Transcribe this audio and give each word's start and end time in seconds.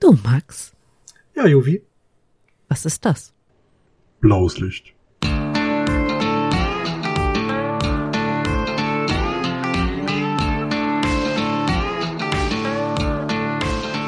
Du, 0.00 0.12
Max, 0.24 0.72
Ja, 1.36 1.46
Jovi. 1.46 1.82
was 2.68 2.84
ist 2.86 3.04
das? 3.04 3.32
Blaues 4.20 4.58
Licht. 4.58 4.94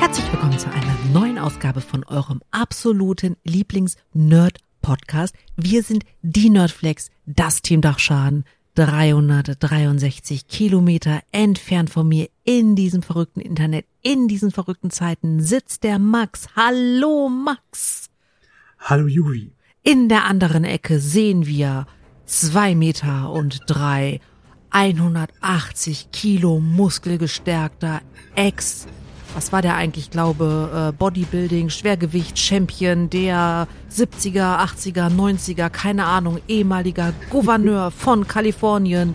Herzlich 0.01 0.31
willkommen 0.33 0.59
zu 0.59 0.69
einer 0.71 0.95
neuen 1.13 1.39
Ausgabe 1.39 1.81
von 1.81 2.05
eurem 2.05 2.43
absoluten 2.51 3.37
Lieblings-Nerd-Podcast. 3.45 5.35
Wir 5.57 5.83
sind 5.83 6.05
die 6.23 6.51
Nerdflex, 6.51 7.11
das 7.27 7.63
Team 7.63 7.81
Dachschaden, 7.81 8.45
363 8.75 10.49
Kilometer 10.49 11.21
entfernt 11.31 11.91
von 11.91 12.09
mir 12.09 12.29
in 12.45 12.75
diesem 12.75 13.03
verrückten 13.03 13.41
Internet, 13.41 13.85
in 14.03 14.29
diesen 14.29 14.51
verrückten 14.51 14.91
Zeiten 14.91 15.41
sitzt 15.41 15.85
der 15.85 15.99
Max. 15.99 16.49
Hallo 16.57 17.29
Max! 17.29 18.09
Hallo, 18.79 19.07
Jovi. 19.07 19.53
In 19.83 20.09
der 20.09 20.25
anderen 20.25 20.65
Ecke 20.65 21.01
sehen 21.01 21.47
wir 21.47 21.87
zwei 22.25 22.75
Meter 22.75 23.31
und 23.31 23.61
drei, 23.67 24.21
180 24.71 26.11
Kilo 26.11 26.59
muskelgestärkter 26.59 28.01
Ex, 28.35 28.87
was 29.35 29.53
war 29.53 29.63
der 29.63 29.77
eigentlich, 29.77 30.03
Ich 30.03 30.11
glaube, 30.11 30.91
äh, 30.91 30.93
Bodybuilding, 30.93 31.71
Schwergewicht, 31.71 32.39
Champion 32.39 33.09
der 33.09 33.69
70er, 33.91 34.59
80er, 34.59 35.09
90er, 35.11 35.71
keine 35.71 36.07
Ahnung, 36.07 36.41
ehemaliger 36.49 37.13
Gouverneur 37.31 37.91
von 37.97 38.27
Kalifornien, 38.27 39.15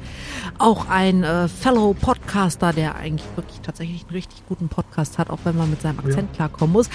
auch 0.57 0.87
ein 0.89 1.23
äh, 1.23 1.47
Fellow 1.47 1.93
Podcaster, 1.93 2.73
der 2.73 2.95
eigentlich 2.95 3.27
wirklich 3.35 3.59
tatsächlich 3.61 4.03
einen 4.03 4.11
richtig 4.11 4.45
guten 4.47 4.69
Podcast 4.69 5.17
hat, 5.17 5.29
auch 5.29 5.39
wenn 5.43 5.57
man 5.57 5.69
mit 5.69 5.81
seinem 5.81 5.99
Akzent 5.99 6.33
klarkommen 6.33 6.73
muss. 6.73 6.89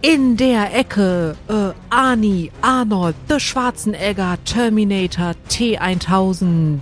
In 0.00 0.36
der 0.36 0.74
Ecke 0.74 1.36
äh, 1.48 1.72
Arnie, 1.90 2.50
Arnold, 2.62 3.14
The 3.28 3.40
Schwarzenegger, 3.40 4.38
Terminator, 4.44 5.34
T1000. 5.48 6.80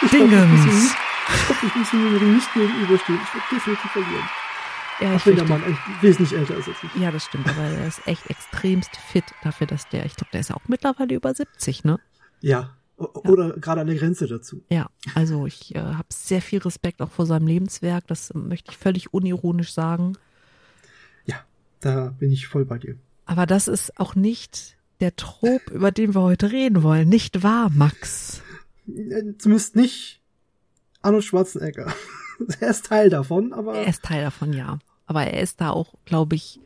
Dingens. 0.11 0.65
nicht, 0.65 0.95
ich 1.27 1.49
hoffe, 1.49 1.65
ich 1.65 1.75
muss 1.75 1.93
ihm 1.93 2.33
nicht 2.35 2.53
gegenüberstehen. 2.53 3.19
Ich 3.23 3.33
werde 3.33 3.47
definitiv 3.51 3.91
verlieren. 3.91 4.29
Ja, 5.01 5.15
Auch 5.15 5.25
wenn 5.25 5.35
der 5.35 5.45
Mann 5.45 5.63
eigentlich 5.63 5.79
wesentlich 6.01 6.37
älter 6.37 6.57
ist 6.57 6.67
als 6.67 6.77
ich. 6.83 7.01
Ja, 7.01 7.11
das 7.11 7.25
stimmt, 7.25 7.49
aber 7.49 7.63
er 7.63 7.87
ist 7.87 8.07
echt 8.07 8.29
extremst 8.29 8.95
fit 8.97 9.23
dafür, 9.43 9.65
dass 9.65 9.89
der, 9.89 10.05
ich 10.05 10.15
glaube, 10.15 10.29
der 10.31 10.41
ist 10.41 10.49
ja 10.49 10.55
auch 10.55 10.67
mittlerweile 10.67 11.15
über 11.15 11.33
70, 11.33 11.83
ne? 11.83 11.99
Ja. 12.39 12.75
Oder 12.97 13.53
gerade 13.53 13.81
an 13.81 13.87
der 13.87 13.95
Grenze 13.95 14.27
dazu. 14.27 14.63
Ja, 14.69 14.87
also 15.15 15.47
ich 15.47 15.73
äh, 15.73 15.79
habe 15.79 16.05
sehr 16.09 16.41
viel 16.41 16.59
Respekt 16.59 17.01
auch 17.01 17.09
vor 17.09 17.25
seinem 17.25 17.47
Lebenswerk, 17.47 18.05
das 18.05 18.31
möchte 18.35 18.71
ich 18.71 18.77
völlig 18.77 19.11
unironisch 19.11 19.73
sagen. 19.73 20.17
Ja, 21.25 21.37
da 21.79 22.13
bin 22.19 22.31
ich 22.31 22.47
voll 22.47 22.65
bei 22.65 22.77
dir. 22.77 22.95
Aber 23.25 23.47
das 23.47 23.67
ist 23.67 23.99
auch 23.99 24.13
nicht 24.13 24.77
der 24.99 25.15
Trop, 25.15 25.67
über 25.71 25.91
den 25.91 26.13
wir 26.13 26.21
heute 26.21 26.51
reden 26.51 26.83
wollen, 26.83 27.09
nicht 27.09 27.41
wahr, 27.41 27.71
Max? 27.73 28.43
Äh, 28.95 29.37
Zumindest 29.37 29.75
nicht 29.75 30.21
Arnold 31.01 31.23
Schwarzenegger. 31.23 31.93
er 32.59 32.69
ist 32.69 32.85
Teil 32.85 33.09
davon, 33.09 33.53
aber 33.53 33.75
Er 33.75 33.87
ist 33.87 34.03
Teil 34.03 34.23
davon, 34.23 34.53
ja. 34.53 34.79
Aber 35.05 35.23
er 35.25 35.41
ist 35.41 35.61
da 35.61 35.71
auch, 35.71 35.95
glaube 36.05 36.35
ich, 36.35 36.59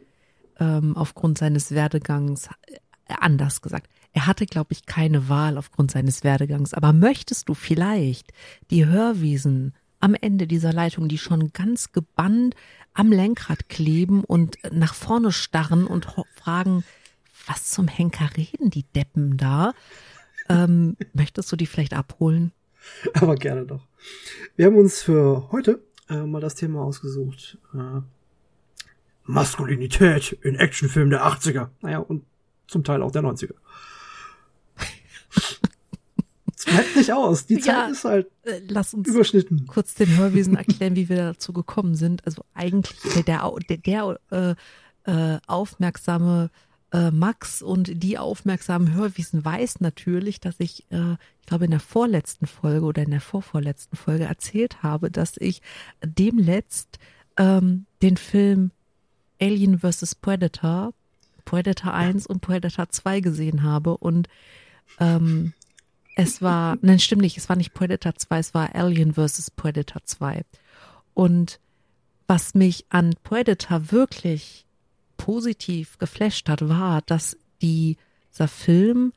ähm, 0.59 0.95
aufgrund 0.95 1.38
seines 1.38 1.72
Werdegangs, 1.72 2.48
äh, 2.67 3.14
anders 3.20 3.62
gesagt, 3.62 3.90
er 4.14 4.28
hatte, 4.28 4.45
glaube 4.45 4.72
ich, 4.72 4.86
keine 4.86 5.28
Wahl 5.28 5.58
aufgrund 5.58 5.92
seines 5.92 6.23
Werdegangs. 6.23 6.73
Aber 6.73 6.94
möchtest 6.94 7.50
du 7.50 7.54
vielleicht 7.54 8.32
die 8.72 8.86
Hörwiesen 8.86 9.73
am 10.00 10.16
Ende 10.16 10.48
dieser 10.48 10.72
Leitung, 10.72 11.10
die 11.10 11.17
schon 11.17 11.52
ganz 11.52 11.92
gebannt 11.92 12.56
am 12.94 13.12
Lenkrad 13.12 13.67
kleben 13.67 14.23
und 14.23 14.58
nach 14.72 14.94
vorne 14.94 15.33
starren 15.33 15.86
und 15.86 16.08
fragen, 16.33 16.83
was 17.45 17.72
zum 17.72 17.88
Henker 17.88 18.30
reden 18.38 18.70
die 18.70 18.83
Deppen 18.83 19.38
da? 19.38 19.73
Ähm, 20.50 20.95
möchtest 21.14 21.52
du 21.52 21.56
die 21.56 21.66
vielleicht 21.66 21.94
abholen? 21.94 22.52
aber 23.14 23.36
gerne 23.36 23.66
doch. 23.66 23.86
Wir 24.56 24.67
haben 24.67 24.78
uns 24.78 25.02
für 25.02 25.52
heute 25.52 25.82
äh, 26.10 26.22
mal 26.23 26.39
das 26.42 26.54
Thema 26.56 26.82
ausgesucht. 26.83 27.58
Äh, 27.73 28.02
Maskulinität 29.23 30.34
in 30.44 30.55
Actionfilmen 30.55 31.10
der 31.10 31.26
80er. 31.26 31.70
Naja, 31.82 31.98
und 32.00 32.23
zum 32.67 32.84
Teil 32.84 33.02
auch 33.02 33.11
der 33.11 33.23
90er. 33.23 33.54
Es 36.58 36.66
bleibt 36.66 36.95
nicht 36.95 37.11
aus. 37.14 37.45
Die 37.45 37.60
Zeit 37.60 37.76
Ja. 37.76 37.88
ist 37.88 38.05
halt 38.05 38.28
Äh, 38.44 38.61
lass 38.67 38.94
uns 38.94 39.08
überschnitten. 39.08 39.66
kurz 39.67 39.94
den 39.95 40.16
Hörwesen 40.17 40.55
erklären, 40.55 40.95
wie 40.95 41.10
wir 41.10 41.17
dazu 41.17 41.52
gekommen 41.54 41.95
sind. 41.95 42.26
Also 42.26 42.44
eigentlich 42.54 42.98
der, 43.26 43.52
der, 43.70 43.78
der 43.78 44.20
äh, 44.32 44.55
äh, 45.11 45.39
aufmerksame 45.48 46.50
äh, 46.92 47.12
Max 47.12 47.62
und 47.62 48.04
die 48.04 48.18
aufmerksamen 48.18 48.94
Hörwesen 48.94 49.44
weiß 49.44 49.82
natürlich, 49.82 50.40
dass 50.40 50.56
ich, 50.60 50.86
äh, 50.92 51.14
ich 51.40 51.46
glaube 51.46 51.66
in 51.66 51.72
der 51.72 51.80
vorletzten 51.80 52.48
Folge 52.48 52.86
oder 52.86 53.04
in 53.04 53.12
der 53.12 53.22
vorvorletzten 53.22 53.98
Folge 53.98 54.26
erzählt 54.26 54.84
habe, 54.84 55.12
dass 55.12 55.38
ich 55.38 55.62
demletzt 56.04 57.00
ähm, 57.38 57.86
den 58.02 58.18
Film 58.18 58.72
Alien 59.42 59.80
vs. 59.80 60.16
Predator, 60.16 60.94
Predator 61.44 61.94
1 61.94 62.28
und 62.28 62.42
Predator 62.42 62.90
2 62.90 63.20
gesehen 63.20 63.64
habe 63.64 63.98
und 63.98 64.28
ähm, 65.00 65.54
es 66.16 66.42
war, 66.42 66.78
nein, 66.82 67.00
stimmt 67.00 67.22
nicht, 67.22 67.38
es 67.38 67.50
war 67.50 67.56
nicht 67.56 67.73
Predator 67.73 68.16
2, 68.16 68.40
es 68.40 68.54
war 68.54 68.76
Alien 68.76 69.14
vs. 69.14 69.52
Predator 69.52 70.04
2. 70.04 70.44
Und 71.14 71.60
was 72.28 72.56
mich 72.56 72.86
an 72.90 73.14
Predator 73.23 73.92
wirklich 73.92 74.64
positiv 75.25 75.97
geflasht 75.97 76.49
hat, 76.49 76.69
war, 76.69 77.02
dass 77.02 77.36
die, 77.59 77.97
dieser 78.31 78.47
Film 78.47 79.11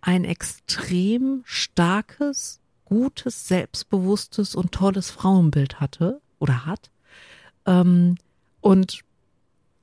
ein 0.00 0.24
extrem 0.24 1.42
starkes, 1.44 2.60
gutes, 2.84 3.48
selbstbewusstes 3.48 4.54
und 4.54 4.70
tolles 4.70 5.10
Frauenbild 5.10 5.80
hatte 5.80 6.20
oder 6.38 6.64
hat. 6.64 6.92
Ähm, 7.66 8.18
und 8.60 9.00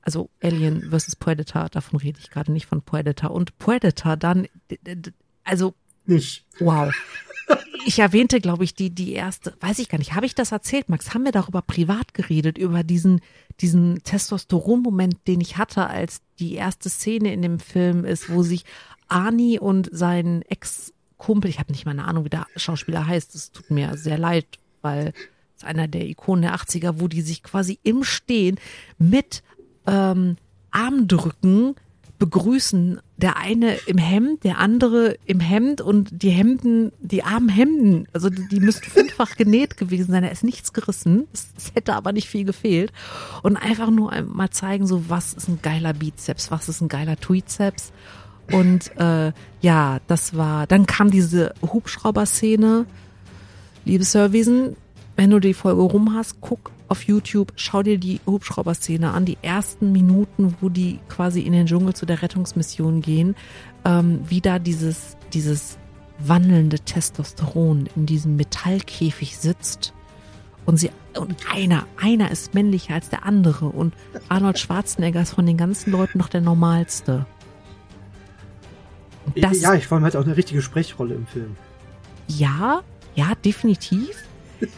also 0.00 0.30
Alien 0.42 0.90
vs. 0.90 1.16
Predator, 1.16 1.68
davon 1.68 2.00
rede 2.00 2.20
ich 2.20 2.30
gerade 2.30 2.52
nicht 2.52 2.64
von 2.64 2.80
Predator. 2.80 3.30
Und 3.30 3.58
Predator 3.58 4.16
dann, 4.16 4.48
also 5.44 5.74
Nicht. 6.06 6.46
Wow. 6.58 6.90
Ich 7.88 8.00
erwähnte, 8.00 8.40
glaube 8.40 8.64
ich, 8.64 8.74
die, 8.74 8.90
die 8.90 9.12
erste, 9.12 9.54
weiß 9.60 9.78
ich 9.78 9.88
gar 9.88 9.98
nicht, 9.98 10.14
habe 10.14 10.26
ich 10.26 10.34
das 10.34 10.50
erzählt, 10.50 10.88
Max? 10.88 11.14
Haben 11.14 11.24
wir 11.24 11.30
darüber 11.30 11.62
privat 11.62 12.14
geredet, 12.14 12.58
über 12.58 12.82
diesen, 12.82 13.20
diesen 13.60 14.02
Testosteron-Moment, 14.02 15.28
den 15.28 15.40
ich 15.40 15.56
hatte, 15.56 15.86
als 15.86 16.20
die 16.40 16.54
erste 16.54 16.90
Szene 16.90 17.32
in 17.32 17.42
dem 17.42 17.60
Film 17.60 18.04
ist, 18.04 18.28
wo 18.28 18.42
sich 18.42 18.64
Arnie 19.06 19.60
und 19.60 19.88
sein 19.92 20.42
Ex-Kumpel, 20.48 21.48
ich 21.48 21.60
habe 21.60 21.70
nicht 21.70 21.84
mal 21.84 21.92
eine 21.92 22.06
Ahnung, 22.06 22.24
wie 22.24 22.30
der 22.30 22.48
Schauspieler 22.56 23.06
heißt, 23.06 23.36
es 23.36 23.52
tut 23.52 23.70
mir 23.70 23.96
sehr 23.96 24.18
leid, 24.18 24.46
weil 24.82 25.12
es 25.56 25.62
einer 25.62 25.86
der 25.86 26.08
Ikonen 26.08 26.42
der 26.42 26.56
80er, 26.56 26.98
wo 26.98 27.06
die 27.06 27.22
sich 27.22 27.44
quasi 27.44 27.78
im 27.84 28.02
Stehen 28.02 28.58
mit 28.98 29.44
ähm, 29.86 30.38
Armdrücken 30.72 31.76
begrüßen. 32.18 33.00
Der 33.16 33.36
eine 33.36 33.74
im 33.86 33.98
Hemd, 33.98 34.44
der 34.44 34.58
andere 34.58 35.16
im 35.24 35.40
Hemd 35.40 35.80
und 35.80 36.22
die 36.22 36.30
Hemden, 36.30 36.92
die 37.00 37.22
armen 37.22 37.48
Hemden, 37.48 38.06
also 38.12 38.28
die, 38.28 38.46
die 38.48 38.60
müssten 38.60 38.90
fünffach 38.90 39.36
genäht 39.36 39.76
gewesen 39.76 40.12
sein. 40.12 40.22
Da 40.22 40.28
ist 40.28 40.44
nichts 40.44 40.72
gerissen. 40.72 41.26
Es, 41.32 41.48
es 41.56 41.74
hätte 41.74 41.94
aber 41.94 42.12
nicht 42.12 42.28
viel 42.28 42.44
gefehlt. 42.44 42.92
Und 43.42 43.56
einfach 43.56 43.90
nur 43.90 44.12
mal 44.22 44.50
zeigen, 44.50 44.86
so 44.86 45.08
was 45.08 45.34
ist 45.34 45.48
ein 45.48 45.60
geiler 45.62 45.92
Bizeps, 45.92 46.50
was 46.50 46.68
ist 46.68 46.80
ein 46.80 46.88
geiler 46.88 47.16
Tweetzeps. 47.16 47.92
Und 48.52 48.96
äh, 48.98 49.32
ja, 49.60 49.98
das 50.06 50.36
war, 50.36 50.66
dann 50.66 50.86
kam 50.86 51.10
diese 51.10 51.54
Hubschrauber-Szene. 51.62 52.86
Liebes 53.84 54.14
Hörwesen, 54.14 54.76
wenn 55.16 55.30
du 55.30 55.40
die 55.40 55.54
Folge 55.54 55.82
rum 55.82 56.14
hast, 56.14 56.40
guck 56.40 56.70
auf 56.88 57.02
YouTube, 57.02 57.52
schau 57.56 57.82
dir 57.82 57.98
die 57.98 58.20
Hubschrauber-Szene 58.26 59.10
an, 59.10 59.24
die 59.24 59.38
ersten 59.42 59.92
Minuten, 59.92 60.56
wo 60.60 60.68
die 60.68 61.00
quasi 61.08 61.40
in 61.40 61.52
den 61.52 61.66
Dschungel 61.66 61.94
zu 61.94 62.06
der 62.06 62.22
Rettungsmission 62.22 63.00
gehen, 63.00 63.34
ähm, 63.84 64.20
wie 64.26 64.40
da 64.40 64.58
dieses, 64.58 65.16
dieses 65.32 65.78
wandelnde 66.18 66.78
Testosteron 66.80 67.88
in 67.96 68.06
diesem 68.06 68.36
Metallkäfig 68.36 69.36
sitzt 69.36 69.92
und 70.64 70.78
sie, 70.78 70.90
und 71.18 71.36
einer, 71.52 71.86
einer 72.00 72.30
ist 72.30 72.54
männlicher 72.54 72.94
als 72.94 73.08
der 73.08 73.24
andere 73.24 73.66
und 73.66 73.94
Arnold 74.28 74.58
Schwarzenegger 74.58 75.22
ist 75.22 75.34
von 75.34 75.46
den 75.46 75.56
ganzen 75.56 75.92
Leuten 75.92 76.18
noch 76.18 76.28
der 76.28 76.40
normalste. 76.40 77.26
Das, 79.34 79.60
ja, 79.60 79.74
ich 79.74 79.86
vor 79.86 79.96
allem 79.96 80.04
halt 80.04 80.16
auch 80.16 80.24
eine 80.24 80.36
richtige 80.36 80.62
Sprechrolle 80.62 81.14
im 81.14 81.26
Film. 81.26 81.56
ja, 82.28 82.82
ja, 83.14 83.32
definitiv. 83.44 84.24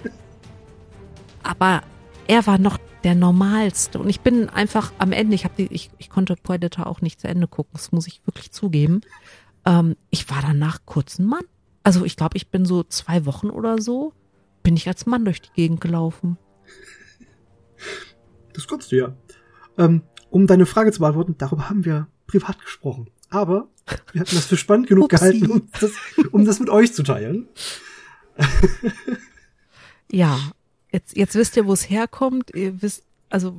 Aber 1.43 1.83
er 2.29 2.47
war 2.47 2.59
noch 2.59 2.79
der 3.03 3.15
normalste. 3.15 3.99
Und 3.99 4.09
ich 4.09 4.21
bin 4.21 4.49
einfach 4.49 4.93
am 4.99 5.13
Ende, 5.13 5.35
ich, 5.35 5.45
hab 5.45 5.57
die, 5.57 5.67
ich, 5.73 5.91
ich 5.99 6.11
konnte 6.11 6.37
Predator 6.37 6.87
auch 6.87 7.01
nicht 7.01 7.21
zu 7.21 7.27
Ende 7.27 7.49
gucken, 7.49 7.73
das 7.73 7.91
muss 7.91 8.07
ich 8.07 8.21
wirklich 8.27 8.53
zugeben. 8.53 9.01
Ähm, 9.65 9.97
ich 10.11 10.31
war 10.31 10.43
danach 10.43 10.81
kurz 10.85 11.19
ein 11.19 11.27
Mann. 11.27 11.45
Also 11.83 12.05
ich 12.05 12.17
glaube, 12.17 12.37
ich 12.37 12.51
bin 12.51 12.67
so 12.67 12.85
zwei 12.85 13.25
Wochen 13.25 13.51
oder 13.51 13.81
so, 13.81 14.13
bin 14.63 14.77
ich 14.77 14.87
als 14.87 15.07
Mann 15.07 15.25
durch 15.25 15.41
die 15.41 15.53
Gegend 15.55 15.81
gelaufen. 15.81 16.37
Das 18.53 18.67
konntest 18.67 18.93
du 18.93 18.97
ja. 18.97 19.17
Ähm, 19.79 20.03
um 20.31 20.47
deine 20.47 20.67
Frage 20.67 20.93
zu 20.93 21.01
beantworten, 21.01 21.37
darüber 21.39 21.71
haben 21.71 21.85
wir 21.87 22.09
privat 22.27 22.61
gesprochen. 22.61 23.09
Aber 23.31 23.69
wir 24.13 24.21
hatten 24.21 24.35
das 24.35 24.45
für 24.45 24.59
spannend 24.59 24.87
genug 24.87 25.13
Upsi. 25.13 25.17
gehalten, 25.17 25.51
um 25.51 25.69
das, 25.81 25.93
um 26.33 26.45
das 26.45 26.61
mit 26.61 26.69
euch 26.69 26.93
zu 26.93 27.03
teilen. 27.03 27.49
Ja, 30.11 30.39
jetzt, 30.91 31.17
jetzt 31.17 31.35
wisst 31.35 31.57
ihr, 31.57 31.67
wo 31.67 31.73
es 31.73 31.89
herkommt. 31.89 32.55
Ihr 32.55 32.81
wisst, 32.83 33.05
also 33.29 33.55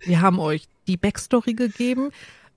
wir 0.00 0.20
haben 0.20 0.38
euch 0.38 0.68
die 0.86 0.96
Backstory 0.96 1.54
gegeben, 1.54 2.10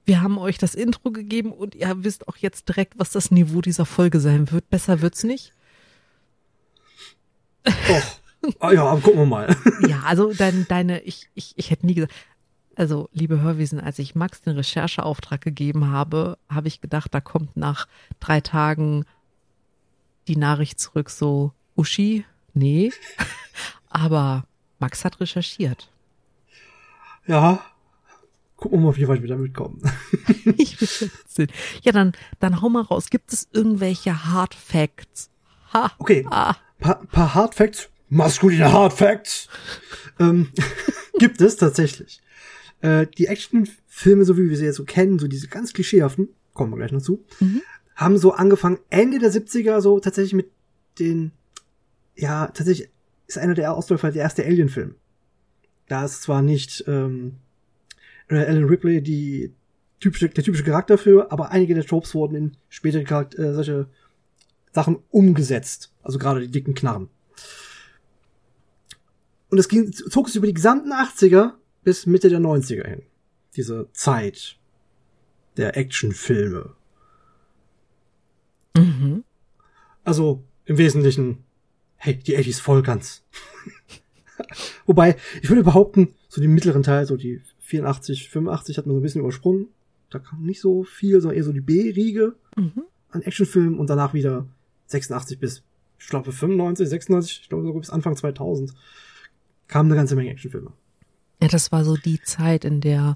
wir 0.06 0.22
haben 0.22 0.38
euch 0.38 0.58
das 0.58 0.76
Intro 0.76 1.12
gegeben 1.12 1.52
und 1.52 1.76
ihr 1.76 2.04
wisst 2.04 2.28
auch 2.28 2.38
jetzt 2.38 2.68
direkt, 2.70 2.98
was 2.98 3.12
das 3.12 3.32
Niveau 3.32 3.62
dieser 3.62 3.86
Folge 3.86 4.20
sein 4.20 4.52
wird. 4.52 4.70
Besser 4.70 5.02
wird's 5.02 5.24
nicht. 5.24 5.54
Doch. 7.64 8.22
Ah, 8.60 8.72
ja, 8.72 8.86
aber 8.86 9.02
gucken 9.02 9.20
wir 9.20 9.26
mal. 9.26 9.56
Ja, 9.88 10.02
also 10.04 10.34
dein, 10.34 10.68
deine, 10.68 11.02
ich, 11.02 11.30
ich, 11.36 11.54
ich 11.58 11.70
hätte 11.70 11.86
nie 11.86 11.94
gesagt. 11.94 12.14
Also, 12.76 13.10
liebe 13.14 13.42
Hörwesen, 13.42 13.80
als 13.80 14.00
ich 14.00 14.16
Max 14.16 14.42
den 14.42 14.56
Rechercheauftrag 14.56 15.42
gegeben 15.42 15.92
habe, 15.92 16.38
habe 16.50 16.68
ich 16.68 16.82
gedacht, 16.82 17.14
da 17.14 17.22
kommt 17.22 17.56
nach 17.56 17.88
drei 18.20 18.42
Tagen 18.42 19.06
die 20.28 20.38
Nachricht 20.38 20.80
zurück, 20.80 21.10
so, 21.10 21.52
Uschi, 21.76 22.26
nee. 22.54 22.92
Aber 23.92 24.46
Max 24.80 25.06
hat 25.06 25.20
recherchiert. 25.20 25.90
Ja. 27.28 27.64
Gucken 28.56 28.80
wir 28.80 28.88
mal, 28.92 28.96
wie 28.96 29.08
weit 29.08 29.22
wir 29.22 29.30
damit 29.30 29.54
kommen. 29.54 29.82
Ja, 31.84 31.92
dann, 31.92 32.12
dann 32.40 32.62
hau 32.62 32.70
mal 32.70 32.82
raus. 32.84 33.10
Gibt 33.10 33.32
es 33.34 33.48
irgendwelche 33.54 34.26
Hard 34.26 34.54
Facts? 34.54 35.30
Ha. 35.74 35.92
Okay. 35.98 36.26
Ah. 36.30 36.56
paar, 36.80 37.04
paar 37.06 37.34
Hard 37.34 37.56
Facts, 37.56 37.90
maskuline 38.10 38.72
Hard 38.72 38.94
Facts, 38.94 39.48
ähm, 40.20 40.50
gibt 41.20 41.40
es 41.42 41.56
tatsächlich. 41.56 42.22
Äh, 42.82 43.08
die 43.18 43.28
Actionfilme, 43.28 44.26
so 44.26 44.38
wie 44.38 44.50
wir 44.50 44.58
sie 44.58 44.66
jetzt 44.66 44.76
so 44.76 44.84
kennen, 44.84 45.18
so 45.20 45.28
diese 45.28 45.48
ganz 45.48 45.74
klischeehaften, 45.74 46.30
kommen 46.54 46.72
wir 46.72 46.78
gleich 46.78 46.92
noch 46.92 47.02
zu, 47.02 47.24
Mhm. 47.40 47.62
haben 47.96 48.18
so 48.18 48.34
angefangen 48.34 48.80
Ende 48.90 49.18
der 49.20 49.32
70er 49.32 49.80
so 49.82 50.00
tatsächlich 50.00 50.34
mit 50.34 50.52
den, 51.00 51.32
ja, 52.16 52.48
tatsächlich 52.48 52.90
ist 53.32 53.38
einer 53.38 53.54
der 53.54 53.74
Ausläufer 53.74 54.12
der 54.12 54.24
erste 54.24 54.46
Alien-Film. 54.46 54.96
Da 55.88 56.06
ist 56.06 56.22
zwar 56.22 56.42
nicht 56.42 56.84
ähm, 56.88 57.38
äh, 58.30 58.36
Alan 58.36 58.66
Ripley 58.66 59.02
die 59.02 59.54
typische, 60.00 60.30
der 60.30 60.44
typische 60.44 60.64
Charakter 60.64 60.98
für, 60.98 61.32
aber 61.32 61.52
einige 61.52 61.74
der 61.74 61.86
Tropes 61.86 62.14
wurden 62.14 62.36
in 62.36 62.58
spätere 62.70 63.04
Charakter, 63.04 63.40
äh, 63.40 63.54
solche 63.54 63.88
Sachen 64.72 65.00
umgesetzt. 65.10 65.94
Also 66.02 66.20
gerade 66.20 66.42
die 66.42 66.52
dicken 66.52 66.74
Knarren. 66.74 67.10
Und 69.50 69.58
es 69.58 69.68
ging, 69.68 69.92
zog 69.92 70.28
sich 70.28 70.38
über 70.38 70.48
die 70.48 70.54
gesamten 70.54 70.92
80er 70.92 71.54
bis 71.84 72.06
Mitte 72.06 72.30
der 72.30 72.40
90er 72.40 72.88
hin. 72.88 73.04
Diese 73.56 73.90
Zeit 73.92 74.58
der 75.58 75.76
Actionfilme. 75.76 76.74
Mhm. 78.78 79.24
Also 80.04 80.44
im 80.66 80.78
Wesentlichen, 80.78 81.44
hey, 82.04 82.16
die 82.18 82.38
80s 82.38 82.60
voll 82.62 82.82
ganz. 82.82 83.24
Wobei, 84.86 85.18
ich 85.42 85.50
würde 85.50 85.64
behaupten, 85.64 86.16
so 86.28 86.42
den 86.42 86.54
mittleren 86.54 86.84
Teil, 86.84 87.06
so 87.06 87.16
die 87.16 87.42
84, 87.60 88.30
85 88.30 88.78
hat 88.78 88.86
man 88.86 88.96
so 88.96 89.00
ein 89.00 89.04
bisschen 89.04 89.22
übersprungen. 89.22 89.68
Da 90.10 90.20
kam 90.20 90.44
nicht 90.44 90.60
so 90.62 90.84
viel, 90.84 91.22
sondern 91.22 91.38
eher 91.38 91.44
so 91.44 91.54
die 91.54 91.62
B-Riege 91.62 92.36
Mhm. 92.58 92.84
an 93.12 93.22
Actionfilmen 93.22 93.80
und 93.80 93.90
danach 93.90 94.14
wieder 94.14 94.46
86 94.88 95.40
bis, 95.40 95.64
ich 96.00 96.08
glaube, 96.08 96.32
95, 96.32 96.90
96, 96.90 97.40
ich 97.44 97.50
glaube 97.50 97.64
sogar 97.66 97.80
bis 97.80 97.90
Anfang 97.92 98.16
2000 98.16 98.74
kamen 99.68 99.90
eine 99.90 99.96
ganze 99.96 100.16
Menge 100.16 100.32
Actionfilme. 100.32 100.74
Ja, 101.42 101.48
das 101.48 101.72
war 101.72 101.86
so 101.86 101.96
die 101.96 102.22
Zeit, 102.22 102.66
in 102.66 102.82
der 102.82 103.16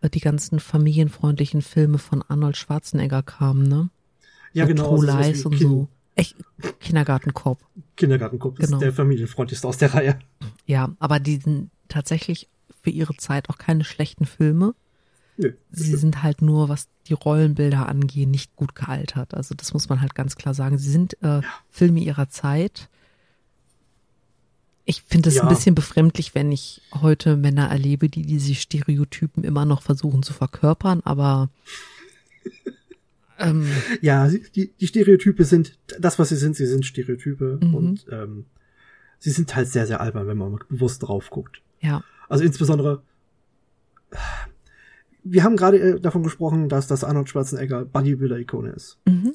äh, 0.00 0.10
die 0.10 0.20
ganzen 0.20 0.60
familienfreundlichen 0.60 1.62
Filme 1.62 1.98
von 1.98 2.22
Arnold 2.28 2.56
Schwarzenegger 2.56 3.22
kamen, 3.22 3.66
ne? 3.66 3.90
Ja, 4.52 4.66
Mit 4.66 4.76
genau. 4.76 4.96
True 4.96 5.12
also 5.12 5.28
Lies 5.28 5.44
und 5.46 5.58
so. 5.58 5.88
Echt, 6.18 6.34
Kindergartenkorb. 6.80 7.60
Kindergartenkorb 7.96 8.56
Genau. 8.56 8.76
ist 8.76 8.82
der 8.82 8.92
familienfreundlichste 8.92 9.68
aus 9.68 9.78
der 9.78 9.94
Reihe. 9.94 10.18
Ja, 10.66 10.90
aber 10.98 11.20
die 11.20 11.36
sind 11.36 11.70
tatsächlich 11.88 12.48
für 12.82 12.90
ihre 12.90 13.16
Zeit 13.16 13.48
auch 13.48 13.56
keine 13.58 13.84
schlechten 13.84 14.26
Filme. 14.26 14.74
Nö. 15.36 15.52
Sie 15.70 15.94
sind 15.94 16.24
halt 16.24 16.42
nur, 16.42 16.68
was 16.68 16.88
die 17.06 17.12
Rollenbilder 17.12 17.88
angehen, 17.88 18.32
nicht 18.32 18.56
gut 18.56 18.74
gealtert. 18.74 19.32
Also 19.34 19.54
das 19.54 19.72
muss 19.72 19.88
man 19.88 20.00
halt 20.00 20.16
ganz 20.16 20.34
klar 20.34 20.54
sagen. 20.54 20.76
Sie 20.78 20.90
sind 20.90 21.22
äh, 21.22 21.40
Filme 21.70 22.00
ihrer 22.00 22.28
Zeit. 22.28 22.88
Ich 24.84 25.02
finde 25.02 25.28
es 25.28 25.36
Ja. 25.36 25.42
ein 25.44 25.48
bisschen 25.48 25.76
befremdlich, 25.76 26.34
wenn 26.34 26.50
ich 26.50 26.80
heute 27.00 27.36
Männer 27.36 27.68
erlebe, 27.70 28.08
die 28.08 28.22
diese 28.22 28.56
Stereotypen 28.56 29.44
immer 29.44 29.64
noch 29.64 29.82
versuchen 29.82 30.24
zu 30.24 30.32
verkörpern, 30.32 31.00
aber 31.04 31.48
ähm, 33.38 33.66
Ja, 34.00 34.28
die, 34.28 34.72
die 34.80 34.86
Stereotype 34.86 35.44
sind 35.44 35.78
das, 35.98 36.18
was 36.18 36.28
sie 36.30 36.36
sind. 36.36 36.56
Sie 36.56 36.66
sind 36.66 36.84
Stereotype 36.86 37.58
Mhm. 37.62 37.74
und 37.74 38.06
ähm, 38.10 38.44
sie 39.18 39.30
sind 39.30 39.54
halt 39.56 39.68
sehr, 39.68 39.86
sehr 39.86 40.00
albern, 40.00 40.26
wenn 40.26 40.38
man 40.38 40.58
bewusst 40.68 41.02
drauf 41.02 41.30
guckt. 41.30 41.60
ja, 41.80 42.02
Also 42.28 42.44
insbesondere, 42.44 43.02
wir 45.24 45.42
haben 45.44 45.56
gerade 45.56 45.78
äh, 45.78 46.00
davon 46.00 46.22
gesprochen, 46.22 46.68
dass 46.68 46.86
das 46.86 47.04
Arnold 47.04 47.28
Schwarzenegger 47.28 47.84
Bodybuilder-Ikone 47.84 48.70
ist. 48.70 48.98
mhm. 49.06 49.34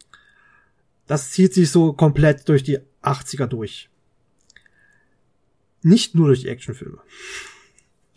Das 1.05 1.31
zieht 1.31 1.53
sich 1.53 1.69
so 1.69 1.91
komplett 1.93 2.47
durch 2.47 2.63
die 2.63 2.79
80er 3.01 3.45
durch. 3.45 3.89
Nicht 5.81 6.15
nur 6.15 6.27
durch 6.27 6.41
die 6.41 6.47
Actionfilme. 6.47 6.97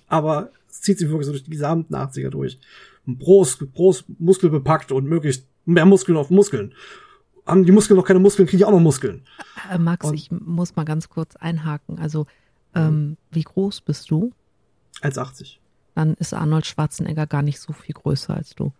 Aber 0.07 0.53
es 0.71 0.83
zieht 0.83 0.99
sich 1.01 1.09
wirklich 1.09 1.27
so 1.27 1.33
durch 1.33 1.43
die 1.43 1.51
gesamten 1.51 1.97
80er 1.97 2.31
durch. 2.31 2.61
Brust, 3.07 3.65
Muskel 4.19 4.51
bepackt 4.51 4.93
und 4.93 5.05
möglichst 5.07 5.47
mehr 5.65 5.87
Muskeln 5.87 6.17
auf 6.19 6.31
Muskeln. 6.31 6.75
Haben 7.47 7.65
die 7.65 7.73
Muskeln 7.73 7.97
noch 7.97 8.05
keine 8.05 8.19
Muskeln, 8.19 8.47
kriegen 8.49 8.59
die 8.59 8.65
auch 8.65 8.71
noch 8.73 8.81
Muskeln. 8.81 9.23
Äh, 9.71 9.79
Max, 9.79 10.07
Und- 10.07 10.15
ich 10.15 10.31
muss 10.31 10.75
mal 10.77 10.85
ganz 10.85 11.09
kurz 11.09 11.37
einhaken. 11.37 11.99
Also, 11.99 12.27
ähm, 12.75 13.17
wie 13.31 13.43
groß 13.43 13.81
bist 13.83 14.11
du? 14.11 14.33
1,80. 15.03 15.59
Dann 15.95 16.15
ist 16.15 16.35
Arnold 16.35 16.67
Schwarzenegger 16.67 17.27
gar 17.27 17.43
nicht 17.43 17.61
so 17.61 17.73
viel 17.73 17.95
größer 17.95 18.35
als 18.35 18.55
du. 18.55 18.73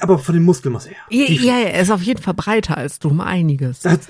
Aber 0.00 0.18
von 0.18 0.34
den 0.34 0.42
Muskelmasse 0.44 0.90
her. 0.90 0.96
Ja, 1.10 1.24
ja, 1.30 1.58
er 1.68 1.80
ist 1.82 1.90
auf 1.90 2.02
jeden 2.02 2.20
Fall 2.20 2.34
breiter 2.34 2.76
als 2.76 2.98
du, 2.98 3.08
um 3.10 3.20
einiges. 3.20 3.80
Das- 3.80 4.08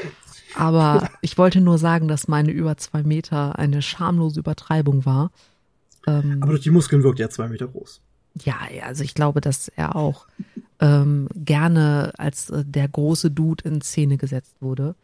Aber 0.57 1.11
ich 1.21 1.37
wollte 1.37 1.61
nur 1.61 1.79
sagen, 1.79 2.09
dass 2.09 2.29
meine 2.29 2.51
über 2.53 2.77
zwei 2.79 3.03
Meter 3.03 3.59
eine 3.59 3.83
schamlose 3.83 4.41
Übertreibung 4.41 5.05
war. 5.05 5.31
Ähm, 6.07 6.39
Aber 6.41 6.53
durch 6.53 6.63
die 6.63 6.71
Muskeln 6.71 7.03
wirkt 7.03 7.21
er 7.21 7.31
zwei 7.31 7.49
Meter 7.49 7.67
groß. 7.69 8.01
Ja, 8.43 8.57
also 8.85 9.05
ich 9.05 9.15
glaube, 9.15 9.41
dass 9.41 9.69
er 9.69 9.95
auch 9.97 10.27
ähm, 10.81 11.29
gerne 11.35 12.13
als 12.19 12.51
äh, 12.51 12.65
der 12.67 12.89
große 12.89 13.31
Dude 13.31 13.69
in 13.69 13.81
Szene 13.81 14.17
gesetzt 14.19 14.57
wurde. 14.61 14.95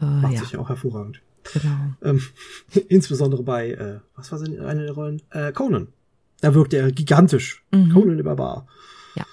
Äh, 0.00 0.04
Macht 0.04 0.34
ja, 0.34 0.40
sich 0.40 0.56
auch 0.58 0.68
hervorragend. 0.68 1.20
genau. 1.54 1.94
Ähm, 2.02 2.22
insbesondere 2.88 3.42
bei, 3.42 3.70
äh, 3.70 4.00
was 4.14 4.30
war 4.32 4.38
seine 4.38 4.66
eine 4.66 4.82
der 4.84 4.92
Rollen? 4.92 5.22
Äh, 5.30 5.52
Conan. 5.52 5.88
Da 6.42 6.52
wirkt 6.54 6.74
er 6.74 6.92
gigantisch. 6.92 7.64
Mhm. 7.72 7.92
Conan 7.92 8.16
der 8.18 8.24
Barbar. 8.24 8.66
Ja. 9.14 9.24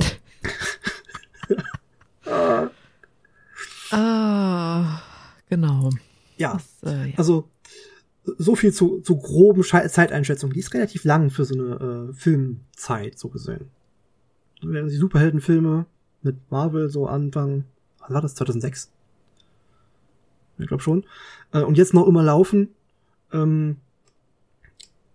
Ah, 2.28 2.68
Ah, 3.92 5.00
genau. 5.48 5.90
ja, 6.36 6.54
Das, 6.82 6.92
äh, 6.92 7.10
ja. 7.10 7.18
also 7.18 7.48
so 8.38 8.56
viel 8.56 8.72
zu, 8.72 9.00
zu 9.00 9.16
groben 9.16 9.62
Schei- 9.62 9.88
Zeiteinschätzung. 9.88 10.52
Die 10.52 10.60
ist 10.60 10.74
relativ 10.74 11.04
lang 11.04 11.30
für 11.30 11.44
so 11.44 11.54
eine 11.54 12.10
äh, 12.10 12.12
Filmzeit, 12.14 13.18
so 13.18 13.28
gesehen. 13.28 13.66
Während 14.62 14.90
die 14.90 14.96
Superheldenfilme 14.96 15.86
mit 16.22 16.50
Marvel 16.50 16.88
so 16.88 17.06
Anfang, 17.06 17.64
wann 18.00 18.14
war 18.14 18.22
das, 18.22 18.34
2006? 18.34 18.90
Ich 20.58 20.66
glaube 20.66 20.82
schon. 20.82 21.04
Äh, 21.52 21.62
und 21.62 21.76
jetzt 21.78 21.94
noch 21.94 22.06
immer 22.06 22.22
laufen, 22.22 22.68
ähm, 23.32 23.76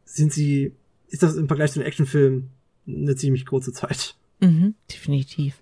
sind 0.05 0.31
sie, 0.31 0.73
ist 1.07 1.23
das 1.23 1.35
im 1.35 1.47
Vergleich 1.47 1.71
zu 1.71 1.79
den 1.79 1.87
Actionfilmen 1.87 2.49
eine 2.87 3.15
ziemlich 3.15 3.45
kurze 3.45 3.73
Zeit. 3.73 4.15
Mhm, 4.39 4.75
definitiv. 4.89 5.61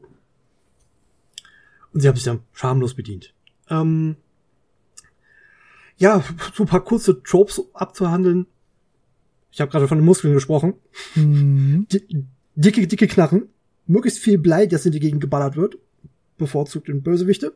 Und 1.93 2.01
sie 2.01 2.07
haben 2.07 2.15
sich 2.15 2.25
dann 2.25 2.41
schamlos 2.53 2.93
bedient. 2.93 3.33
Ähm, 3.69 4.15
ja, 5.99 6.23
so 6.53 6.63
ein 6.63 6.67
paar 6.67 6.83
kurze 6.83 7.21
Tropes 7.21 7.61
abzuhandeln. 7.73 8.47
Ich 9.51 9.61
habe 9.61 9.69
gerade 9.69 9.87
von 9.87 9.97
den 9.97 10.05
Muskeln 10.05 10.33
gesprochen. 10.33 10.73
Mhm. 11.15 11.87
Di 11.91 12.25
dicke, 12.55 12.87
dicke 12.87 13.07
Knarren. 13.07 13.49
Möglichst 13.85 14.19
viel 14.19 14.37
Blei, 14.37 14.65
das 14.65 14.85
in 14.85 14.91
die 14.91 14.99
Gegend 14.99 15.21
geballert 15.21 15.55
wird. 15.55 15.77
Bevorzugt 16.37 16.89
in 16.89 17.03
Bösewichte. 17.03 17.53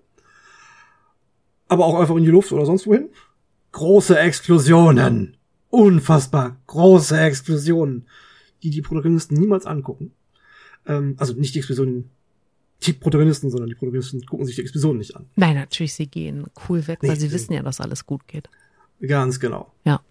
Aber 1.68 1.86
auch 1.86 2.00
einfach 2.00 2.16
in 2.16 2.24
die 2.24 2.30
Luft 2.30 2.52
oder 2.52 2.66
sonst 2.66 2.86
wohin. 2.86 3.10
Große 3.72 4.20
Explosionen. 4.20 5.38
Unfassbar 5.70 6.58
große 6.68 7.20
Explosionen, 7.20 8.08
die 8.62 8.70
die 8.70 8.82
Protagonisten 8.82 9.36
niemals 9.36 9.66
angucken. 9.66 10.12
Ähm, 10.86 11.16
also 11.18 11.34
nicht 11.34 11.56
die 11.56 11.60
Explosionen 11.60 12.12
die 12.86 12.94
Protagonisten, 12.94 13.50
sondern 13.50 13.70
die 13.70 13.76
Protagonisten 13.76 14.26
gucken 14.26 14.46
sich 14.46 14.56
die 14.56 14.62
Explosion 14.62 14.98
nicht 14.98 15.16
an. 15.16 15.26
Nein, 15.36 15.56
natürlich, 15.56 15.94
sie 15.94 16.08
gehen 16.08 16.46
cool 16.68 16.88
weg, 16.88 17.02
Nee, 17.02 17.10
weil 17.10 17.20
sie 17.20 17.28
nee. 17.28 17.34
wissen 17.34 17.54
ja, 17.54 17.62
dass 17.62 17.82
alles 17.82 18.06
gut 18.06 18.28
geht. 18.28 18.50
Ganz 19.02 19.40
genau. 19.40 19.72
Ja. 19.86 20.02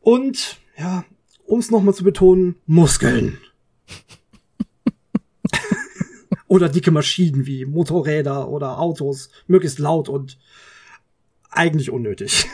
Und 0.00 0.58
ja, 0.78 1.04
um 1.46 1.60
es 1.60 1.70
nochmal 1.70 1.94
zu 1.94 2.04
betonen, 2.04 2.56
Muskeln. 2.66 3.38
oder 6.48 6.68
dicke 6.68 6.90
Maschinen 6.90 7.46
wie 7.46 7.64
Motorräder 7.64 8.48
oder 8.48 8.78
Autos, 8.78 9.30
möglichst 9.46 9.78
laut 9.78 10.08
und 10.08 10.38
eigentlich 11.50 11.90
unnötig. 11.90 12.46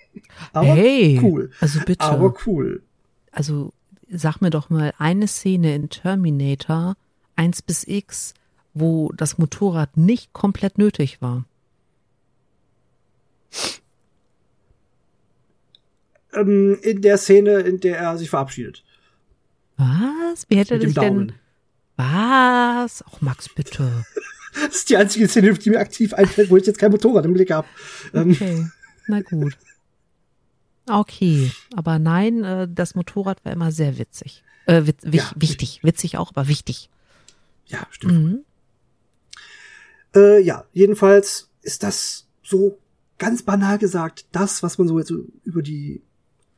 Aber 0.52 0.66
hey, 0.66 1.18
cool. 1.22 1.50
also 1.60 1.80
bitte. 1.84 2.04
Aber 2.04 2.34
cool. 2.46 2.82
also 3.30 3.72
sag 4.10 4.40
mir 4.40 4.50
doch 4.50 4.70
mal 4.70 4.92
eine 4.98 5.26
Szene 5.26 5.74
in 5.74 5.88
Terminator 5.88 6.96
1 7.36 7.62
bis 7.62 7.84
X, 7.86 8.34
wo 8.74 9.12
das 9.16 9.38
Motorrad 9.38 9.96
nicht 9.96 10.32
komplett 10.32 10.78
nötig 10.78 11.20
war. 11.20 11.44
Ähm, 16.34 16.78
in 16.82 17.02
der 17.02 17.18
Szene, 17.18 17.60
in 17.60 17.80
der 17.80 17.98
er 17.98 18.16
sich 18.16 18.30
verabschiedet. 18.30 18.82
Was? 19.76 20.46
Wie 20.48 20.56
hätte 20.56 20.78
dem 20.78 20.90
sich 20.90 20.98
denn. 20.98 21.32
Was? 21.96 23.04
Ach 23.06 23.20
Max, 23.20 23.48
bitte. 23.48 24.04
Das 24.54 24.76
ist 24.76 24.90
die 24.90 24.98
einzige 24.98 25.26
Szene, 25.28 25.54
die 25.54 25.70
mir 25.70 25.80
aktiv 25.80 26.12
einfällt, 26.12 26.50
wo 26.50 26.58
ich 26.58 26.66
jetzt 26.66 26.78
kein 26.78 26.90
Motorrad 26.90 27.24
im 27.24 27.32
Blick 27.32 27.50
habe. 27.50 27.66
Ähm, 28.12 28.32
Okay, 28.32 28.66
na 29.06 29.20
gut. 29.22 29.56
Okay, 30.86 31.50
aber 31.74 31.98
nein, 31.98 32.44
äh, 32.44 32.68
das 32.70 32.94
Motorrad 32.94 33.42
war 33.46 33.52
immer 33.52 33.72
sehr 33.72 33.96
witzig. 33.96 34.44
Äh, 34.66 34.84
wit 34.84 34.96
wich, 35.00 35.22
Ja, 35.22 35.30
wichtig, 35.36 35.80
witzig 35.82 36.18
auch, 36.18 36.32
aber 36.32 36.48
wichtig. 36.48 36.90
Ja, 37.66 37.86
stimmt. 37.90 38.12
Mhm. 38.12 38.44
Äh, 40.14 40.40
ja, 40.42 40.64
jedenfalls 40.72 41.50
ist 41.62 41.82
das 41.82 42.28
so 42.42 42.78
ganz 43.18 43.42
banal 43.42 43.78
gesagt 43.78 44.26
das, 44.32 44.62
was 44.62 44.78
man 44.78 44.88
so 44.88 44.98
jetzt 44.98 45.12
über 45.44 45.62
die 45.62 46.02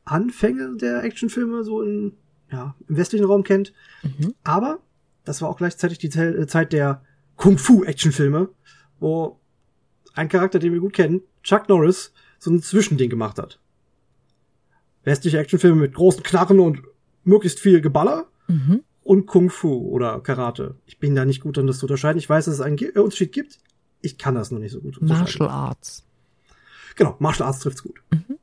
Anfänge 0.04 0.76
der 0.76 1.04
Actionfilme 1.04 1.62
so 1.64 1.82
in, 1.82 2.14
ja, 2.50 2.74
im 2.88 2.96
westlichen 2.96 3.26
Raum 3.26 3.42
kennt. 3.44 3.72
Mhm. 4.02 4.34
Aber 4.42 4.80
das 5.24 5.40
war 5.40 5.48
auch 5.48 5.56
gleichzeitig 5.56 5.98
die 5.98 6.08
äh, 6.18 6.46
Zeit 6.46 6.72
der 6.72 7.02
Kung-Fu-Actionfilme, 7.36 8.48
wo 9.00 9.38
ein 10.14 10.28
Charakter, 10.28 10.58
den 10.58 10.72
wir 10.72 10.80
gut 10.80 10.92
kennen, 10.92 11.22
Chuck 11.42 11.68
Norris, 11.68 12.12
so 12.38 12.50
ein 12.50 12.62
Zwischending 12.62 13.10
gemacht 13.10 13.38
hat. 13.38 13.58
Westliche 15.04 15.38
Actionfilme 15.38 15.80
mit 15.80 15.94
großen 15.94 16.22
Knarren 16.22 16.60
und 16.60 16.82
möglichst 17.24 17.60
viel 17.60 17.80
Geballer 17.80 18.28
Mhm. 18.48 18.82
Und 19.04 19.26
Kung 19.26 19.50
Fu 19.50 19.88
oder 19.90 20.20
Karate. 20.20 20.76
Ich 20.86 20.98
bin 20.98 21.14
da 21.14 21.24
nicht 21.24 21.42
gut 21.42 21.56
darin, 21.56 21.66
das 21.68 21.78
zu 21.78 21.86
unterscheiden. 21.86 22.18
Ich 22.18 22.28
weiß, 22.28 22.46
dass 22.46 22.54
es 22.54 22.60
einen 22.60 22.78
äh, 22.78 22.98
Unterschied 22.98 23.32
gibt. 23.32 23.60
Ich 24.00 24.18
kann 24.18 24.34
das 24.34 24.50
noch 24.50 24.58
nicht 24.58 24.72
so 24.72 24.80
gut 24.80 24.98
unterscheiden. 24.98 25.24
Martial 25.24 25.48
Arts. 25.48 26.06
Genau, 26.96 27.16
Martial 27.18 27.46
Arts 27.46 27.60
trifft's 27.60 27.82
gut. 27.82 28.02
Mhm. 28.10 28.38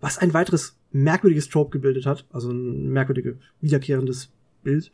Was 0.00 0.18
ein 0.18 0.32
weiteres 0.32 0.76
merkwürdiges 0.92 1.48
Trope 1.48 1.70
gebildet 1.70 2.06
hat, 2.06 2.24
also 2.32 2.50
ein 2.50 2.88
merkwürdiges, 2.88 3.36
wiederkehrendes 3.60 4.30
Bild, 4.62 4.90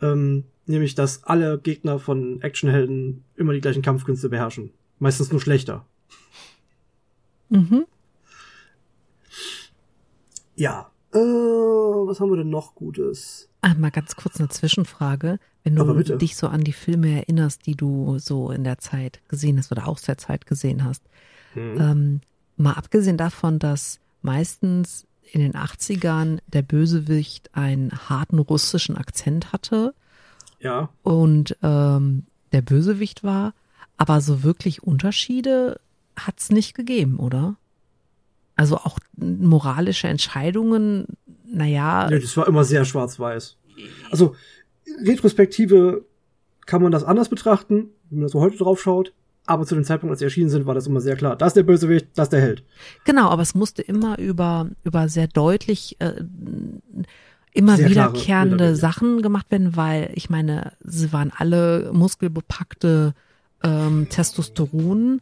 ähm, 0.00 0.44
nämlich, 0.66 0.94
dass 0.94 1.24
alle 1.24 1.58
Gegner 1.58 1.98
von 1.98 2.40
Actionhelden 2.40 3.24
immer 3.36 3.52
die 3.52 3.60
gleichen 3.60 3.82
Kampfkünste 3.82 4.28
beherrschen. 4.28 4.70
Meistens 4.98 5.30
nur 5.30 5.40
schlechter. 5.40 5.86
Mhm. 7.48 7.86
Ja. 10.54 10.90
Äh, 11.18 12.08
was 12.08 12.20
haben 12.20 12.30
wir 12.30 12.36
denn 12.38 12.50
noch 12.50 12.74
Gutes? 12.74 13.48
Ah, 13.60 13.74
mal 13.74 13.90
ganz 13.90 14.14
kurz 14.16 14.38
eine 14.38 14.48
Zwischenfrage. 14.48 15.38
Wenn 15.64 15.74
du 15.76 16.16
dich 16.16 16.36
so 16.36 16.46
an 16.48 16.62
die 16.64 16.72
Filme 16.72 17.10
erinnerst, 17.20 17.66
die 17.66 17.74
du 17.74 18.18
so 18.18 18.50
in 18.50 18.64
der 18.64 18.78
Zeit 18.78 19.20
gesehen 19.28 19.58
hast 19.58 19.70
oder 19.72 19.86
aus 19.88 20.02
der 20.02 20.16
Zeit 20.18 20.46
gesehen 20.46 20.84
hast, 20.84 21.02
Hm. 21.54 21.80
ähm, 21.80 22.20
mal 22.56 22.72
abgesehen 22.74 23.16
davon, 23.16 23.58
dass 23.58 24.00
meistens 24.22 25.06
in 25.32 25.40
den 25.40 25.54
80ern 25.54 26.38
der 26.46 26.62
Bösewicht 26.62 27.50
einen 27.54 27.90
harten 28.08 28.38
russischen 28.38 28.96
Akzent 28.96 29.52
hatte 29.52 29.94
Ja. 30.60 30.88
und 31.02 31.56
ähm, 31.62 32.24
der 32.52 32.62
Bösewicht 32.62 33.24
war, 33.24 33.52
aber 33.96 34.20
so 34.20 34.42
wirklich 34.42 34.82
Unterschiede 34.82 35.80
hat's 36.18 36.50
nicht 36.50 36.74
gegeben, 36.74 37.18
oder? 37.18 37.56
Also 38.58 38.76
auch 38.76 38.98
moralische 39.16 40.08
Entscheidungen, 40.08 41.06
naja, 41.46 42.08
Nee, 42.10 42.18
das 42.18 42.36
war 42.36 42.48
immer 42.48 42.64
sehr 42.64 42.84
schwarz-weiß. 42.84 43.56
Also, 44.10 44.34
Retrospektive 45.06 46.04
kann 46.66 46.82
man 46.82 46.90
das 46.90 47.04
anders 47.04 47.28
betrachten, 47.28 47.90
wenn 48.10 48.18
man 48.20 48.28
so 48.28 48.40
heute 48.40 48.56
drauf 48.58 48.82
schaut. 48.82 49.12
Aber 49.46 49.64
zu 49.64 49.76
dem 49.76 49.84
Zeitpunkt, 49.84 50.10
als 50.10 50.18
sie 50.18 50.26
erschienen 50.26 50.50
sind, 50.50 50.66
war 50.66 50.74
das 50.74 50.88
immer 50.88 51.00
sehr 51.00 51.16
klar. 51.16 51.36
Das 51.36 51.48
ist 51.48 51.56
der 51.56 51.62
Bösewicht, 51.62 52.08
das 52.16 52.26
ist 52.26 52.32
der 52.32 52.40
Held. 52.40 52.64
Genau, 53.04 53.30
aber 53.30 53.42
es 53.42 53.54
musste 53.54 53.80
immer 53.80 54.18
über, 54.18 54.68
über 54.82 55.08
sehr 55.08 55.28
deutlich 55.28 55.96
äh, 56.00 56.24
immer 57.54 57.76
Sehr 57.76 57.90
wiederkehrende. 57.90 58.76
Sachen 58.76 59.22
gemacht 59.22 59.50
werden, 59.50 59.76
weil 59.76 60.10
ich 60.14 60.30
meine, 60.30 60.72
sie 60.80 61.12
waren 61.12 61.32
alle 61.34 61.90
muskelbepackte 61.92 63.14
ähm, 63.62 64.08
Testosteron 64.10 65.20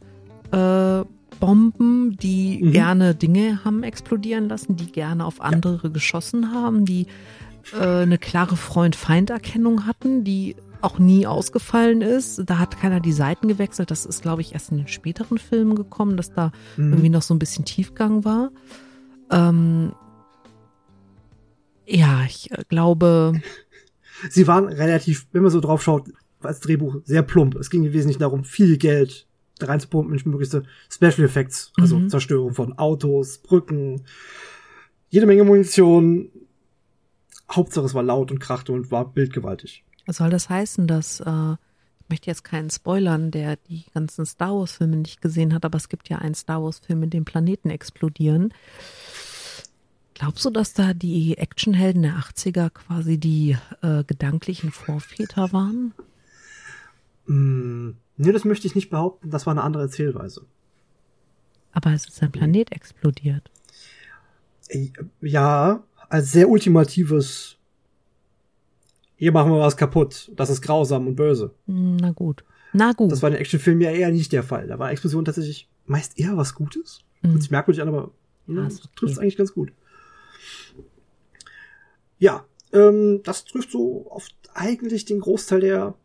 äh, 0.51 1.03
Bomben, 1.39 2.17
die 2.17 2.59
Mhm. 2.63 2.71
gerne 2.71 3.15
Dinge 3.15 3.63
haben 3.63 3.83
explodieren 3.83 4.49
lassen, 4.49 4.75
die 4.75 4.91
gerne 4.91 5.25
auf 5.25 5.41
andere 5.41 5.89
geschossen 5.91 6.51
haben, 6.53 6.85
die 6.85 7.07
äh, 7.73 8.03
eine 8.03 8.17
klare 8.17 8.55
Freund-Feind-Erkennung 8.55 9.85
hatten, 9.85 10.23
die 10.23 10.55
auch 10.81 10.99
nie 10.99 11.27
ausgefallen 11.27 12.01
ist. 12.01 12.43
Da 12.45 12.59
hat 12.59 12.79
keiner 12.79 12.99
die 12.99 13.11
Seiten 13.11 13.47
gewechselt. 13.47 13.91
Das 13.91 14.05
ist, 14.05 14.21
glaube 14.21 14.41
ich, 14.41 14.53
erst 14.53 14.71
in 14.71 14.77
den 14.77 14.87
späteren 14.87 15.37
Filmen 15.37 15.75
gekommen, 15.75 16.15
dass 16.17 16.31
da 16.33 16.51
Mhm. 16.77 16.91
irgendwie 16.93 17.09
noch 17.09 17.23
so 17.23 17.33
ein 17.33 17.39
bisschen 17.39 17.65
Tiefgang 17.65 18.23
war. 18.23 18.51
Ähm, 19.31 19.91
ja, 21.85 22.23
ich 22.25 22.51
äh, 22.51 22.63
glaube, 22.69 23.41
Sie 24.29 24.47
waren 24.47 24.67
relativ, 24.67 25.27
wenn 25.31 25.41
man 25.43 25.51
so 25.51 25.59
drauf 25.59 25.83
schaut, 25.83 26.05
als 26.41 26.59
Drehbuch 26.59 26.97
sehr 27.05 27.21
plump. 27.23 27.55
Es 27.55 27.69
ging 27.69 27.83
im 27.83 27.93
Wesentlichen 27.93 28.19
darum, 28.19 28.43
viel 28.43 28.77
Geld 28.77 29.27
reinzupumpen 29.61 30.17
in 30.17 30.31
möglichste 30.31 30.63
Special 30.89 31.25
Effects. 31.25 31.71
Also 31.79 31.99
Mhm. 31.99 32.09
Zerstörung 32.09 32.53
von 32.53 32.77
Autos, 32.77 33.39
Brücken, 33.39 34.03
jede 35.09 35.25
Menge 35.25 35.43
Munition. 35.43 36.29
Hauptsache 37.49 37.85
es 37.85 37.93
war 37.93 38.03
laut 38.03 38.31
und 38.31 38.39
krachte 38.39 38.73
und 38.73 38.91
war 38.91 39.05
bildgewaltig. 39.13 39.83
soll 40.07 40.29
das 40.29 40.49
heißen, 40.49 40.85
dass, 40.85 41.21
äh, 41.21 41.53
ich 41.53 42.09
möchte 42.09 42.29
jetzt 42.29 42.43
keinen 42.43 42.69
spoilern, 42.69 43.31
der 43.31 43.55
die 43.55 43.85
ganzen 43.93 44.25
Star 44.25 44.53
Wars-Filme 44.53 44.97
nicht 44.97 45.21
gesehen 45.21 45.53
hat, 45.53 45.63
aber 45.63 45.77
es 45.77 45.89
gibt 45.89 46.09
ja 46.09 46.17
einen 46.17 46.35
Star 46.35 46.61
Wars-Film, 46.61 47.03
in 47.03 47.09
dem 47.09 47.25
Planeten 47.25 47.69
explodieren. 47.69 48.53
Glaubst 50.13 50.43
du, 50.45 50.49
dass 50.49 50.73
da 50.73 50.93
die 50.93 51.37
Actionhelden 51.37 52.01
der 52.01 52.15
80er 52.15 52.71
quasi 52.71 53.19
die 53.19 53.55
äh, 53.81 54.03
gedanklichen 54.03 54.71
Vorväter 54.71 55.53
waren? 55.53 55.93
Mm, 57.27 57.91
nee, 58.17 58.31
das 58.31 58.43
möchte 58.45 58.67
ich 58.67 58.75
nicht 58.75 58.89
behaupten. 58.89 59.29
Das 59.29 59.45
war 59.45 59.51
eine 59.53 59.63
andere 59.63 59.83
Erzählweise. 59.83 60.45
Aber 61.71 61.91
es 61.93 62.07
ist 62.07 62.21
ein 62.23 62.31
Planet 62.31 62.71
explodiert. 62.71 63.49
Ja, 65.21 65.83
als 66.09 66.31
sehr 66.31 66.49
ultimatives 66.49 67.57
hier 69.19 69.31
machen 69.31 69.51
wir 69.51 69.59
was 69.59 69.75
kaputt. 69.77 70.31
Das 70.35 70.49
ist 70.51 70.61
grausam 70.61 71.07
und 71.07 71.15
böse. 71.15 71.53
Hm, 71.65 71.95
Na 71.97 72.11
gut. 72.11 72.43
Na 72.73 72.91
gut. 72.93 73.11
Das 73.11 73.21
war 73.23 73.29
in 73.29 73.33
den 73.33 73.41
Actionfilmen 73.41 73.81
ja 73.81 73.89
eher 73.91 74.11
nicht 74.11 74.31
der 74.31 74.43
Fall. 74.43 74.67
Da 74.67 74.77
war 74.77 74.91
Explosion 74.91 75.25
tatsächlich 75.25 75.67
meist 75.87 76.19
eher 76.19 76.37
was 76.37 76.53
Gutes. 76.53 76.99
Mhm. 77.23 77.31
Hört 77.31 77.41
sich 77.41 77.51
merkwürdig 77.51 77.81
an, 77.81 77.87
aber 77.87 78.11
ne, 78.45 78.61
Ah, 78.61 78.65
okay. 78.67 78.87
trifft 78.95 79.17
eigentlich 79.19 79.37
ganz 79.37 79.53
gut. 79.53 79.71
Ja, 82.19 82.45
ähm, 82.73 83.21
das 83.23 83.45
trifft 83.45 83.71
so 83.71 84.09
auf 84.11 84.27
eigentlich 84.53 85.05
den 85.05 85.19
Großteil 85.19 85.61
der 85.61 85.95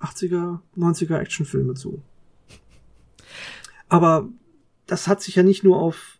80er, 0.00 0.60
90er 0.76 1.18
Actionfilme 1.18 1.74
zu. 1.74 2.02
Aber 3.88 4.28
das 4.86 5.08
hat 5.08 5.22
sich 5.22 5.34
ja 5.36 5.42
nicht 5.42 5.64
nur 5.64 5.78
auf 5.80 6.18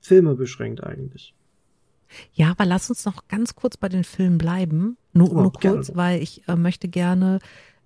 Filme 0.00 0.34
beschränkt 0.34 0.82
eigentlich. 0.82 1.34
Ja, 2.32 2.50
aber 2.50 2.64
lass 2.64 2.88
uns 2.90 3.04
noch 3.04 3.26
ganz 3.28 3.54
kurz 3.54 3.76
bei 3.76 3.88
den 3.88 4.04
Filmen 4.04 4.38
bleiben. 4.38 4.96
Nur, 5.12 5.30
Oh, 5.30 5.34
nur 5.42 5.52
gerne 5.52 5.76
kurz, 5.76 5.88
doch. 5.88 5.96
weil 5.96 6.22
ich 6.22 6.46
äh, 6.48 6.56
möchte 6.56 6.88
gerne 6.88 7.38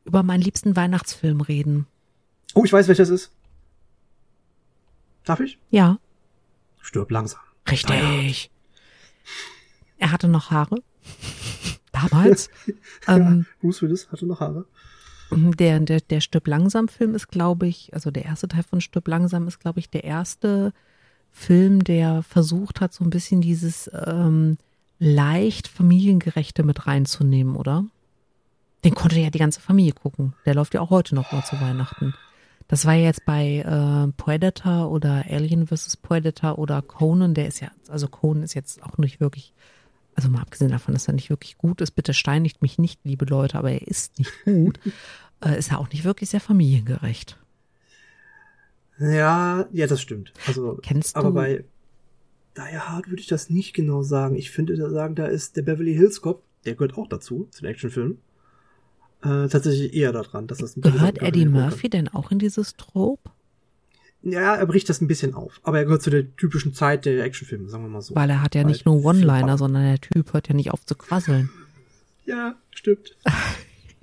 über 0.04 0.22
meinen 0.22 0.40
liebsten 0.42 0.76
Weihnachtsfilm 0.76 1.40
reden. 1.40 1.86
Oh, 2.54 2.64
ich 2.64 2.72
weiß, 2.72 2.88
welches 2.88 3.08
ist. 3.10 3.30
Darf 5.24 5.40
ich? 5.40 5.58
Ja, 5.70 5.98
Stirb 6.80 7.10
langsam. 7.10 7.40
richtig. 7.70 8.50
Er 9.98 10.10
hatte 10.12 10.28
noch 10.28 10.50
Haare. 10.50 10.82
Damals. 11.92 12.48
ähm, 13.08 13.46
Bruce 13.60 13.82
Willis 13.82 14.10
hatte 14.10 14.26
noch 14.26 14.40
Haare. 14.40 14.64
Der, 15.30 15.80
der, 15.80 16.00
der 16.00 16.20
Stirb 16.20 16.46
langsam 16.46 16.88
Film 16.88 17.14
ist, 17.14 17.28
glaube 17.28 17.66
ich, 17.66 17.92
also 17.94 18.10
der 18.10 18.24
erste 18.24 18.48
Teil 18.48 18.62
von 18.62 18.80
Stirb 18.80 19.08
langsam 19.08 19.46
ist, 19.48 19.58
glaube 19.58 19.80
ich, 19.80 19.90
der 19.90 20.04
erste 20.04 20.72
Film, 21.30 21.84
der 21.84 22.22
versucht 22.22 22.80
hat, 22.80 22.92
so 22.92 23.04
ein 23.04 23.10
bisschen 23.10 23.40
dieses 23.40 23.90
ähm, 24.06 24.58
leicht 24.98 25.68
familiengerechte 25.68 26.62
mit 26.62 26.86
reinzunehmen, 26.86 27.56
oder? 27.56 27.84
Den 28.84 28.94
konnte 28.94 29.20
ja 29.20 29.30
die 29.30 29.38
ganze 29.38 29.60
Familie 29.60 29.92
gucken. 29.92 30.34
Der 30.46 30.54
läuft 30.54 30.74
ja 30.74 30.80
auch 30.80 30.90
heute 30.90 31.14
noch 31.14 31.32
mal 31.32 31.44
zu 31.44 31.60
Weihnachten. 31.60 32.14
Das 32.68 32.84
war 32.84 32.94
ja 32.94 33.04
jetzt 33.04 33.24
bei 33.24 33.58
äh, 33.58 34.12
Predator 34.16 34.90
oder 34.90 35.24
Alien 35.28 35.66
vs. 35.66 35.96
Predator 35.96 36.58
oder 36.58 36.82
Conan, 36.82 37.34
der 37.34 37.48
ist 37.48 37.60
ja, 37.60 37.70
also 37.88 38.08
Conan 38.08 38.42
ist 38.42 38.54
jetzt 38.54 38.82
auch 38.82 38.98
nicht 38.98 39.20
wirklich, 39.20 39.54
also 40.18 40.30
mal 40.30 40.40
abgesehen 40.42 40.72
davon, 40.72 40.94
dass 40.94 41.06
er 41.06 41.14
nicht 41.14 41.30
wirklich 41.30 41.58
gut 41.58 41.80
ist, 41.80 41.92
bitte 41.92 42.12
steinigt 42.12 42.60
mich 42.60 42.76
nicht, 42.76 42.98
liebe 43.04 43.24
Leute, 43.24 43.56
aber 43.56 43.70
er 43.70 43.86
ist 43.86 44.18
nicht 44.18 44.32
gut, 44.44 44.80
äh, 45.44 45.56
ist 45.56 45.70
ja 45.70 45.78
auch 45.78 45.88
nicht 45.90 46.02
wirklich 46.02 46.28
sehr 46.30 46.40
familiengerecht. 46.40 47.38
Ja, 48.98 49.68
ja, 49.70 49.86
das 49.86 50.00
stimmt. 50.02 50.32
Also, 50.48 50.76
Kennst 50.82 51.14
aber 51.14 51.28
du- 51.28 51.34
bei 51.34 51.64
Die 52.56 52.78
Hard 52.78 53.08
würde 53.08 53.20
ich 53.20 53.28
das 53.28 53.48
nicht 53.48 53.74
genau 53.74 54.02
sagen. 54.02 54.34
Ich 54.34 54.50
finde, 54.50 54.74
da 54.76 54.90
sagen, 54.90 55.14
da 55.14 55.26
ist 55.26 55.56
der 55.56 55.62
Beverly 55.62 55.94
Hills 55.94 56.20
Cop, 56.20 56.42
der 56.64 56.74
gehört 56.74 56.98
auch 56.98 57.06
dazu, 57.06 57.46
zu 57.52 57.62
den 57.62 57.70
Actionfilmen, 57.70 58.18
äh, 59.22 59.46
tatsächlich 59.46 59.94
eher 59.94 60.10
daran, 60.10 60.48
dass 60.48 60.58
das 60.58 60.76
ein 60.76 60.80
Gehört 60.80 61.22
Eddie 61.22 61.46
Murphy 61.46 61.88
denn 61.88 62.08
auch 62.08 62.32
in 62.32 62.40
dieses 62.40 62.74
Trope? 62.74 63.30
Ja, 64.22 64.56
er 64.56 64.66
bricht 64.66 64.88
das 64.88 65.00
ein 65.00 65.06
bisschen 65.06 65.34
auf. 65.34 65.60
Aber 65.62 65.78
er 65.78 65.84
gehört 65.84 66.02
zu 66.02 66.10
der 66.10 66.34
typischen 66.36 66.74
Zeit 66.74 67.04
der 67.04 67.22
Actionfilme, 67.24 67.68
sagen 67.68 67.84
wir 67.84 67.88
mal 67.88 68.02
so. 68.02 68.14
Weil 68.14 68.30
er 68.30 68.42
hat 68.42 68.54
ja 68.54 68.62
Weil 68.62 68.70
nicht 68.70 68.84
nur 68.84 69.04
One-Liner, 69.04 69.56
sondern 69.56 69.84
der 69.84 70.00
Typ 70.00 70.32
hört 70.32 70.48
ja 70.48 70.54
nicht 70.54 70.72
auf 70.72 70.84
zu 70.84 70.94
quasseln. 70.94 71.50
Ja, 72.24 72.56
stimmt. 72.70 73.16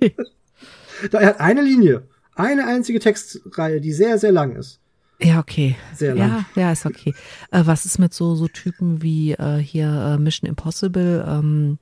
da, 1.10 1.18
er 1.18 1.28
hat 1.28 1.40
eine 1.40 1.62
Linie, 1.62 2.08
eine 2.34 2.66
einzige 2.66 2.98
Textreihe, 2.98 3.80
die 3.80 3.92
sehr, 3.92 4.18
sehr 4.18 4.32
lang 4.32 4.56
ist. 4.56 4.80
Ja, 5.20 5.38
okay. 5.38 5.76
Sehr 5.94 6.14
lang. 6.14 6.44
Ja, 6.54 6.62
ja, 6.62 6.72
ist 6.72 6.84
okay. 6.84 7.14
Äh, 7.50 7.62
was 7.64 7.86
ist 7.86 7.98
mit 7.98 8.12
so, 8.12 8.34
so 8.34 8.48
Typen 8.48 9.02
wie 9.02 9.32
äh, 9.32 9.58
hier 9.58 9.88
äh, 9.88 10.18
Mission 10.18 10.48
Impossible? 10.48 11.24
Ähm, 11.26 11.78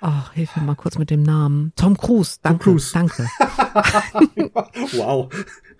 ach, 0.00 0.32
hilf 0.32 0.54
mir 0.56 0.62
mal 0.62 0.74
kurz 0.76 0.98
mit 0.98 1.10
dem 1.10 1.22
Namen. 1.22 1.72
Tom 1.76 1.96
Cruise, 1.96 2.36
danke, 2.42 2.64
Cruise. 2.64 2.92
danke. 2.92 3.26
wow, 4.96 5.28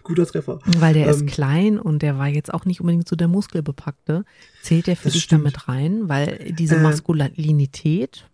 guter 0.02 0.26
Treffer. 0.26 0.58
Weil 0.78 0.94
der 0.94 1.08
ist 1.10 1.20
Ähm, 1.22 1.26
klein 1.26 1.78
und 1.78 2.02
der 2.02 2.18
war 2.18 2.28
jetzt 2.28 2.52
auch 2.52 2.64
nicht 2.64 2.80
unbedingt 2.80 3.08
so 3.08 3.16
der 3.16 3.28
Muskelbepackte. 3.28 4.24
Zählt 4.62 4.86
der 4.86 4.96
für 4.96 5.10
dich 5.10 5.24
stimmt. 5.24 5.44
damit 5.44 5.68
rein? 5.68 6.08
Weil 6.08 6.52
diese 6.58 6.76
Äh, 6.76 6.82
Maskulinität, 6.82 8.28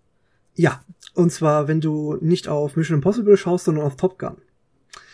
Ja, 0.57 0.81
und 1.15 1.31
zwar, 1.33 1.69
wenn 1.69 1.81
du 1.81 2.17
nicht 2.21 2.49
auf 2.49 2.77
Mission 2.77 2.97
Impossible 2.99 3.37
schaust, 3.37 3.65
sondern 3.67 3.85
auf 3.85 3.97
Top 3.97 4.19
Gun. 4.19 4.37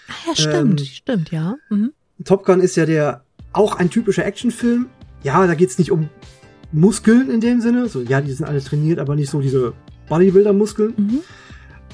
ah 0.08 0.12
ja, 0.28 0.34
stimmt, 0.36 0.80
ähm, 0.80 0.86
stimmt, 0.86 1.30
ja. 1.30 1.56
Mhm. 1.70 1.92
Top 2.24 2.44
Gun 2.44 2.60
ist 2.60 2.76
ja 2.76 2.84
der 2.86 3.24
auch 3.52 3.76
ein 3.76 3.90
typischer 3.90 4.24
Actionfilm. 4.24 4.86
Ja, 5.22 5.46
da 5.46 5.54
geht's 5.54 5.78
nicht 5.78 5.90
um 5.90 6.08
Muskeln 6.72 7.30
in 7.30 7.40
dem 7.40 7.60
Sinne. 7.60 7.88
So, 7.88 8.00
ja, 8.02 8.20
die 8.20 8.32
sind 8.32 8.46
alle 8.46 8.62
trainiert, 8.62 8.98
aber 8.98 9.16
nicht 9.16 9.30
so 9.30 9.40
diese 9.40 9.72
Bodybuilder-Muskeln. 10.10 10.94
Mhm. 10.96 11.20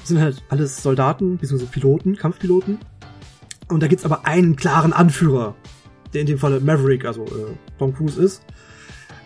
sind 0.03 0.19
halt 0.19 0.43
alles 0.49 0.83
Soldaten, 0.83 1.37
beziehungsweise 1.37 1.71
Piloten, 1.71 2.17
Kampfpiloten. 2.17 2.79
Und 3.69 3.81
da 3.81 3.87
gibt's 3.87 4.03
aber 4.03 4.25
einen 4.25 4.57
klaren 4.57 4.91
Anführer, 4.91 5.55
der 6.13 6.21
in 6.21 6.27
dem 6.27 6.37
Falle 6.37 6.59
Maverick, 6.59 7.05
also 7.05 7.23
äh, 7.23 7.55
Tom 7.79 7.95
Cruise 7.95 8.21
ist. 8.21 8.41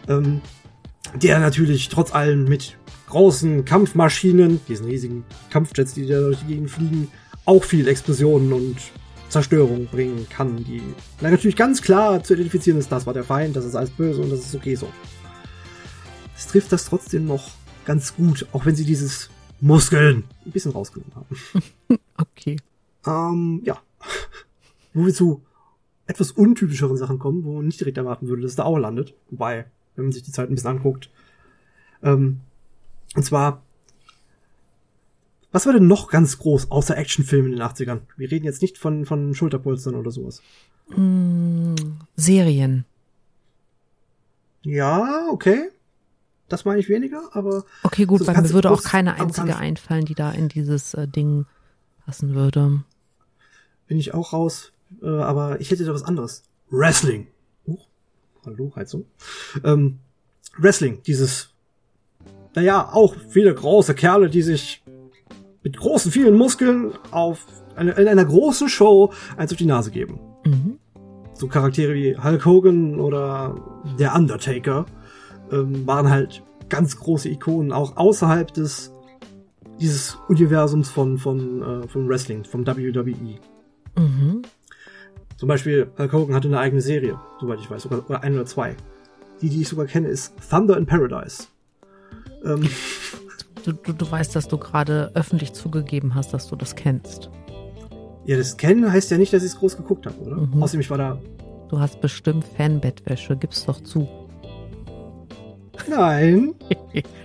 Ähm, 0.07 0.41
der 1.15 1.39
natürlich 1.39 1.89
trotz 1.89 2.13
allem 2.13 2.45
mit 2.45 2.77
großen 3.09 3.65
Kampfmaschinen, 3.65 4.61
diesen 4.67 4.85
riesigen 4.85 5.25
Kampfjets, 5.49 5.93
die 5.93 6.07
da 6.07 6.19
durch 6.19 6.39
die 6.39 6.53
Gegend 6.53 6.71
fliegen, 6.71 7.11
auch 7.45 7.63
viel 7.63 7.87
Explosionen 7.87 8.53
und 8.53 8.77
Zerstörung 9.29 9.87
bringen 9.87 10.27
kann, 10.29 10.63
die 10.63 10.81
na, 11.21 11.31
natürlich 11.31 11.55
ganz 11.55 11.81
klar 11.81 12.23
zu 12.23 12.33
identifizieren 12.33 12.79
ist, 12.79 12.91
das 12.91 13.05
war 13.05 13.13
der 13.13 13.23
Feind, 13.23 13.55
das 13.55 13.65
ist 13.65 13.75
alles 13.75 13.89
böse 13.89 14.21
und 14.21 14.29
das 14.29 14.41
ist 14.41 14.55
okay 14.55 14.75
so. 14.75 14.87
Es 16.37 16.47
trifft 16.47 16.71
das 16.71 16.85
trotzdem 16.85 17.25
noch 17.25 17.49
ganz 17.85 18.15
gut, 18.15 18.47
auch 18.53 18.65
wenn 18.65 18.75
sie 18.75 18.85
dieses 18.85 19.29
Muskeln 19.59 20.23
ein 20.45 20.51
bisschen 20.51 20.71
rausgenommen 20.71 21.15
haben. 21.15 21.35
Okay. 22.17 22.57
Ähm, 23.05 23.61
ja. 23.65 23.81
Wo 24.93 25.05
wir 25.05 25.13
zu 25.13 25.41
etwas 26.05 26.31
untypischeren 26.31 26.97
Sachen 26.97 27.19
kommen, 27.19 27.43
wo 27.43 27.55
man 27.55 27.65
nicht 27.65 27.79
direkt 27.79 27.97
erwarten 27.97 28.27
würde, 28.27 28.41
dass 28.41 28.51
es 28.51 28.57
da 28.57 28.63
auch 28.63 28.77
landet. 28.77 29.13
Wobei, 29.29 29.65
wenn 29.95 30.05
man 30.05 30.11
sich 30.11 30.23
die 30.23 30.31
Zeit 30.31 30.49
ein 30.49 30.55
bisschen 30.55 30.69
anguckt. 30.69 31.09
Ähm, 32.03 32.41
und 33.15 33.23
zwar, 33.23 33.63
was 35.51 35.65
war 35.65 35.73
denn 35.73 35.87
noch 35.87 36.09
ganz 36.09 36.37
groß 36.37 36.69
außer 36.69 36.97
Actionfilmen 36.97 37.53
in 37.53 37.59
den 37.59 37.67
80ern? 37.67 38.01
Wir 38.17 38.29
reden 38.29 38.45
jetzt 38.45 38.61
nicht 38.61 38.77
von, 38.77 39.05
von 39.05 39.33
Schulterpolstern 39.33 39.95
oder 39.95 40.11
sowas. 40.11 40.41
Mm, 40.89 41.75
Serien. 42.15 42.85
Ja, 44.63 45.27
okay. 45.31 45.69
Das 46.51 46.65
meine 46.65 46.79
ich 46.79 46.89
weniger, 46.89 47.29
aber 47.33 47.63
Okay, 47.83 48.05
gut, 48.05 48.19
So 48.19 48.27
weil 48.27 48.41
mir 48.41 48.49
würde 48.51 48.71
auch 48.71 48.83
keine 48.83 49.15
einzige 49.15 49.55
einfallen, 49.55 50.05
die 50.05 50.15
da 50.15 50.31
in 50.31 50.49
dieses 50.49 50.93
äh, 50.93 51.07
Ding 51.07 51.45
passen 52.05 52.33
würde. 52.35 52.83
bin 53.87 53.97
ich 53.97 54.13
auch 54.13 54.33
raus. 54.33 54.71
Äh, 55.01 55.07
aber 55.07 55.61
ich 55.61 55.71
hätte 55.71 55.85
da 55.85 55.93
was 55.93 56.03
anderes. 56.03 56.43
Wrestling. 56.69 57.27
Uh, 57.65 57.77
hallo, 58.45 58.71
Heizung. 58.75 59.05
Ähm, 59.63 59.99
Wrestling, 60.57 61.01
dieses, 61.05 61.49
naja, 62.55 62.89
auch 62.91 63.15
viele 63.29 63.53
große 63.53 63.95
Kerle, 63.95 64.29
die 64.29 64.41
sich 64.41 64.83
mit 65.63 65.77
großen, 65.77 66.11
vielen 66.11 66.35
Muskeln 66.35 66.91
auf 67.11 67.45
eine, 67.75 67.91
in 67.91 68.07
einer 68.07 68.25
großen 68.25 68.67
Show 68.67 69.13
eins 69.37 69.51
auf 69.51 69.57
die 69.57 69.65
Nase 69.65 69.91
geben. 69.91 70.19
Mhm. 70.45 70.77
So 71.33 71.47
Charaktere 71.47 71.93
wie 71.93 72.17
Hulk 72.17 72.45
Hogan 72.45 72.99
oder 72.99 73.55
der 73.97 74.13
Undertaker 74.15 74.85
ähm, 75.51 75.85
waren 75.87 76.09
halt 76.09 76.43
ganz 76.69 76.97
große 76.97 77.29
Ikonen, 77.29 77.71
auch 77.71 77.97
außerhalb 77.97 78.53
des 78.53 78.93
dieses 79.79 80.17
Universums 80.27 80.89
von, 80.89 81.17
von, 81.17 81.61
äh, 81.83 81.87
von 81.87 82.07
Wrestling, 82.07 82.43
vom 82.43 82.65
WWE. 82.67 83.39
Mhm. 83.97 84.43
Zum 85.37 85.47
Beispiel, 85.47 85.89
Hulk 85.97 86.13
Hogan 86.13 86.35
hatte 86.35 86.47
eine 86.47 86.59
eigene 86.59 86.81
Serie, 86.81 87.19
soweit 87.39 87.59
ich 87.59 87.69
weiß, 87.69 87.81
sogar 87.81 88.07
oder 88.07 88.21
ein 88.21 88.35
oder 88.35 88.45
zwei. 88.45 88.75
Die, 89.41 89.49
die 89.49 89.61
ich 89.61 89.67
sogar 89.69 89.87
kenne, 89.87 90.07
ist 90.07 90.33
Thunder 90.49 90.77
in 90.77 90.85
Paradise. 90.85 91.47
Ähm, 92.45 92.69
Du, 93.63 93.73
du, 93.73 93.93
du 93.93 94.09
weißt, 94.09 94.35
dass 94.35 94.47
du 94.47 94.57
gerade 94.57 95.11
öffentlich 95.13 95.53
zugegeben 95.53 96.15
hast, 96.15 96.33
dass 96.33 96.47
du 96.47 96.55
das 96.55 96.75
kennst. 96.75 97.29
ja, 98.25 98.35
das 98.37 98.57
kennen 98.57 98.91
heißt 98.91 99.11
ja 99.11 99.19
nicht, 99.19 99.33
dass 99.33 99.43
ich 99.43 99.51
es 99.51 99.57
groß 99.59 99.77
geguckt 99.77 100.07
habe, 100.07 100.17
oder? 100.19 100.35
Mhm. 100.37 100.63
Außerdem, 100.63 100.81
ich 100.81 100.89
war 100.89 100.97
da. 100.97 101.19
Du 101.69 101.79
hast 101.79 102.01
bestimmt 102.01 102.43
Fanbettwäsche, 102.43 103.37
gib's 103.37 103.65
doch 103.65 103.79
zu. 103.81 104.07
Nein. 105.87 106.55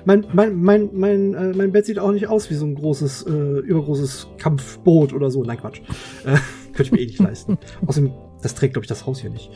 mein, 0.04 0.26
mein, 0.32 0.56
mein, 0.56 0.90
mein, 0.92 1.34
äh, 1.34 1.52
mein 1.54 1.72
Bett 1.72 1.86
sieht 1.86 1.98
auch 1.98 2.12
nicht 2.12 2.28
aus 2.28 2.50
wie 2.50 2.54
so 2.54 2.66
ein 2.66 2.74
großes, 2.74 3.26
äh, 3.26 3.58
übergroßes 3.60 4.28
Kampfboot 4.38 5.12
oder 5.12 5.30
so. 5.30 5.42
Nein, 5.42 5.58
Quatsch. 5.58 5.80
Äh, 6.24 6.36
könnte 6.72 6.82
ich 6.82 6.92
mir 6.92 7.00
eh 7.00 7.06
nicht 7.06 7.18
leisten. 7.18 7.58
Außerdem, 7.86 8.12
das 8.42 8.54
trägt, 8.54 8.74
glaube 8.74 8.84
ich, 8.84 8.88
das 8.88 9.06
Haus 9.06 9.20
hier 9.20 9.30
nicht. 9.30 9.50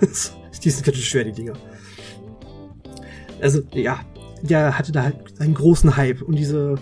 die 0.64 0.70
sind 0.70 0.84
ganz 0.84 0.98
schwer, 0.98 1.24
die 1.24 1.32
Dinger. 1.32 1.54
Also, 3.40 3.62
ja, 3.74 4.00
der 4.42 4.78
hatte 4.78 4.92
da 4.92 5.04
halt 5.04 5.40
einen 5.40 5.54
großen 5.54 5.96
Hype 5.96 6.22
und 6.22 6.36
diese 6.36 6.76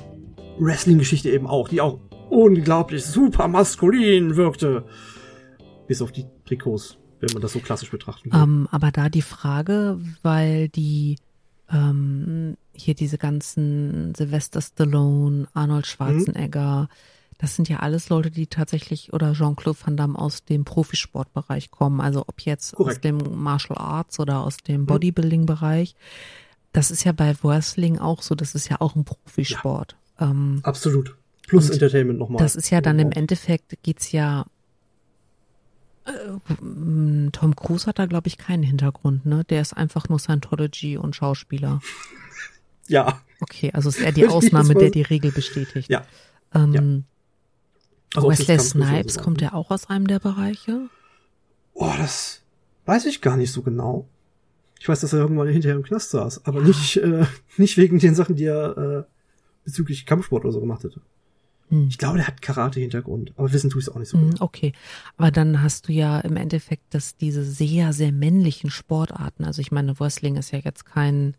Wrestling-Geschichte 0.59 1.31
eben 1.31 1.47
auch, 1.47 1.69
die 1.69 1.81
auch 1.81 1.99
unglaublich 2.31 3.05
super 3.05 3.49
maskulin 3.49 4.37
wirkte. 4.37 4.85
Bis 5.87 6.01
auf 6.03 6.13
die 6.13 6.27
Trikots, 6.47 6.99
wenn 7.23 7.33
man 7.33 7.43
das 7.43 7.53
so 7.53 7.61
klassisch 7.61 7.91
betrachten 7.91 8.33
will. 8.33 8.41
Ähm, 8.41 8.69
aber 8.71 8.91
da 8.91 9.09
die 9.09 9.23
Frage, 9.23 9.99
weil 10.23 10.69
die 10.69 11.17
ähm, 11.71 12.57
hier 12.75 12.95
diese 12.95 13.19
ganzen 13.19 14.15
Sylvester 14.15 14.61
Stallone, 14.61 15.47
Arnold 15.55 15.87
Schwarzenegger, 15.87 16.89
das 17.39 17.57
sind 17.57 17.69
ja 17.69 17.79
alles 17.79 18.09
Leute, 18.09 18.31
die 18.31 18.47
tatsächlich 18.47 19.13
oder 19.13 19.33
Jean-Claude 19.33 19.79
Van 19.85 19.97
Damme 19.97 20.19
aus 20.19 20.45
dem 20.45 20.65
Profisportbereich 20.65 21.71
kommen. 21.71 22.01
Also 22.01 22.23
ob 22.27 22.41
jetzt 22.43 22.75
aus 22.75 22.77
Korrekt. 22.77 23.05
dem 23.05 23.19
Martial 23.43 23.79
Arts 23.79 24.21
oder 24.21 24.41
aus 24.41 24.59
dem 24.59 24.87
Bodybuilding-Bereich. 24.87 25.97
Das 26.73 26.91
ist 26.91 27.05
ja 27.05 27.13
bei 27.13 27.35
Wrestling 27.43 27.99
auch 27.99 28.23
so, 28.23 28.35
das 28.35 28.55
ist 28.55 28.69
ja 28.69 28.81
auch 28.81 28.95
ein 28.95 29.05
Profisport. 29.05 29.97
Ähm, 30.21 30.61
Absolut. 30.63 31.17
Plus 31.49 31.69
Entertainment 31.69 32.19
nochmal. 32.19 32.43
das 32.43 32.55
ist 32.55 32.71
ja 32.71 32.81
dann 32.81 32.99
im 32.99 33.07
Obendrauf. 33.09 33.21
Endeffekt 33.21 33.83
geht's 33.83 34.13
ja. 34.13 34.47
Äh, 36.05 37.31
Tom 37.31 37.57
Cruise 37.57 37.87
hat 37.87 37.99
da, 37.99 38.07
glaube 38.07 38.29
ich, 38.29 38.39
keinen 38.39 38.63
Hintergrund, 38.63 39.27
ne? 39.27 39.45
Der 39.45 39.61
ist 39.61 39.77
einfach 39.77 40.09
nur 40.09 40.19
Scientology 40.19 40.97
und 40.97 41.15
Schauspieler. 41.17 41.81
Ja, 42.89 43.21
Okay, 43.43 43.73
also 43.73 43.89
ist 43.89 44.01
er 44.01 44.13
die 44.13 44.27
Ausnahme, 44.29 44.75
der 44.75 44.91
die 44.91 45.03
Regel 45.03 45.33
bestätigt. 45.33 45.91
ja. 45.91 46.05
Ähm, 46.55 46.73
ja. 46.75 46.83
Also 48.15 48.29
Wesley 48.29 48.59
Snipes, 48.59 49.19
kommt 49.19 49.41
der 49.41 49.55
auch 49.55 49.71
aus 49.71 49.89
einem 49.89 50.07
der 50.07 50.21
Bereiche? 50.21 50.89
Oh, 51.73 51.91
das 51.99 52.43
weiß 52.85 53.07
ich 53.07 53.21
gar 53.21 53.37
nicht 53.37 53.51
so 53.51 53.63
genau. 53.63 54.07
Ich 54.79 54.89
weiß, 54.89 55.01
dass 55.01 55.13
er 55.15 55.21
irgendwann 55.21 55.49
hinterher 55.49 55.77
im 55.77 55.83
Knast 55.83 56.11
saß, 56.11 56.45
aber 56.45 56.61
nicht, 56.61 56.99
äh, 56.99 57.25
nicht 57.57 57.79
wegen 57.79 57.99
den 57.99 58.15
Sachen, 58.15 58.37
die 58.37 58.45
er 58.45 58.77
äh, 58.77 59.03
bezüglich 59.65 60.07
Kampfsport 60.07 60.45
oder 60.45 60.53
so 60.53 60.61
gemacht 60.61 60.85
hätte. 60.85 61.01
Hm. 61.73 61.89
Ich 61.89 61.97
glaube, 61.99 62.19
der 62.19 62.27
hat 62.27 62.43
Karate-Hintergrund, 62.43 63.33
aber 63.37 63.53
wissen 63.53 63.71
tue 63.71 63.81
ich 63.81 63.87
es 63.89 63.93
auch 63.93 63.99
nicht 63.99 64.09
so 64.11 64.19
Hm, 64.19 64.31
genau. 64.33 64.45
Okay, 64.45 64.73
aber 65.17 65.31
dann 65.31 65.63
hast 65.63 65.89
du 65.89 65.93
ja 65.93 66.21
im 66.21 66.37
Endeffekt 66.37 66.95
dass 66.95 67.17
diese 67.17 67.43
sehr, 67.45 67.93
sehr 67.95 68.13
männlichen 68.13 68.71
Sportarten. 68.71 69.45
Also 69.45 69.61
ich 69.63 69.73
meine, 69.73 69.99
Wrestling 69.99 70.37
ist 70.37 70.51
ja 70.53 70.59
jetzt 70.59 70.85
kein, 70.85 71.35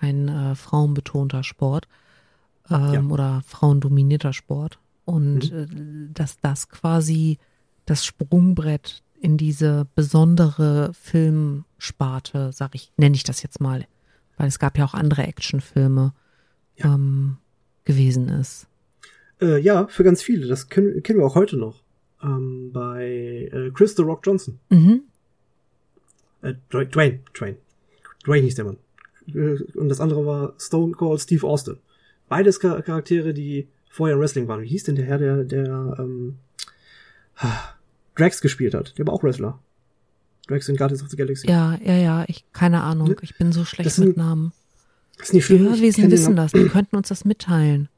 kein 0.00 0.28
äh, 0.28 0.54
frauenbetonter 0.54 1.42
Sport 1.44 1.88
ähm, 2.70 2.92
Ja. 2.92 3.00
oder 3.02 3.42
frauendominierter 3.46 4.32
Sport. 4.34 4.78
Und 5.06 5.50
äh, 5.52 5.66
dass 6.12 6.38
das 6.40 6.68
quasi 6.68 7.38
das 7.86 8.04
Sprungbrett 8.04 9.02
in 9.20 9.36
diese 9.38 9.86
besondere 9.94 10.92
Filmsparte, 10.94 12.52
sag 12.52 12.74
ich, 12.74 12.92
nenne 12.96 13.14
ich 13.16 13.24
das 13.24 13.42
jetzt 13.42 13.60
mal, 13.60 13.86
weil 14.36 14.48
es 14.48 14.58
gab 14.58 14.76
ja 14.78 14.84
auch 14.84 14.94
andere 14.94 15.22
Actionfilme, 15.26 16.12
Ja. 16.76 16.94
ähm, 16.94 17.36
gewesen 17.84 18.28
ist. 18.28 18.66
Äh, 19.40 19.58
ja, 19.60 19.86
für 19.88 20.04
ganz 20.04 20.22
viele. 20.22 20.46
Das 20.46 20.68
kennen, 20.68 21.02
kennen 21.02 21.18
wir 21.18 21.26
auch 21.26 21.34
heute 21.34 21.56
noch. 21.56 21.82
Ähm, 22.22 22.70
bei 22.72 23.48
äh, 23.52 23.70
Chris 23.72 23.94
The 23.96 24.02
Rock 24.02 24.20
Johnson. 24.26 24.58
Mhm. 24.70 25.02
Äh, 26.42 26.54
Dwayne, 26.70 26.88
Dwayne, 26.90 27.18
Dwayne. 27.34 27.56
Dwayne 28.24 28.44
hieß 28.44 28.54
der 28.54 28.64
Mann. 28.64 28.76
Äh, 29.28 29.58
Und 29.76 29.88
das 29.88 30.00
andere 30.00 30.24
war 30.24 30.54
Stone 30.58 30.92
Cold 30.92 31.20
Steve 31.20 31.46
Austin. 31.46 31.76
Beides 32.28 32.58
Char 32.60 32.80
Charaktere, 32.82 33.34
die 33.34 33.68
vorher 33.88 34.14
im 34.16 34.20
Wrestling 34.20 34.48
waren. 34.48 34.62
Wie 34.62 34.68
hieß 34.68 34.84
denn 34.84 34.96
der 34.96 35.04
Herr, 35.04 35.18
der, 35.18 35.44
der 35.44 35.96
ähm, 35.98 36.36
Drax 38.16 38.40
gespielt 38.40 38.74
hat? 38.74 38.96
Der 38.98 39.06
war 39.06 39.14
auch 39.14 39.22
Wrestler. 39.22 39.58
Drax 40.46 40.68
in 40.68 40.76
Guardians 40.76 41.02
of 41.02 41.08
the 41.10 41.16
Galaxy. 41.16 41.48
Ja, 41.48 41.78
ja, 41.82 41.94
ja, 41.96 42.24
ich, 42.28 42.44
keine 42.52 42.82
Ahnung. 42.82 43.08
Ne? 43.08 43.16
Ich 43.22 43.36
bin 43.36 43.52
so 43.52 43.64
schlecht 43.64 43.86
Das 43.86 43.96
sind- 43.96 44.08
mit 44.08 44.16
Namen. 44.16 44.52
Ist 45.20 45.32
nicht 45.32 45.48
Die 45.48 45.54
schlimm. 45.54 45.66
ich 45.66 45.80
Hörwesen 45.80 46.10
wissen 46.10 46.36
das. 46.36 46.52
Die 46.52 46.64
könnten 46.68 46.96
uns 46.96 47.08
das 47.08 47.24
mitteilen. 47.24 47.88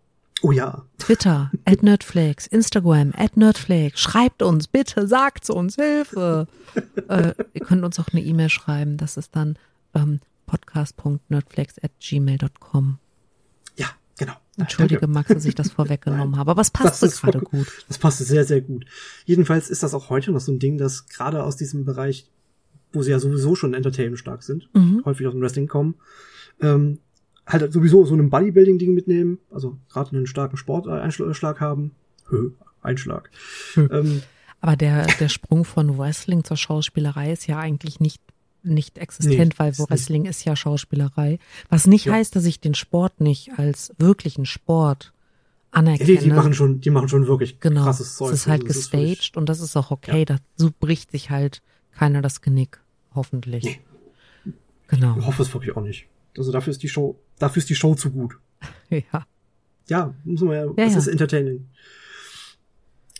Oh 0.42 0.52
ja. 0.52 0.84
Twitter, 0.98 1.50
at 1.64 1.82
Nerdflakes, 1.82 2.46
Instagram, 2.46 3.12
at 3.16 3.36
Nerdflakes. 3.36 4.00
Schreibt 4.00 4.42
uns, 4.42 4.68
bitte, 4.68 5.06
sagt 5.08 5.48
uns, 5.50 5.76
Hilfe. 5.76 6.46
äh, 7.08 7.32
ihr 7.54 7.60
könnt 7.62 7.84
uns 7.84 7.98
auch 7.98 8.08
eine 8.12 8.22
E-Mail 8.22 8.48
schreiben. 8.50 8.96
Das 8.96 9.16
ist 9.16 9.34
dann 9.34 9.58
ähm, 9.94 10.20
podcast.nerdflakes 10.46 11.82
at 11.82 11.90
gmail.com. 12.00 12.98
Ja, 13.76 13.86
genau. 14.18 14.34
Entschuldige, 14.58 15.00
Danke. 15.00 15.14
Max, 15.14 15.28
dass 15.28 15.44
ich 15.44 15.54
das 15.54 15.70
vorweggenommen 15.72 16.36
habe, 16.36 16.50
aber 16.50 16.60
es 16.62 16.70
passte 16.70 17.06
ist 17.06 17.20
gerade 17.22 17.40
gut. 17.40 17.66
Das 17.88 17.98
passt 17.98 18.18
sehr, 18.18 18.44
sehr 18.44 18.60
gut. 18.60 18.84
Jedenfalls 19.24 19.68
ist 19.70 19.82
das 19.82 19.94
auch 19.94 20.10
heute 20.10 20.32
noch 20.32 20.40
so 20.40 20.52
ein 20.52 20.58
Ding, 20.58 20.78
dass 20.78 21.06
gerade 21.08 21.42
aus 21.44 21.56
diesem 21.56 21.84
Bereich, 21.84 22.26
wo 22.92 23.02
sie 23.02 23.10
ja 23.10 23.18
sowieso 23.18 23.54
schon 23.54 23.74
Entertainment 23.74 24.18
stark 24.18 24.42
sind, 24.42 24.68
Mhm. 24.74 25.02
häufig 25.04 25.26
aus 25.26 25.32
dem 25.32 25.42
Wrestling 25.42 25.66
kommen, 25.66 25.96
ähm, 26.60 26.98
halt 27.46 27.72
sowieso 27.72 28.04
so 28.04 28.14
ein 28.14 28.28
Bodybuilding-Ding 28.30 28.92
mitnehmen, 28.94 29.38
also 29.50 29.76
gerade 29.88 30.16
einen 30.16 30.26
starken 30.26 30.56
Sporteinschlag 30.56 31.60
haben. 31.60 31.92
Hö, 32.28 32.50
Einschlag. 32.82 33.30
Hm. 33.74 33.88
Ähm, 33.92 34.22
Aber 34.60 34.76
der, 34.76 35.06
der 35.20 35.28
Sprung 35.28 35.64
von 35.64 35.96
Wrestling 35.98 36.42
zur 36.44 36.56
Schauspielerei 36.56 37.32
ist 37.32 37.46
ja 37.46 37.58
eigentlich 37.58 38.00
nicht, 38.00 38.20
nicht 38.62 38.98
existent, 38.98 39.38
Nee, 39.38 39.58
weil 39.58 39.70
ist 39.70 39.78
nicht. 39.78 39.90
Wrestling 39.90 40.24
ist 40.24 40.44
ja 40.44 40.56
Schauspielerei. 40.56 41.38
Was 41.68 41.86
nicht 41.86 42.06
Ja. 42.06 42.14
heißt, 42.14 42.34
dass 42.34 42.44
ich 42.46 42.60
den 42.60 42.74
Sport 42.74 43.20
nicht 43.20 43.50
als 43.58 43.92
wirklichen 43.98 44.44
Sport 44.46 45.12
ja, 45.72 45.80
anerkenne. 45.80 46.06
die, 46.06 46.18
die 46.18 46.30
machen 46.30 46.54
schon, 46.54 46.80
die 46.80 46.90
machen 46.90 47.08
schon 47.08 47.26
wirklich 47.28 47.60
Genau. 47.60 47.84
krasses 47.84 48.16
Zeug. 48.16 48.32
Es 48.32 48.40
ist 48.40 48.46
halt 48.48 48.62
Also 48.64 48.78
ist 48.80 48.92
wirklich- 48.92 49.18
gestaged 49.18 49.36
und 49.36 49.48
das 49.48 49.60
ist 49.60 49.76
auch 49.76 49.90
okay. 49.92 50.24
Da 50.24 50.38
so 50.56 50.70
bricht 50.80 51.10
sich 51.12 51.30
halt 51.30 51.62
keiner 51.92 52.22
das 52.22 52.40
Genick. 52.40 52.80
Hoffentlich. 53.14 53.64
Nee. 53.64 53.80
Genau. 54.88 55.16
Ich 55.18 55.26
hoffe 55.26 55.42
es 55.42 55.52
wirklich 55.54 55.76
auch 55.76 55.82
nicht. 55.82 56.06
Also 56.38 56.52
dafür 56.52 56.70
ist 56.70 56.82
die 56.82 56.88
Show, 56.88 57.18
dafür 57.38 57.60
ist 57.60 57.70
die 57.70 57.74
Show 57.74 57.94
zu 57.94 58.10
gut. 58.10 58.38
Ja, 58.90 59.26
Ja, 59.88 60.14
muss 60.24 60.40
man 60.40 60.54
ja, 60.54 60.64
Ja, 60.64 60.72
das 60.76 60.92
ja. 60.92 60.98
ist 60.98 61.06
entertaining. 61.08 61.68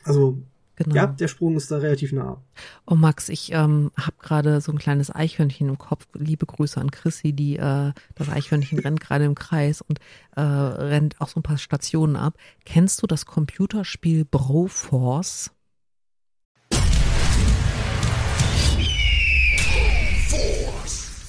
Also, 0.04 0.38
genau. 0.76 0.94
ja, 0.94 1.06
der 1.08 1.26
Sprung 1.28 1.56
ist 1.56 1.70
da 1.70 1.78
relativ 1.78 2.12
nah. 2.12 2.40
Oh 2.86 2.94
Max, 2.94 3.28
ich 3.28 3.52
ähm, 3.52 3.90
habe 3.96 4.16
gerade 4.20 4.60
so 4.60 4.70
ein 4.70 4.78
kleines 4.78 5.12
Eichhörnchen 5.12 5.68
im 5.68 5.78
Kopf. 5.78 6.06
Liebe 6.14 6.46
Grüße 6.46 6.80
an 6.80 6.92
Chrissy, 6.92 7.32
die 7.32 7.56
äh, 7.56 7.92
das 8.14 8.28
Eichhörnchen 8.28 8.78
rennt 8.78 9.00
gerade 9.00 9.24
im 9.24 9.34
Kreis 9.34 9.82
und 9.82 9.98
äh, 10.36 10.40
rennt 10.40 11.20
auch 11.20 11.28
so 11.28 11.40
ein 11.40 11.42
paar 11.42 11.58
Stationen 11.58 12.14
ab. 12.16 12.34
Kennst 12.64 13.02
du 13.02 13.06
das 13.08 13.26
Computerspiel 13.26 14.24
Broforce? 14.24 15.50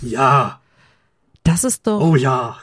Ja, 0.01 0.61
Das 1.47 1.63
ist 1.63 1.87
doch 1.87 2.01
oh 2.01 2.17
ja. 2.17 2.57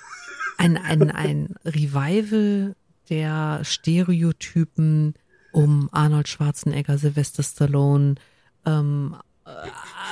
ein, 0.59 0.77
ein, 0.77 1.11
ein 1.11 1.55
Revival 1.65 2.77
der 3.09 3.61
Stereotypen 3.63 5.15
um 5.53 5.89
Arnold 5.91 6.29
Schwarzenegger, 6.29 6.99
Sylvester 6.99 7.43
Stallone, 7.43 8.17
ähm, 8.67 9.17
äh, 9.47 9.51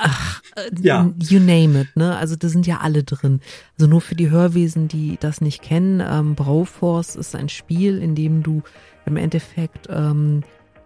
ach, 0.01 0.41
äh, 0.55 0.71
Ja. 0.81 1.13
you 1.19 1.39
name 1.39 1.81
it, 1.81 1.95
ne? 1.95 2.17
Also 2.17 2.35
da 2.35 2.49
sind 2.49 2.65
ja 2.65 2.79
alle 2.79 3.03
drin. 3.03 3.41
Also 3.77 3.87
nur 3.87 4.01
für 4.01 4.15
die 4.15 4.31
Hörwesen, 4.31 4.87
die 4.87 5.17
das 5.19 5.39
nicht 5.39 5.61
kennen, 5.61 6.01
ähm, 6.03 6.33
Broforce 6.33 7.15
ist 7.15 7.35
ein 7.35 7.49
Spiel, 7.49 8.01
in 8.01 8.15
dem 8.15 8.41
du 8.41 8.63
im 9.05 9.17
Endeffekt 9.17 9.87
ähm, 9.91 10.41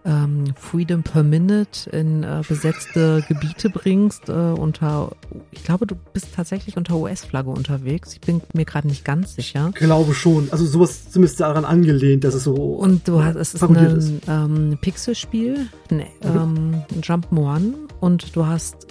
ähm, 0.08 0.46
Freedom 0.56 1.04
per 1.04 1.22
Minute 1.22 1.90
in 1.90 2.24
äh, 2.24 2.42
besetzte 2.48 3.24
Gebiete 3.28 3.70
bringst, 3.70 4.30
äh, 4.30 4.32
unter, 4.32 5.12
ich 5.52 5.64
glaube, 5.64 5.86
du 5.86 5.96
bist 6.14 6.30
tatsächlich 6.34 6.78
unter 6.78 6.96
US-Flagge 6.96 7.50
unterwegs. 7.50 8.14
Ich 8.14 8.22
bin 8.22 8.42
mir 8.54 8.64
gerade 8.64 8.88
nicht 8.88 9.04
ganz 9.04 9.36
sicher. 9.36 9.72
Glaube 9.74 10.14
schon. 10.14 10.48
Also 10.52 10.66
sowas 10.66 11.12
zumindest 11.12 11.42
daran 11.42 11.66
angelehnt, 11.66 12.24
dass 12.24 12.34
es 12.34 12.46
so. 12.46 12.56
Und 12.56 13.08
du 13.08 13.22
hast, 13.22 13.36
es 13.36 13.54
ist 13.54 13.64
ein 13.64 14.22
ähm, 14.28 14.78
Pixelspiel, 14.80 15.68
ein, 15.92 16.04
ähm, 16.24 16.84
ein 16.90 17.02
Jump'n'One 17.02 17.74
und 18.00 18.36
du 18.36 18.46
hast 18.46 18.88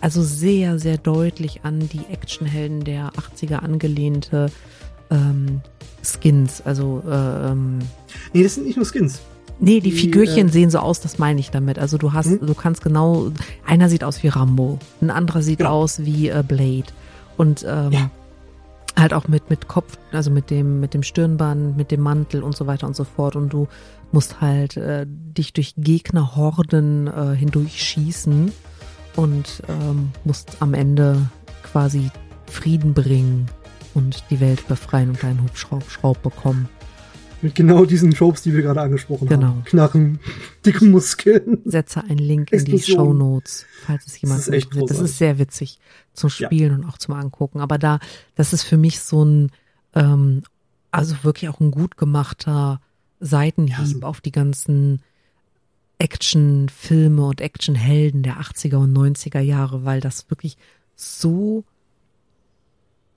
also 0.00 0.22
sehr, 0.22 0.78
sehr 0.78 0.96
deutlich 0.96 1.60
an 1.62 1.78
die 1.78 2.06
Actionhelden 2.10 2.84
der 2.84 3.12
80er 3.12 3.56
angelehnte 3.56 4.50
ähm, 5.10 5.60
Skins. 6.02 6.62
Also, 6.62 7.02
äh, 7.06 7.50
ähm, 7.50 7.80
Nee, 8.32 8.42
das 8.42 8.54
sind 8.54 8.66
nicht 8.66 8.76
nur 8.76 8.86
Skins. 8.86 9.20
Nee, 9.60 9.80
die, 9.80 9.90
Die, 9.90 9.92
Figürchen 9.92 10.48
äh, 10.48 10.52
sehen 10.52 10.70
so 10.70 10.78
aus, 10.78 11.00
das 11.00 11.18
meine 11.18 11.40
ich 11.40 11.50
damit. 11.50 11.78
Also 11.78 11.98
du 11.98 12.12
hast, 12.12 12.26
Mhm. 12.40 12.46
du 12.46 12.54
kannst 12.54 12.82
genau, 12.82 13.30
einer 13.66 13.88
sieht 13.88 14.04
aus 14.04 14.22
wie 14.22 14.28
Rambo, 14.28 14.78
ein 15.00 15.10
anderer 15.10 15.42
sieht 15.42 15.58
Genau. 15.58 15.70
aus 15.70 16.00
wie 16.04 16.28
äh, 16.28 16.42
Blade. 16.46 16.86
Und 17.36 17.64
ähm, 17.68 17.92
Ja. 17.92 18.10
halt 18.98 19.14
auch 19.14 19.26
mit, 19.28 19.48
mit 19.50 19.68
Kopf, 19.68 19.96
also 20.12 20.30
mit 20.30 20.50
dem, 20.50 20.80
mit 20.80 20.92
dem 20.94 21.02
Stirnband, 21.02 21.76
mit 21.76 21.90
dem 21.90 22.00
Mantel 22.02 22.42
und 22.42 22.56
so 22.56 22.66
weiter 22.66 22.86
und 22.86 22.94
so 22.96 23.04
fort. 23.04 23.36
Und 23.36 23.52
du 23.52 23.68
musst 24.12 24.40
halt 24.40 24.76
äh, 24.76 25.06
dich 25.08 25.52
durch 25.54 25.74
Gegnerhorden 25.78 27.06
äh, 27.06 27.34
hindurch 27.34 27.82
schießen 27.82 28.52
und 29.16 29.62
ähm, 29.68 30.10
musst 30.24 30.56
am 30.60 30.74
Ende 30.74 31.16
quasi 31.62 32.10
Frieden 32.46 32.92
bringen 32.92 33.46
und 33.94 34.24
die 34.30 34.40
Welt 34.40 34.66
befreien 34.68 35.08
und 35.10 35.22
deinen 35.22 35.42
Hubschraub 35.42 36.22
bekommen. 36.22 36.68
Mit 37.42 37.54
genau 37.56 37.84
diesen 37.84 38.12
Tropes, 38.12 38.42
die 38.42 38.54
wir 38.54 38.62
gerade 38.62 38.80
angesprochen 38.80 39.26
Genau. 39.28 39.48
haben. 39.48 39.64
Knarren, 39.64 40.20
dicke 40.64 40.84
Muskeln. 40.84 41.58
Setze 41.64 42.02
einen 42.04 42.18
Link 42.18 42.52
in 42.52 42.64
die. 42.64 42.78
Show 42.80 43.12
Notes, 43.12 43.66
falls 43.84 44.06
es 44.06 44.20
jemand 44.20 44.40
ist 44.40 44.48
echt 44.48 44.66
interessiert. 44.66 44.82
Das 44.90 44.96
großartig. 44.98 45.10
ist 45.12 45.18
sehr 45.18 45.38
witzig 45.38 45.78
zum 46.14 46.30
Ja. 46.38 46.46
Spielen 46.46 46.72
und 46.74 46.84
auch 46.84 46.98
zum 46.98 47.14
Angucken. 47.14 47.60
Aber 47.60 47.78
da, 47.78 47.98
das 48.36 48.52
ist 48.52 48.62
für 48.62 48.76
mich 48.76 49.00
so 49.00 49.24
ein, 49.24 49.50
ähm, 49.94 50.42
also 50.92 51.16
wirklich 51.22 51.48
auch 51.50 51.58
ein 51.60 51.70
gut 51.72 51.96
gemachter 51.96 52.80
Seitenhieb 53.20 53.76
Ja, 53.78 53.84
so- 53.86 54.00
auf 54.02 54.20
die 54.20 54.32
ganzen 54.32 55.00
Actionfilme 55.98 57.24
und 57.24 57.40
Actionhelden 57.40 58.22
der 58.22 58.40
80er 58.40 58.76
und 58.76 58.92
90er 58.92 59.40
Jahre, 59.40 59.84
weil 59.84 60.00
das 60.00 60.28
wirklich 60.30 60.56
so 60.96 61.64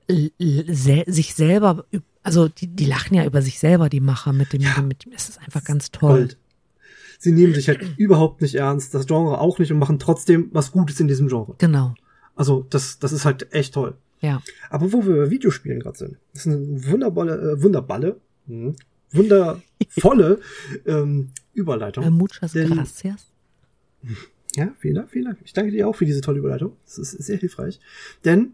sich 0.08 1.34
selber, 1.36 1.86
also 2.26 2.48
die, 2.50 2.68
die 2.68 2.86
lachen 2.86 3.14
ja 3.16 3.26
über 3.26 3.42
sich 3.42 3.60
selber, 3.60 3.88
die 3.90 4.02
Macher 4.02 4.34
mit 4.34 4.52
dem, 4.54 4.62
Ja. 4.62 4.82
mit 4.82 5.06
dem 5.06 5.14
es 5.14 5.30
ist 5.30 5.40
einfach 5.40 5.64
ganz 5.64 5.92
toll. 5.92 6.18
Gold. 6.20 6.38
Sie 7.20 7.32
nehmen 7.32 7.54
sich 7.54 7.68
halt 7.70 7.82
überhaupt 7.98 8.42
nicht 8.42 8.56
ernst, 8.56 8.94
das 8.94 9.06
Genre 9.08 9.40
auch 9.40 9.58
nicht 9.60 9.72
und 9.72 9.80
machen 9.80 10.00
trotzdem 10.00 10.50
was 10.52 10.72
Gutes 10.72 11.00
in 11.00 11.08
diesem 11.08 11.28
Genre. 11.30 11.56
Genau, 11.60 11.96
Also 12.36 12.66
das, 12.70 13.00
das 13.00 13.12
ist 13.14 13.24
halt 13.26 13.54
echt 13.54 13.74
toll. 13.74 13.96
ja. 14.20 14.42
Aber 14.70 14.92
wo 14.92 15.06
wir 15.06 15.16
bei 15.16 15.30
Videospielen 15.30 15.80
gerade 15.80 15.98
sind, 15.98 16.18
das 16.34 16.46
ist 16.46 16.52
eine 16.54 16.86
wunderballe, 16.92 17.54
äh, 17.54 17.64
wunderballe, 17.64 18.20
hm, 18.48 18.76
wundervolle 19.12 20.40
ähm, 20.86 21.30
Überleitung. 21.54 22.04
Äh, 22.04 22.10
muchas 22.10 22.52
Denn- 22.54 22.72
gracias. 22.74 23.28
Ja, 24.56 24.74
vielen 24.80 24.96
Dank, 24.96 25.10
vielen 25.10 25.26
Dank. 25.26 25.40
Ich 25.44 25.54
danke 25.54 25.72
dir 25.72 25.88
auch 25.88 25.96
für 25.96 26.06
diese 26.06 26.22
tolle 26.22 26.40
Überleitung. 26.40 26.74
Das 26.86 26.98
ist 26.98 27.12
sehr 27.12 27.38
hilfreich. 27.38 27.80
Denn 28.24 28.54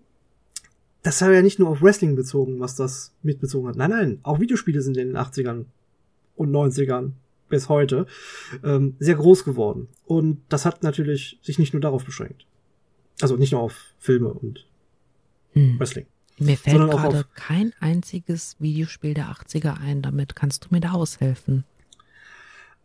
das 1.03 1.21
war 1.21 1.31
ja 1.31 1.41
nicht 1.41 1.59
nur 1.59 1.69
auf 1.69 1.81
Wrestling 1.81 2.15
bezogen, 2.15 2.59
was 2.59 2.75
das 2.75 3.13
mitbezogen 3.23 3.67
hat. 3.69 3.75
Nein, 3.75 3.89
nein, 3.89 4.19
auch 4.23 4.39
Videospiele 4.39 4.81
sind 4.81 4.97
in 4.97 5.07
den 5.09 5.17
80ern 5.17 5.65
und 6.35 6.51
90ern 6.51 7.11
bis 7.49 7.69
heute 7.69 8.05
ähm, 8.63 8.95
sehr 8.99 9.15
groß 9.15 9.43
geworden. 9.43 9.87
Und 10.05 10.41
das 10.49 10.65
hat 10.65 10.83
natürlich 10.83 11.39
sich 11.41 11.59
nicht 11.59 11.73
nur 11.73 11.81
darauf 11.81 12.05
beschränkt. 12.05 12.45
Also 13.21 13.35
nicht 13.35 13.51
nur 13.51 13.61
auf 13.61 13.75
Filme 13.99 14.29
und 14.29 14.65
Hm. 15.53 15.77
Wrestling. 15.79 16.05
Mir 16.39 16.55
fällt 16.57 16.89
gerade 16.89 17.25
kein 17.35 17.73
einziges 17.81 18.55
Videospiel 18.59 19.13
der 19.13 19.25
80er 19.25 19.77
ein. 19.79 20.01
Damit 20.01 20.35
kannst 20.35 20.63
du 20.65 20.67
mir 20.71 20.79
da 20.79 20.91
aushelfen. 20.93 21.65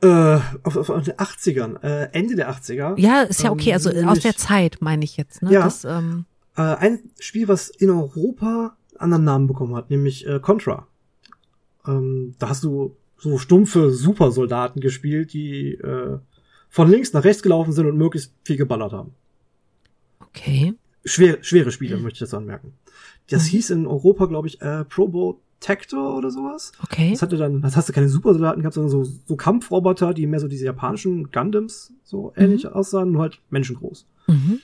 Äh, 0.02 0.40
auf, 0.64 0.76
auf, 0.76 0.90
auf 0.90 1.04
den 1.04 1.14
80ern, 1.14 1.80
äh, 1.82 2.10
Ende 2.12 2.34
der 2.36 2.50
80er. 2.50 2.98
Ja, 2.98 3.22
ist 3.22 3.42
ja 3.42 3.50
okay. 3.52 3.68
Ähm, 3.70 3.74
Also 3.74 3.90
aus 3.90 3.94
nämlich- 3.94 4.22
der 4.24 4.36
Zeit 4.36 4.78
meine 4.80 5.04
ich 5.04 5.16
jetzt. 5.16 5.42
Ne? 5.42 5.52
Ja. 5.52 5.62
Das, 5.62 5.84
ähm, 5.84 6.26
Äh, 6.56 6.62
ein 6.62 7.00
Spiel, 7.18 7.48
was 7.48 7.68
in 7.68 7.90
Europa 7.90 8.76
einen 8.94 9.00
anderen 9.12 9.24
Namen 9.24 9.46
bekommen 9.46 9.74
hat, 9.76 9.90
nämlich 9.90 10.26
äh, 10.26 10.40
Contra. 10.40 10.86
Ähm, 11.86 12.34
da 12.38 12.48
hast 12.48 12.64
du 12.64 12.96
so 13.18 13.38
stumpfe 13.38 13.90
Supersoldaten 13.90 14.80
gespielt, 14.80 15.32
die 15.32 15.72
äh, 15.74 16.18
von 16.68 16.90
links 16.90 17.12
nach 17.12 17.24
rechts 17.24 17.42
gelaufen 17.42 17.72
sind 17.72 17.86
und 17.86 17.96
möglichst 17.96 18.32
viel 18.44 18.56
geballert 18.56 18.92
haben. 18.92 19.14
Okay. 20.20 20.74
Schwer, 21.04 21.38
schwere 21.42 21.70
Spiele, 21.70 21.96
möchte 21.98 22.16
ich 22.16 22.20
jetzt 22.22 22.34
anmerken. 22.34 22.72
Das 23.30 23.44
Mhm. 23.44 23.48
hieß 23.48 23.70
in 23.70 23.86
Europa, 23.86 24.26
glaube 24.26 24.48
ich, 24.48 24.60
äh, 24.60 24.84
Probotector 24.84 26.16
oder 26.16 26.30
sowas. 26.30 26.72
Okay. 26.82 27.10
Das 27.12 27.22
hatte 27.22 27.36
dann, 27.36 27.62
das 27.62 27.76
hast 27.76 27.88
du 27.88 27.92
keine 27.92 28.08
Supersoldaten 28.08 28.62
gehabt, 28.62 28.74
sondern 28.74 28.90
so, 28.90 29.04
so 29.04 29.36
Kampfroboter, 29.36 30.14
die 30.14 30.26
mehr 30.26 30.40
so 30.40 30.48
diese 30.48 30.64
japanischen 30.64 31.30
Gundams 31.30 31.92
so 32.02 32.32
ähnlich 32.36 32.66
aussahen, 32.66 33.12
nur 33.12 33.22
halt 33.22 33.40
menschengroß. 33.50 34.06
Mhm. 34.26 34.60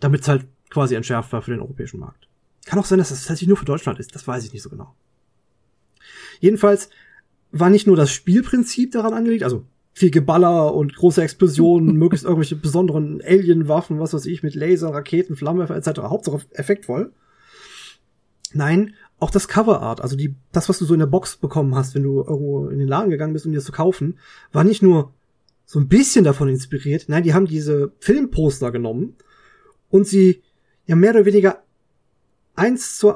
Damit 0.00 0.22
es 0.22 0.28
halt 0.28 0.46
quasi 0.74 0.94
entschärft 0.96 1.32
war 1.32 1.40
für 1.40 1.52
den 1.52 1.60
europäischen 1.60 2.00
Markt. 2.00 2.28
Kann 2.66 2.78
auch 2.78 2.84
sein, 2.84 2.98
dass 2.98 3.10
das 3.10 3.20
tatsächlich 3.20 3.48
nur 3.48 3.56
für 3.56 3.64
Deutschland 3.64 3.98
ist, 4.00 4.14
das 4.14 4.26
weiß 4.26 4.44
ich 4.44 4.52
nicht 4.52 4.62
so 4.62 4.70
genau. 4.70 4.94
Jedenfalls 6.40 6.90
war 7.52 7.70
nicht 7.70 7.86
nur 7.86 7.96
das 7.96 8.10
Spielprinzip 8.10 8.90
daran 8.90 9.14
angelegt, 9.14 9.44
also 9.44 9.64
viel 9.92 10.10
Geballer 10.10 10.74
und 10.74 10.96
große 10.96 11.22
Explosionen, 11.22 11.96
möglichst 11.98 12.24
irgendwelche 12.24 12.56
besonderen 12.56 13.22
Alien-Waffen, 13.24 14.00
was 14.00 14.12
weiß 14.12 14.26
ich, 14.26 14.42
mit 14.42 14.56
Laser, 14.56 14.92
Raketen, 14.92 15.36
Flammenwerfer 15.36 15.76
etc. 15.76 16.00
Hauptsache 16.00 16.40
effektvoll. 16.50 17.12
Nein, 18.52 18.94
auch 19.20 19.30
das 19.30 19.48
Coverart, 19.48 20.00
also 20.00 20.16
die, 20.16 20.34
das, 20.52 20.68
was 20.68 20.78
du 20.78 20.84
so 20.84 20.94
in 20.94 21.00
der 21.00 21.06
Box 21.06 21.36
bekommen 21.36 21.76
hast, 21.76 21.94
wenn 21.94 22.02
du 22.02 22.18
irgendwo 22.22 22.68
in 22.68 22.80
den 22.80 22.88
Laden 22.88 23.10
gegangen 23.10 23.32
bist, 23.32 23.46
um 23.46 23.52
dir 23.52 23.58
das 23.58 23.64
zu 23.64 23.72
kaufen, 23.72 24.18
war 24.52 24.64
nicht 24.64 24.82
nur 24.82 25.12
so 25.64 25.78
ein 25.78 25.88
bisschen 25.88 26.24
davon 26.24 26.48
inspiriert. 26.48 27.06
Nein, 27.08 27.22
die 27.22 27.32
haben 27.32 27.46
diese 27.46 27.92
Filmposter 28.00 28.70
genommen 28.70 29.16
und 29.90 30.06
sie 30.06 30.42
ja 30.86 30.96
mehr 30.96 31.10
oder 31.10 31.24
weniger 31.24 31.62
eins 32.54 32.96
zu 32.98 33.12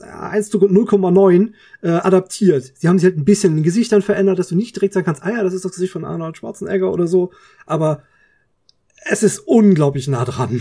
ja, 0.00 0.30
1 0.30 0.50
zu 0.50 0.58
0,9 0.58 1.52
äh, 1.82 1.88
adaptiert. 1.88 2.72
Sie 2.76 2.88
haben 2.88 2.98
sich 2.98 3.06
halt 3.06 3.18
ein 3.18 3.24
bisschen 3.24 3.50
in 3.50 3.56
den 3.58 3.64
Gesichtern 3.64 4.02
verändert, 4.02 4.38
dass 4.38 4.48
du 4.48 4.56
nicht 4.56 4.74
direkt 4.74 4.94
sagen 4.94 5.06
kannst, 5.06 5.22
ah 5.22 5.30
ja, 5.30 5.42
das 5.42 5.54
ist 5.54 5.64
das 5.64 5.72
Gesicht 5.72 5.92
von 5.92 6.04
Arnold 6.04 6.36
Schwarzenegger 6.36 6.90
oder 6.90 7.06
so, 7.06 7.32
aber 7.66 8.02
es 9.04 9.22
ist 9.22 9.40
unglaublich 9.40 10.08
nah 10.08 10.24
dran. 10.24 10.60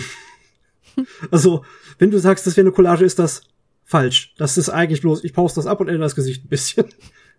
also, 1.32 1.64
wenn 2.00 2.12
du 2.12 2.20
sagst, 2.20 2.46
das 2.48 2.58
wäre 2.58 2.66
eine 2.66 2.74
Collage, 2.74 3.06
ist 3.06 3.20
das 3.20 3.44
falsch. 3.84 4.34
Das 4.38 4.58
ist 4.58 4.70
eigentlich 4.70 5.02
bloß, 5.02 5.24
ich 5.24 5.34
pause 5.34 5.56
das 5.56 5.68
ab 5.68 5.80
und 5.80 5.88
ändere 5.88 6.04
das 6.04 6.16
Gesicht 6.16 6.46
ein 6.46 6.50
bisschen. 6.50 6.86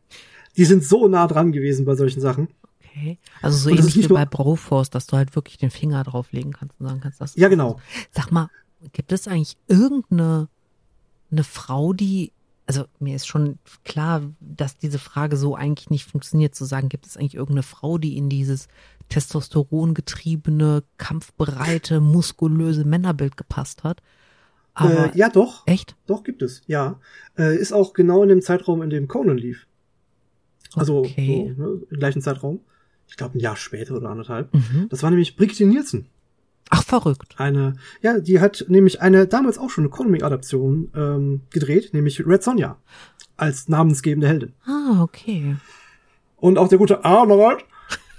Die 0.56 0.64
sind 0.64 0.84
so 0.84 1.08
nah 1.08 1.26
dran 1.26 1.52
gewesen 1.52 1.86
bei 1.86 1.94
solchen 1.94 2.20
Sachen. 2.20 2.48
Okay. 2.84 3.18
Also 3.40 3.56
so 3.56 3.70
ähnlich 3.70 3.96
wie 3.96 4.06
bei 4.06 4.26
Broforce, 4.26 4.90
dass 4.90 5.06
du 5.06 5.16
halt 5.16 5.34
wirklich 5.34 5.56
den 5.56 5.70
Finger 5.70 6.04
drauflegen 6.04 6.52
kannst 6.52 6.78
und 6.78 6.86
sagen 6.86 7.00
kannst, 7.00 7.22
das 7.22 7.34
Ja, 7.36 7.48
genau. 7.48 7.80
Sag 8.10 8.30
mal, 8.30 8.50
gibt 8.92 9.12
es 9.12 9.28
eigentlich 9.28 9.56
irgendeine 9.68 10.48
eine 11.32 11.44
Frau, 11.44 11.92
die, 11.92 12.32
also 12.66 12.84
mir 13.00 13.16
ist 13.16 13.26
schon 13.26 13.58
klar, 13.84 14.22
dass 14.40 14.76
diese 14.76 14.98
Frage 14.98 15.36
so 15.36 15.56
eigentlich 15.56 15.90
nicht 15.90 16.04
funktioniert, 16.04 16.54
zu 16.54 16.64
sagen, 16.64 16.88
gibt 16.88 17.06
es 17.06 17.16
eigentlich 17.16 17.34
irgendeine 17.34 17.62
Frau, 17.62 17.98
die 17.98 18.16
in 18.16 18.28
dieses 18.28 18.68
testosterongetriebene, 19.08 20.84
kampfbereite, 20.98 22.00
muskulöse 22.00 22.84
Männerbild 22.84 23.36
gepasst 23.36 23.82
hat? 23.82 24.02
Äh, 24.78 25.16
ja, 25.18 25.28
doch. 25.28 25.66
echt? 25.66 25.96
Doch, 26.06 26.22
gibt 26.22 26.42
es, 26.42 26.62
ja. 26.66 26.98
Äh, 27.36 27.56
ist 27.56 27.72
auch 27.72 27.92
genau 27.92 28.22
in 28.22 28.28
dem 28.28 28.42
Zeitraum, 28.42 28.82
in 28.82 28.90
dem 28.90 29.08
Conan 29.08 29.36
lief. 29.36 29.66
Also 30.74 31.00
Okay. 31.00 31.54
so, 31.56 31.62
ne, 31.62 31.80
im 31.90 31.98
gleichen 31.98 32.22
Zeitraum. 32.22 32.60
Ich 33.06 33.16
glaube, 33.16 33.36
ein 33.36 33.40
Jahr 33.40 33.56
später 33.56 33.94
oder 33.94 34.08
anderthalb. 34.08 34.54
Mhm. 34.54 34.86
Das 34.88 35.02
war 35.02 35.10
nämlich 35.10 35.36
Brigitte 35.36 35.66
Nielsen. 35.66 36.06
Ach, 36.74 36.82
verrückt. 36.82 37.34
Eine, 37.36 37.74
ja, 38.00 38.18
die 38.18 38.40
hat 38.40 38.64
nämlich 38.66 39.02
eine 39.02 39.26
damals 39.26 39.58
auch 39.58 39.68
schon 39.68 39.84
eine 39.84 39.90
Comic-Adaption 39.90 40.90
ähm, 40.96 41.42
gedreht, 41.50 41.92
nämlich 41.92 42.26
Red 42.26 42.42
Sonja 42.42 42.78
als 43.36 43.68
namensgebende 43.68 44.26
Heldin. 44.26 44.54
Ah, 44.64 45.02
okay. 45.02 45.56
Und 46.36 46.56
auch 46.56 46.68
der 46.68 46.78
gute 46.78 47.04
Arnold 47.04 47.66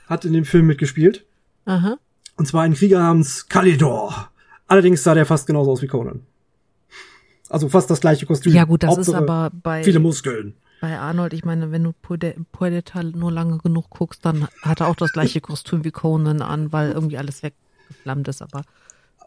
hat 0.06 0.24
in 0.26 0.34
dem 0.34 0.46
Film 0.46 0.68
mitgespielt. 0.68 1.26
Aha. 1.66 1.98
Und 2.38 2.48
zwar 2.48 2.62
ein 2.62 2.76
Krieger 2.76 3.00
namens 3.00 3.48
Kalidor. 3.50 4.30
Allerdings 4.68 5.02
sah 5.02 5.16
der 5.16 5.26
fast 5.26 5.48
genauso 5.48 5.72
aus 5.72 5.82
wie 5.82 5.88
Conan. 5.88 6.22
Also 7.50 7.70
fast 7.70 7.90
das 7.90 8.02
gleiche 8.02 8.28
Kostüm. 8.28 8.54
Ja 8.54 8.66
gut, 8.66 8.84
das 8.84 8.92
ist 8.92 9.08
Hauptsache 9.08 9.18
aber 9.18 9.50
bei, 9.52 9.84
viele 9.84 10.00
Muskeln. 10.00 10.54
bei 10.80 11.00
Arnold, 11.00 11.34
ich 11.34 11.44
meine, 11.44 11.72
wenn 11.72 11.84
du 11.86 11.94
Puerdeta 12.52 13.02
nur 13.02 13.32
lange 13.32 13.58
genug 13.58 13.90
guckst, 13.90 14.24
dann 14.24 14.48
hat 14.62 14.82
er 14.82 14.90
auch 14.90 14.96
das 14.96 15.12
gleiche 15.12 15.42
Kostüm 15.42 15.84
wie 15.84 15.92
Conan 15.92 16.44
an, 16.44 16.72
weil 16.72 16.92
irgendwie 16.92 17.18
alles 17.18 17.42
weggeflammt 17.42 17.63
ist, 18.28 18.42
aber 18.42 18.62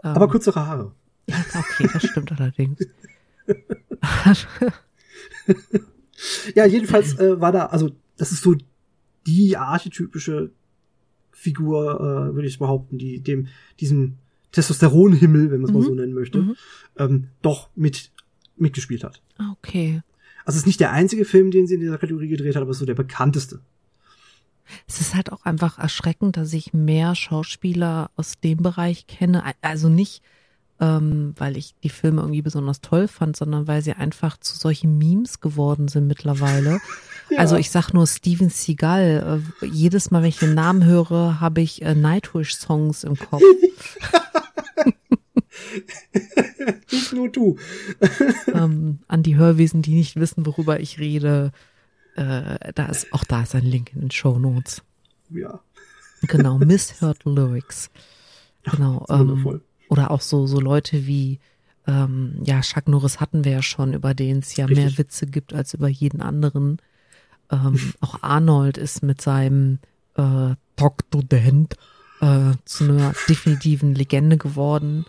ähm, 0.05 0.11
Aber 0.11 0.29
kürzere 0.29 0.67
Haare. 0.67 0.93
ja, 1.29 1.37
okay, 1.55 1.89
das 1.93 2.03
stimmt 2.07 2.33
allerdings. 2.33 2.79
Ja, 6.55 6.65
jedenfalls 6.67 7.19
äh, 7.19 7.41
war 7.41 7.53
da, 7.53 7.67
also 7.67 7.91
das 8.17 8.33
ist 8.33 8.43
so 8.43 8.55
die 9.27 9.57
archetypische 9.57 10.51
Figur, 11.31 12.01
äh, 12.01 12.35
würde 12.35 12.49
ich 12.49 12.59
behaupten, 12.59 12.97
die 12.97 13.21
dem 13.21 13.49
diesem 13.81 14.15
Testosteronhimmel, 14.53 15.51
wenn 15.51 15.61
man 15.61 15.69
es 15.69 15.75
mal 15.75 15.81
Mhm. 15.81 15.85
so 15.85 15.95
nennen 15.95 16.15
möchte, 16.15 16.39
Mhm. 16.39 16.57
ähm, 16.97 17.29
doch 17.43 17.69
mit 17.75 18.11
mitgespielt 18.57 19.05
hat. 19.05 19.21
Okay. 19.59 20.01
Also 20.47 20.57
es 20.57 20.63
ist 20.63 20.67
nicht 20.67 20.81
der 20.81 20.93
einzige 20.93 21.27
Film, 21.27 21.51
den 21.51 21.67
sie 21.67 21.75
in 21.75 21.81
dieser 21.81 21.99
Kategorie 21.99 22.29
gedreht 22.29 22.57
hat, 22.57 22.63
aber 22.63 22.71
es 22.71 22.77
ist 22.77 22.81
so 22.81 22.87
der 22.87 22.95
bekannteste. 22.95 23.61
Es 24.87 25.01
ist 25.01 25.15
halt 25.15 25.33
auch 25.33 25.45
einfach 25.45 25.79
erschreckend, 25.79 26.37
dass 26.37 26.53
ich 26.53 26.73
mehr 26.73 27.15
Schauspieler 27.15 28.11
aus 28.17 28.35
dem 28.43 28.59
Bereich 28.59 29.07
kenne. 29.07 29.43
Also 29.63 29.89
nicht, 29.89 30.23
ähm, 30.81 31.35
weil 31.37 31.57
ich 31.57 31.75
die 31.83 31.89
Filme 31.89 32.23
irgendwie 32.23 32.43
besonders 32.43 32.81
toll 32.81 33.09
fand, 33.09 33.37
sondern 33.37 33.67
weil 33.67 33.83
sie 33.83 33.95
einfach 33.95 34.39
zu 34.39 34.57
solchen 34.57 34.99
Memes 34.99 35.41
geworden 35.41 35.89
sind 35.89 36.07
mittlerweile. 36.07 36.81
Ja. 37.29 37.41
Also 37.41 37.57
ich 37.57 37.73
sag 37.73 37.93
nur 37.93 38.07
Steven 38.07 38.51
Seagal. 38.51 39.43
Äh, 39.61 39.67
jedes 39.67 40.13
Mal, 40.13 40.23
wenn 40.23 40.29
ich 40.29 40.39
den 40.39 40.55
Namen 40.55 40.85
höre, 40.85 41.41
habe 41.41 41.61
ich 41.61 41.83
äh, 41.83 41.93
Nightwish-Songs 41.93 43.03
im 43.03 43.19
Kopf. 43.19 43.43
Nicht 46.93 47.13
nur 47.13 47.29
du. 47.29 47.57
ähm, 48.55 49.01
an 49.09 49.25
die 49.25 49.37
Hörwesen, 49.37 49.83
die 49.83 49.95
nicht 49.95 50.17
wissen, 50.17 50.47
worüber 50.47 50.81
ich 50.81 50.99
rede. 50.99 51.53
Äh, 52.17 52.73
da 52.75 52.87
ist 52.87 53.13
auch 53.13 53.25
da 53.25 53.43
ist 53.43 53.55
ein 53.55 53.65
Link 53.65 53.93
in 53.95 54.01
den 54.01 54.11
Show 54.11 54.39
Notes. 54.39 54.83
Ja, 55.31 55.61
Genau, 56.23 56.59
Misheard 56.65 57.25
Lyrics. 57.25 57.91
Genau. 58.65 59.05
Ähm, 59.09 59.29
wundervoll. 59.29 59.61
oder 59.89 60.11
auch 60.11 60.21
so 60.21 60.47
so 60.47 60.61
Leute 60.61 61.07
wie 61.07 61.39
ähm, 61.87 62.41
ja 62.43 62.61
Chuck 62.63 62.89
Norris 62.89 63.21
hatten 63.21 63.45
wir 63.45 63.53
ja 63.53 63.63
schon, 63.63 63.95
über 63.95 64.15
den 64.15 64.39
es 64.39 64.57
ja 64.57 64.67
Richtig. 64.67 64.85
mehr 64.85 64.99
Witze 64.99 65.27
gibt 65.27 65.53
als 65.53 65.75
über 65.75 65.89
jeden 65.89 66.21
anderen. 66.21 66.79
Ähm, 67.51 67.93
auch 68.01 68.23
Arnold 68.23 68.79
ist 68.79 69.03
mit 69.03 69.21
seinem 69.21 69.79
äh, 70.17 70.55
Talk 70.77 71.11
to 71.11 71.23
the 71.31 71.41
Hand 71.41 71.77
äh, 72.21 72.57
zu 72.65 72.85
einer 72.85 73.15
definitiven 73.29 73.95
Legende 73.95 74.37
geworden. 74.37 75.05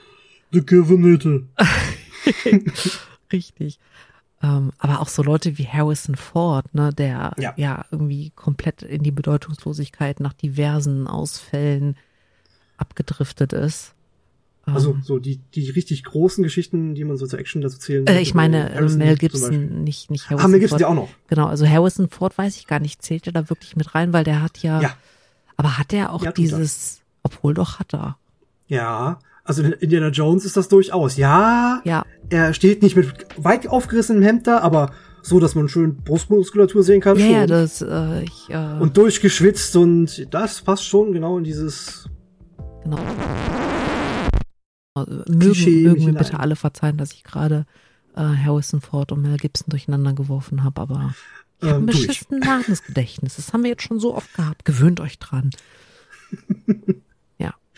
The 0.52 0.66
Governator. 0.66 1.42
Richtig. 3.32 3.80
Ähm, 4.44 4.72
aber 4.78 5.02
auch 5.02 5.08
so 5.08 5.24
Leute 5.24 5.58
wie 5.58 5.68
Harrison 5.68 6.16
Ford, 6.16 6.74
ne, 6.76 6.94
der 6.94 7.34
Ja. 7.40 7.54
ja. 7.58 7.86
irgendwie 7.92 8.30
komplett 8.36 8.84
in 8.84 9.02
die 9.02 9.12
Bedeutungslosigkeit 9.12 10.20
nach 10.20 10.34
diversen 10.34 11.08
Ausfällen 11.08 11.98
abgedriftet 12.78 13.54
ist. 13.54 13.94
Ähm, 14.68 14.76
Also 14.76 14.98
so 15.02 15.18
die, 15.20 15.38
die 15.56 15.70
richtig 15.72 16.04
großen 16.04 16.44
Geschichten, 16.44 16.94
die 16.94 17.04
man 17.04 17.18
so 17.18 17.26
zur 17.26 17.40
Action 17.40 17.62
dazu 17.62 17.80
zählen 17.80 18.06
äh, 18.08 18.20
ich 18.22 18.34
meine 18.36 18.70
äh, 18.72 18.76
Harrison 18.76 18.98
Mel. 19.00 19.18
Gibson, 19.18 19.84
nicht, 19.84 20.12
nicht 20.12 20.30
Harrison 20.30 20.46
Ah, 20.46 20.50
Mel 20.50 20.60
Gibson 20.60 20.80
ja 20.80 20.88
auch 20.88 20.94
noch. 20.96 21.10
Genau, 21.30 21.48
also 21.48 21.68
Harrison 21.68 22.10
Ford 22.10 22.38
weiß 22.38 22.58
ich 22.58 22.68
gar 22.68 22.80
nicht, 22.80 23.02
zählt 23.02 23.26
er 23.28 23.34
da 23.34 23.50
wirklich 23.50 23.76
mit 23.76 23.96
rein, 23.96 24.14
weil 24.14 24.24
der 24.24 24.42
hat 24.44 24.60
ja, 24.60 24.82
Ja. 24.82 24.94
aber 25.56 25.78
hat 25.80 25.94
er 25.94 26.14
auch 26.14 26.24
Ja, 26.24 26.32
dieses, 26.32 27.02
obwohl 27.24 27.54
doch 27.56 27.80
hat 27.80 27.94
er. 27.94 28.18
Ja, 28.68 29.20
also 29.48 29.64
in 29.64 29.72
Indiana 29.74 30.10
Jones 30.10 30.46
ist 30.46 30.58
das 30.58 30.68
durchaus. 30.68 31.18
Ja, 31.18 31.82
Ja, 31.86 32.06
er 32.30 32.54
steht 32.54 32.84
nicht 32.84 32.96
mit 32.96 33.26
weit 33.38 33.68
aufgerissenem 33.68 34.22
Hemd 34.22 34.46
da, 34.46 34.60
aber 34.60 34.92
so, 35.22 35.40
dass 35.40 35.56
man 35.56 35.70
schön 35.70 35.98
Brustmuskulatur 36.04 36.84
sehen 36.84 37.02
kann. 37.02 37.18
ja, 37.18 37.26
ja, 37.26 37.48
das, 37.48 37.82
äh, 37.82 38.24
ich, 38.24 38.50
äh, 38.50 38.80
und 38.80 38.96
durchgeschwitzt 38.98 39.76
und 39.76 40.34
das 40.34 40.62
passt 40.62 40.86
schon 40.86 41.14
genau 41.14 41.38
in 41.38 41.44
dieses. 41.44 42.10
Genau. 42.84 42.98
Mögen, 44.98 45.40
Klischee 45.40 45.84
mögen 45.84 46.06
mir 46.06 46.14
bitte 46.14 46.40
alle 46.40 46.56
verzeihen, 46.56 46.98
dass 46.98 47.12
ich 47.14 47.24
gerade 47.24 47.66
äh, 48.16 48.22
Harrison 48.22 48.82
Ford 48.82 49.12
und 49.12 49.22
Mel 49.22 49.38
Gibson 49.38 49.68
durcheinander 49.70 50.14
geworfen 50.14 50.64
habe, 50.64 50.82
aber 50.82 51.14
ich 51.62 51.68
habe 51.68 51.80
Ähm, 51.80 51.86
beschissenes 51.86 52.46
Namensgedächtnis. 52.46 53.36
Das 53.36 53.54
haben 53.54 53.64
wir 53.64 53.70
jetzt 53.70 53.84
schon 53.84 54.00
so 54.00 54.16
oft 54.16 54.34
gehabt. 54.34 54.66
Gewöhnt 54.66 55.00
euch 55.00 55.20
dran. 55.20 55.52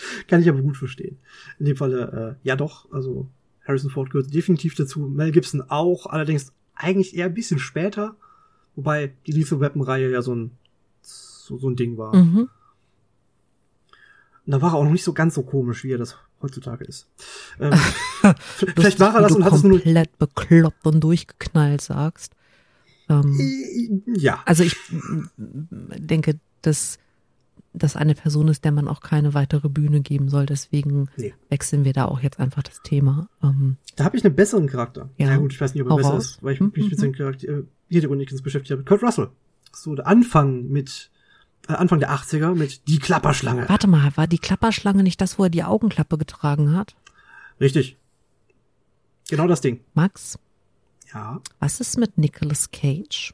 Kann 0.28 0.42
ich 0.42 0.50
aber 0.50 0.62
gut 0.62 0.78
verstehen. 0.78 1.18
In 1.60 1.66
dem 1.66 1.78
Falle, 1.78 2.38
äh, 2.42 2.48
ja 2.48 2.56
doch, 2.56 2.92
also 2.92 3.28
Harrison 3.66 3.90
Ford 3.92 4.10
gehört 4.10 4.34
definitiv 4.34 4.76
dazu. 4.76 5.00
Mel 5.02 5.32
Gibson 5.32 5.62
auch, 5.68 6.06
allerdings 6.08 6.52
eigentlich 6.76 7.16
eher 7.16 7.26
ein 7.28 7.34
bisschen 7.34 7.60
später. 7.60 8.16
Wobei 8.76 9.14
die 9.28 9.32
Lethal 9.34 9.60
Weapon 9.60 9.82
Reihe 9.82 10.10
ja 10.10 10.22
so 10.22 10.34
ein, 10.34 10.52
so, 11.02 11.58
so 11.58 11.70
ein 11.70 11.76
Ding 11.76 11.98
war. 11.98 12.16
Mhm. 12.16 12.50
Und 14.46 14.52
da 14.54 14.62
war 14.62 14.72
er 14.74 14.76
auch 14.78 14.84
noch 14.84 14.92
nicht 14.92 15.04
so 15.04 15.14
ganz 15.14 15.36
so 15.36 15.44
komisch, 15.44 15.84
wie 15.84 15.92
er 15.92 15.98
das 15.98 16.16
heutzutage 16.42 16.86
ist. 16.86 17.08
Ähm, 17.60 17.74
vielleicht 18.76 19.00
war 19.00 19.14
er 19.16 19.22
das 19.22 19.34
und 19.34 19.44
hat 19.44 19.54
es 19.54 19.64
nur 19.64 19.80
komplett 19.80 20.18
bekloppt 20.18 20.88
und 20.88 21.02
durchgeknallt 21.02 21.82
sagst. 21.82 22.34
Ähm, 23.10 23.38
Äh, 23.40 24.00
Ja. 24.20 24.42
also 24.46 24.64
ich 24.64 24.76
denke, 25.38 26.40
dass 26.62 26.98
das 27.74 27.96
eine 27.96 28.16
Person 28.16 28.48
ist, 28.48 28.66
der 28.66 28.72
man 28.72 28.88
auch 28.88 29.00
keine 29.02 29.34
weitere 29.34 29.70
Bühne 29.70 30.02
geben 30.02 30.30
soll. 30.30 30.46
Deswegen 30.46 31.08
Nee. 31.18 31.34
wechseln 31.50 31.86
wir 31.86 31.94
da 31.94 32.06
auch 32.06 32.20
jetzt 32.22 32.40
einfach 32.40 32.64
das 32.64 32.82
Thema. 32.84 33.30
Ähm, 33.44 33.78
Da 33.96 34.06
habe 34.06 34.18
ich 34.18 34.26
einen 34.26 34.36
besseren 34.36 34.68
Charakter. 34.68 35.10
Ja. 35.18 35.28
Ja, 35.30 35.38
gut, 35.38 35.54
ich 35.54 35.62
weiß 35.62 35.74
nicht, 35.74 35.84
ob 35.84 35.90
er 35.92 35.98
besser 35.98 36.10
raus. 36.10 36.26
ist, 36.26 36.44
weil 36.44 36.54
ich 36.56 36.60
mich 36.62 36.74
mit 36.76 36.92
mhm. 36.92 36.96
seinem 36.98 37.14
Charakter, 37.14 37.48
äh, 37.48 37.64
Hintergrund 37.90 38.20
nicht 38.20 38.30
ganz 38.30 38.42
beschäftigt 38.42 38.72
habe. 38.72 38.84
Kurt 38.84 39.04
Russell. 39.04 39.30
So 39.72 39.94
der 39.96 40.08
Anfang 40.08 40.68
mit, 40.70 41.12
äh, 41.68 41.74
Anfang 41.74 42.00
der 42.00 42.12
80er 42.12 42.56
mit 42.56 42.88
Die 42.88 42.98
Klapperschlange. 43.00 43.70
warte 43.70 43.88
mal, 43.88 44.12
war 44.18 44.26
die 44.28 44.40
Klapperschlange 44.40 45.04
nicht 45.04 45.22
das, 45.22 45.38
wo 45.38 45.44
er 45.44 45.50
die 45.50 45.64
Augenklappe 45.64 46.18
getragen 46.18 46.76
hat? 46.76 46.96
Richtig. 47.62 47.98
Genau 49.30 49.48
das 49.48 49.62
Ding. 49.62 49.82
Max, 49.94 50.40
Ja. 51.14 51.40
was 51.60 51.80
ist 51.80 51.98
mit 52.00 52.18
Nicolas 52.18 52.72
Cage? 52.72 53.34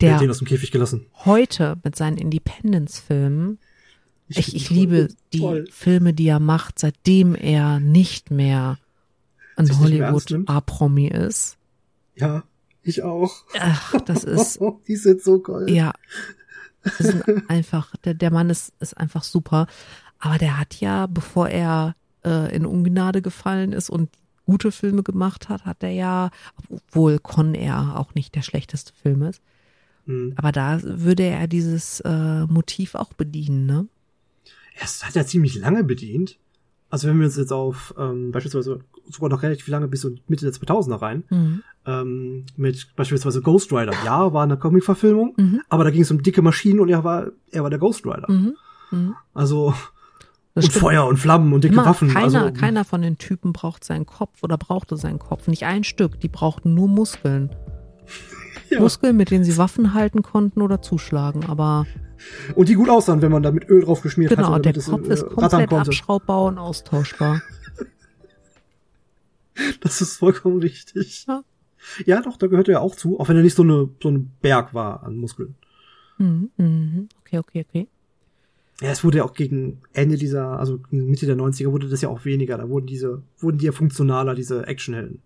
Der 0.00 0.14
hat 0.14 0.20
den 0.20 0.30
aus 0.30 0.38
dem 0.38 0.46
Käfig 0.46 0.70
gelassen. 0.70 1.06
heute 1.24 1.76
mit 1.84 1.96
seinen 1.96 2.16
Independence-Filmen 2.18 3.58
Ich, 4.28 4.54
ich 4.54 4.68
die 4.68 4.74
liebe 4.74 5.08
die 5.32 5.40
toll. 5.40 5.66
Filme, 5.70 6.12
die 6.14 6.28
er 6.28 6.40
macht, 6.40 6.78
seitdem 6.78 7.34
er 7.34 7.80
nicht 7.80 8.30
mehr 8.30 8.78
ein? 9.56 9.78
Hollywood-A-Promi 9.80 11.08
ist. 11.08 11.56
Ja, 12.14 12.44
ich 12.82 13.02
auch. 13.02 13.44
Ach, 13.58 13.94
das 14.06 14.24
ist, 14.24 14.60
die 14.88 14.96
sind 14.96 15.22
so 15.22 15.40
geil. 15.40 15.68
ja, 15.70 15.92
das 16.82 17.00
ist 17.00 17.16
einfach, 17.48 17.94
der, 18.04 18.14
der 18.14 18.30
Mann 18.30 18.48
ist, 18.50 18.72
ist 18.80 18.96
einfach 18.96 19.22
super. 19.22 19.66
Aber 20.18 20.38
der 20.38 20.58
hat 20.58 20.80
ja, 20.80 21.06
bevor 21.06 21.48
er 21.48 21.94
äh, 22.24 22.54
in 22.54 22.66
Ungnade 22.66 23.20
gefallen 23.22 23.72
ist 23.72 23.90
und 23.90 24.10
gute 24.46 24.72
Filme 24.72 25.02
gemacht 25.02 25.48
hat, 25.48 25.64
hat 25.64 25.82
er 25.82 25.90
ja, 25.90 26.30
obwohl 26.70 27.18
Con 27.18 27.54
Air 27.54 27.94
auch 27.96 28.14
nicht 28.14 28.34
der 28.34 28.42
schlechteste 28.42 28.92
Film 28.92 29.22
ist, 29.22 29.40
Hm. 30.10 30.32
aber 30.36 30.52
da 30.52 30.80
würde 30.82 31.22
er 31.24 31.46
dieses 31.46 32.00
äh, 32.00 32.44
Motiv 32.46 32.94
auch 32.94 33.12
bedienen, 33.12 33.66
ne? 33.66 33.86
Es 34.82 35.04
hat 35.04 35.14
ja 35.14 35.24
ziemlich 35.24 35.56
lange 35.56 35.84
bedient. 35.84 36.38
Also 36.88 37.06
wenn 37.06 37.18
wir 37.18 37.26
uns 37.26 37.36
jetzt 37.36 37.52
auf 37.52 37.94
ähm, 37.98 38.32
beispielsweise 38.32 38.80
sogar 39.08 39.30
noch 39.30 39.42
relativ 39.42 39.68
lange 39.68 39.86
bis 39.88 40.04
Mitte 40.26 40.44
der 40.44 40.52
2000er 40.54 41.00
rein, 41.00 41.24
Mhm. 41.30 41.62
ähm, 41.86 42.46
mit 42.56 42.88
beispielsweise 42.96 43.42
Ghost 43.42 43.72
Rider. 43.72 43.92
Ja, 44.04 44.32
war 44.32 44.42
eine 44.42 44.56
Comic-Verfilmung, 44.56 45.34
Mhm. 45.36 45.60
aber 45.68 45.84
da 45.84 45.90
ging 45.90 46.02
es 46.02 46.10
um 46.10 46.22
dicke 46.22 46.42
Maschinen 46.42 46.80
und 46.80 46.88
er 46.88 47.04
war, 47.04 47.28
er 47.52 47.62
war 47.62 47.70
der 47.70 47.78
Ghost 47.78 48.04
Rider. 48.06 48.30
Mhm. 48.30 48.54
Mhm. 48.90 49.14
Also, 49.34 49.72
Das 50.54 50.64
und 50.64 50.70
stimmt. 50.72 50.82
Feuer 50.82 51.06
und 51.06 51.16
Flammen 51.18 51.52
und 51.52 51.62
dicke 51.62 51.74
Immer, 51.74 51.84
Waffen. 51.86 52.08
keiner, 52.08 52.42
also, 52.42 52.52
keiner 52.58 52.84
von 52.84 53.02
den 53.02 53.18
Typen 53.18 53.52
braucht 53.52 53.84
seinen 53.84 54.04
Kopf 54.06 54.42
oder 54.42 54.58
brauchte 54.58 54.96
seinen 54.96 55.20
Kopf. 55.20 55.46
Nicht 55.46 55.64
ein 55.66 55.84
Stück. 55.84 56.18
Die 56.20 56.28
brauchten 56.28 56.74
nur 56.74 56.88
Muskeln. 56.88 57.50
Ja. 58.70 58.80
Muskeln, 58.80 59.16
mit 59.16 59.30
denen 59.30 59.44
sie 59.44 59.58
Waffen 59.58 59.94
halten 59.94 60.22
konnten 60.22 60.62
oder 60.62 60.80
zuschlagen. 60.80 61.44
Aber 61.46 61.86
Und 62.54 62.68
die 62.68 62.74
gut 62.74 62.88
aussahen, 62.88 63.20
wenn 63.22 63.32
man 63.32 63.42
da 63.42 63.50
mit 63.50 63.68
Öl 63.68 63.82
drauf 63.82 64.00
geschmiert 64.00 64.30
genau, 64.30 64.52
hat, 64.52 64.64
der 64.64 64.72
damit 64.72 64.76
es 64.76 64.86
Kopf 64.86 65.08
äh, 65.08 65.12
ist 65.12 65.26
komplett 65.26 65.72
abschraubbar 65.72 66.44
und 66.44 66.58
austauschbar. 66.58 67.42
Das 69.80 70.00
ist 70.00 70.16
vollkommen 70.16 70.58
richtig. 70.60 71.26
Ja. 71.28 71.42
Ja, 72.06 72.22
doch, 72.22 72.38
da 72.38 72.46
gehört 72.46 72.68
er 72.68 72.80
auch 72.80 72.94
zu, 72.94 73.20
auch 73.20 73.28
wenn 73.28 73.36
er 73.36 73.42
nicht 73.42 73.56
so 73.56 73.62
eine 73.62 73.90
so 74.02 74.10
ein 74.10 74.30
Berg 74.40 74.72
war 74.72 75.02
an 75.02 75.16
Muskeln. 75.16 75.54
Mhm. 76.16 76.50
Mhm. 76.56 77.08
Okay, 77.20 77.38
okay, 77.38 77.66
okay. 77.68 77.88
Ja, 78.80 78.90
es 78.90 79.04
wurde 79.04 79.18
ja 79.18 79.24
auch 79.24 79.34
gegen 79.34 79.82
Ende 79.92 80.16
dieser, 80.16 80.58
also 80.58 80.80
Mitte 80.90 81.26
der 81.26 81.36
90er 81.36 81.72
wurde 81.72 81.88
das 81.88 82.00
ja 82.00 82.08
auch 82.08 82.24
weniger. 82.24 82.56
Da 82.56 82.68
wurden 82.68 82.86
diese, 82.86 83.22
wurden 83.38 83.58
die 83.58 83.66
ja 83.66 83.72
funktionaler, 83.72 84.34
diese 84.34 84.66
Actionhelden. 84.66 85.20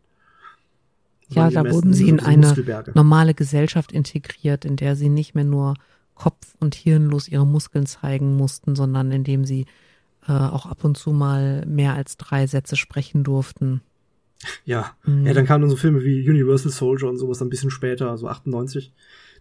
Ja, 1.28 1.50
da 1.50 1.68
wurden 1.70 1.92
sie 1.94 2.08
in 2.08 2.20
eine 2.20 2.54
normale 2.94 3.34
Gesellschaft 3.34 3.92
integriert, 3.92 4.64
in 4.64 4.76
der 4.76 4.94
sie 4.96 5.08
nicht 5.08 5.34
mehr 5.34 5.44
nur 5.44 5.74
kopf- 6.14 6.54
und 6.60 6.74
hirnlos 6.74 7.28
ihre 7.28 7.46
Muskeln 7.46 7.86
zeigen 7.86 8.36
mussten, 8.36 8.76
sondern 8.76 9.10
indem 9.10 9.44
sie 9.44 9.66
äh, 10.28 10.32
auch 10.32 10.66
ab 10.66 10.84
und 10.84 10.96
zu 10.96 11.12
mal 11.12 11.64
mehr 11.66 11.94
als 11.94 12.16
drei 12.16 12.46
Sätze 12.46 12.76
sprechen 12.76 13.24
durften. 13.24 13.80
Ja. 14.64 14.92
Mhm. 15.04 15.26
ja, 15.26 15.32
dann 15.32 15.46
kamen 15.46 15.62
dann 15.62 15.70
so 15.70 15.76
Filme 15.76 16.04
wie 16.04 16.28
Universal 16.28 16.70
Soldier 16.70 17.08
und 17.08 17.16
sowas 17.18 17.40
ein 17.42 17.48
bisschen 17.48 17.70
später, 17.70 18.16
so 18.18 18.28
98, 18.28 18.92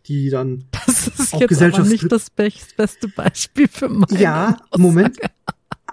die 0.07 0.29
dann, 0.29 0.65
Das 0.85 1.07
ist 1.07 1.33
Auch 1.33 1.41
jetzt 1.41 1.61
aber 1.61 1.69
Gesellschafts- 1.77 1.89
nicht 1.89 2.11
das 2.11 2.29
best- 2.29 2.75
beste 2.77 3.07
Beispiel 3.09 3.67
für 3.67 3.89
meine 3.89 4.19
ja, 4.19 4.47
Aussage. 4.69 4.81
Moment, 4.81 5.17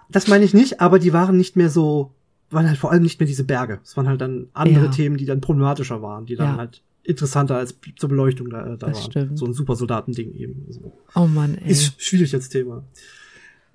das 0.09 0.29
meine 0.29 0.45
ich 0.45 0.55
nicht, 0.55 0.81
aber 0.81 0.99
die 0.99 1.13
waren 1.13 1.37
nicht 1.37 1.57
mehr 1.57 1.71
so, 1.71 2.13
waren 2.51 2.69
halt 2.69 2.79
vor 2.79 2.91
allem 2.91 3.03
nicht 3.03 3.19
mehr 3.21 3.27
diese 3.27 3.45
Berge. 3.45 3.81
Es 3.83 3.97
waren 3.97 4.09
halt 4.09 4.21
dann 4.21 4.49
andere 4.53 4.87
Ja. 4.87 4.91
Themen, 4.91 5.17
die 5.17 5.27
dann 5.27 5.41
problematischer 5.41 6.03
waren, 6.03 6.27
die 6.27 6.37
dann 6.37 6.53
Ja. 6.55 6.57
halt 6.59 6.83
interessanter 7.03 7.57
als 7.57 7.75
zur 7.97 8.09
Beleuchtung 8.09 8.51
da, 8.51 8.63
da 8.77 8.89
Das 8.89 9.03
waren. 9.03 9.11
stimmt. 9.11 9.39
So 9.39 9.47
ein 9.47 9.53
Supersoldatending 9.55 10.33
eben. 10.35 10.65
Also, 10.69 10.93
Oh 11.15 11.27
Mann, 11.27 11.57
ey. 11.59 11.71
ist 11.71 12.01
schwierig 12.03 12.35
als 12.35 12.49
Thema. 12.49 12.85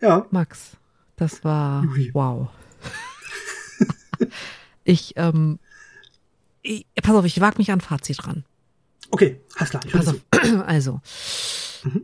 Ja, 0.02 0.26
Max, 0.32 0.78
das 1.16 1.44
war 1.44 1.84
Juri. 1.84 2.12
wow. 2.14 2.50
ich, 4.84 5.14
ähm, 5.16 5.60
ich, 6.62 6.86
pass 7.02 7.16
auf, 7.16 7.26
ich 7.26 7.40
wag 7.42 7.58
mich 7.58 7.72
an 7.72 7.82
Fazit 7.82 8.26
ran. 8.28 8.44
okay, 9.12 9.40
alles 9.58 9.70
klar. 9.70 9.84
Pass 9.92 10.08
auf. 10.08 10.16
Also, 10.68 11.02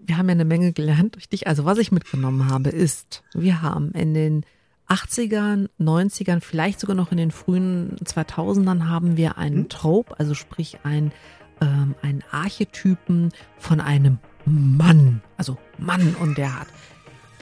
wir 0.06 0.18
haben 0.18 0.28
ja 0.28 0.34
eine 0.34 0.46
Menge 0.46 0.74
gelernt 0.74 1.16
durch 1.16 1.30
dich. 1.30 1.46
Also, 1.48 1.64
was 1.66 1.78
ich 1.78 1.92
mitgenommen 1.92 2.48
habe, 2.50 2.70
ist, 2.70 3.24
wir 3.34 3.62
haben 3.62 3.92
in 3.92 4.14
den 4.16 4.46
80ern, 4.92 5.70
90ern, 5.80 6.42
vielleicht 6.42 6.82
sogar 6.82 6.96
noch 6.96 7.12
in 7.12 7.18
den 7.18 7.32
frühen 7.32 7.96
2000ern 8.04 8.90
haben 8.90 9.16
wir 9.16 9.38
einen 9.38 9.70
Trope, 9.70 10.20
also 10.20 10.34
sprich 10.34 10.80
ein, 10.84 11.14
ähm, 11.62 11.96
einen 12.02 12.24
Archetypen 12.30 13.32
von 13.58 13.80
einem 13.80 14.20
Mann. 14.46 15.22
Also 15.38 15.58
Mann 15.78 16.16
und 16.20 16.38
der 16.38 16.60
hat 16.60 16.68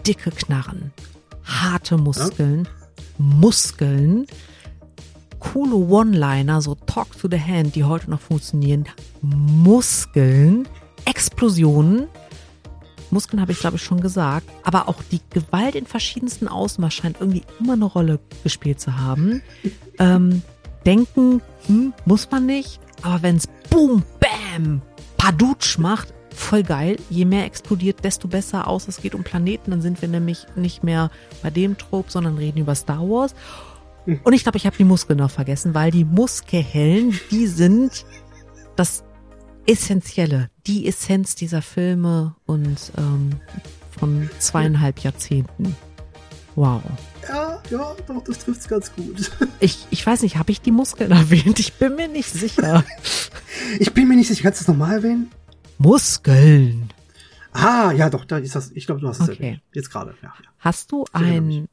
dicke 0.06 0.30
Knarren, 0.30 0.94
harte 1.44 1.98
Muskeln, 1.98 2.68
Muskeln, 3.18 4.28
coole 5.40 5.76
One-Liner, 5.76 6.62
so 6.62 6.76
Talk 6.76 7.18
to 7.18 7.28
the 7.30 7.40
Hand, 7.40 7.74
die 7.74 7.84
heute 7.84 8.12
noch 8.12 8.22
funktionieren, 8.22 8.86
Muskeln, 9.22 10.68
Explosionen, 11.06 12.08
Muskeln 13.12 13.42
habe 13.42 13.52
ich 13.52 13.60
glaube 13.60 13.78
ich 13.78 13.84
schon 13.84 14.02
gesagt, 14.02 14.50
aber 14.64 14.88
auch 14.88 15.02
die 15.12 15.22
Gewalt 15.30 15.76
in 15.76 15.86
verschiedensten 15.86 16.48
Ausmaß 16.48 16.94
scheint 16.94 17.18
irgendwie 17.20 17.44
immer 17.60 17.74
eine 17.74 17.86
Rolle 17.86 18.20
gespielt 18.44 18.80
zu 18.80 18.98
haben. 18.98 19.42
Ähm, 19.98 20.42
denken, 20.86 21.42
hm, 21.68 21.94
muss 22.06 22.30
man 22.32 22.46
nicht, 22.46 22.80
aber 23.02 23.22
wenn 23.22 23.38
es 23.38 23.48
boom, 23.70 24.04
bam, 24.20 24.82
padutsch 25.18 25.78
macht, 25.78 26.14
voll 26.40 26.64
geil. 26.64 26.98
Je 27.10 27.26
mehr 27.26 27.46
explodiert, 27.46 28.04
desto 28.04 28.28
besser 28.28 28.68
aus. 28.68 28.88
Es 28.88 29.02
geht 29.02 29.14
um 29.14 29.24
Planeten, 29.24 29.72
dann 29.72 29.82
sind 29.82 30.02
wir 30.02 30.10
nämlich 30.10 30.46
nicht 30.56 30.84
mehr 30.84 31.12
bei 31.44 31.50
dem 31.50 31.78
Trope, 31.78 32.12
sondern 32.12 32.38
reden 32.38 32.60
über 32.60 32.76
Star 32.76 33.02
Wars. 33.02 33.36
Und 34.06 34.34
ich 34.34 34.44
glaube, 34.44 34.58
ich 34.58 34.66
habe 34.66 34.76
die 34.78 34.86
Muskeln 34.86 35.20
noch 35.20 35.30
vergessen, 35.30 35.76
weil 35.76 35.92
die 35.92 36.06
Muskelhellen, 36.06 37.20
die 37.30 37.48
sind 37.48 38.06
das 38.76 39.04
Essentielle, 39.70 40.50
die 40.66 40.88
Essenz 40.88 41.36
dieser 41.36 41.62
Filme 41.62 42.36
und 42.46 42.92
ähm, 42.98 43.30
von 44.00 44.30
zweieinhalb 44.40 45.00
Jahrzehnten. 45.00 45.76
Wow. 46.56 46.82
Ja, 47.28 47.62
ja, 47.70 47.96
doch, 48.08 48.24
das 48.24 48.40
trifft's 48.40 48.68
ganz 48.68 48.92
gut. 48.96 49.32
Ich, 49.62 49.86
ich 49.92 50.06
weiß 50.06 50.22
nicht, 50.24 50.38
habe 50.38 50.52
ich 50.52 50.62
die 50.62 50.72
Muskeln 50.72 51.12
erwähnt? 51.24 51.60
Ich 51.60 51.74
bin 51.74 51.96
mir 51.96 52.08
nicht 52.08 52.32
sicher. 52.32 52.84
Ich 53.80 53.94
bin 53.94 54.08
mir 54.08 54.16
nicht 54.16 54.30
sicher, 54.30 54.44
kannst 54.44 54.62
du 54.62 54.64
das 54.64 54.68
nochmal 54.70 54.96
erwähnen? 54.98 55.30
Muskeln. 55.78 56.90
Ah, 57.52 57.92
ja, 57.92 58.10
doch, 58.10 58.26
da 58.26 58.38
ist 58.38 58.56
das, 58.56 58.72
ich 58.72 58.86
glaube, 58.86 59.02
du 59.02 59.08
hast 59.08 59.20
es 59.20 59.30
Okay. 59.30 59.38
erwähnt. 59.38 59.62
Jetzt 59.74 59.92
gerade, 59.92 60.16
ja, 60.22 60.34
ja. 60.42 60.50
Hast 60.60 60.92
du 60.92 61.06
einen 61.12 61.68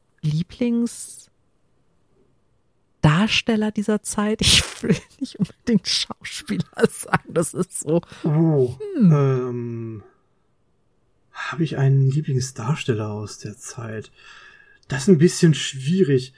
Lieblingsdarsteller 3.02 3.70
dieser 3.72 4.02
Zeit? 4.02 4.40
Ich 4.42 4.62
will 4.82 4.96
nicht 5.20 5.38
unbedingt 5.38 5.88
Schauspieler 5.88 6.64
sagen, 6.90 7.32
das 7.32 7.54
ist 7.54 7.80
so. 7.80 8.00
Oh, 8.24 8.76
Hm. 8.96 9.12
ähm, 9.12 10.02
habe 11.32 11.64
ich 11.64 11.76
einen 11.76 12.10
Lieblingsdarsteller 12.10 13.10
aus 13.10 13.38
der 13.38 13.56
Zeit? 13.56 14.10
Das 14.88 15.02
ist 15.02 15.08
ein 15.08 15.18
bisschen 15.18 15.54
schwierig, 15.54 16.32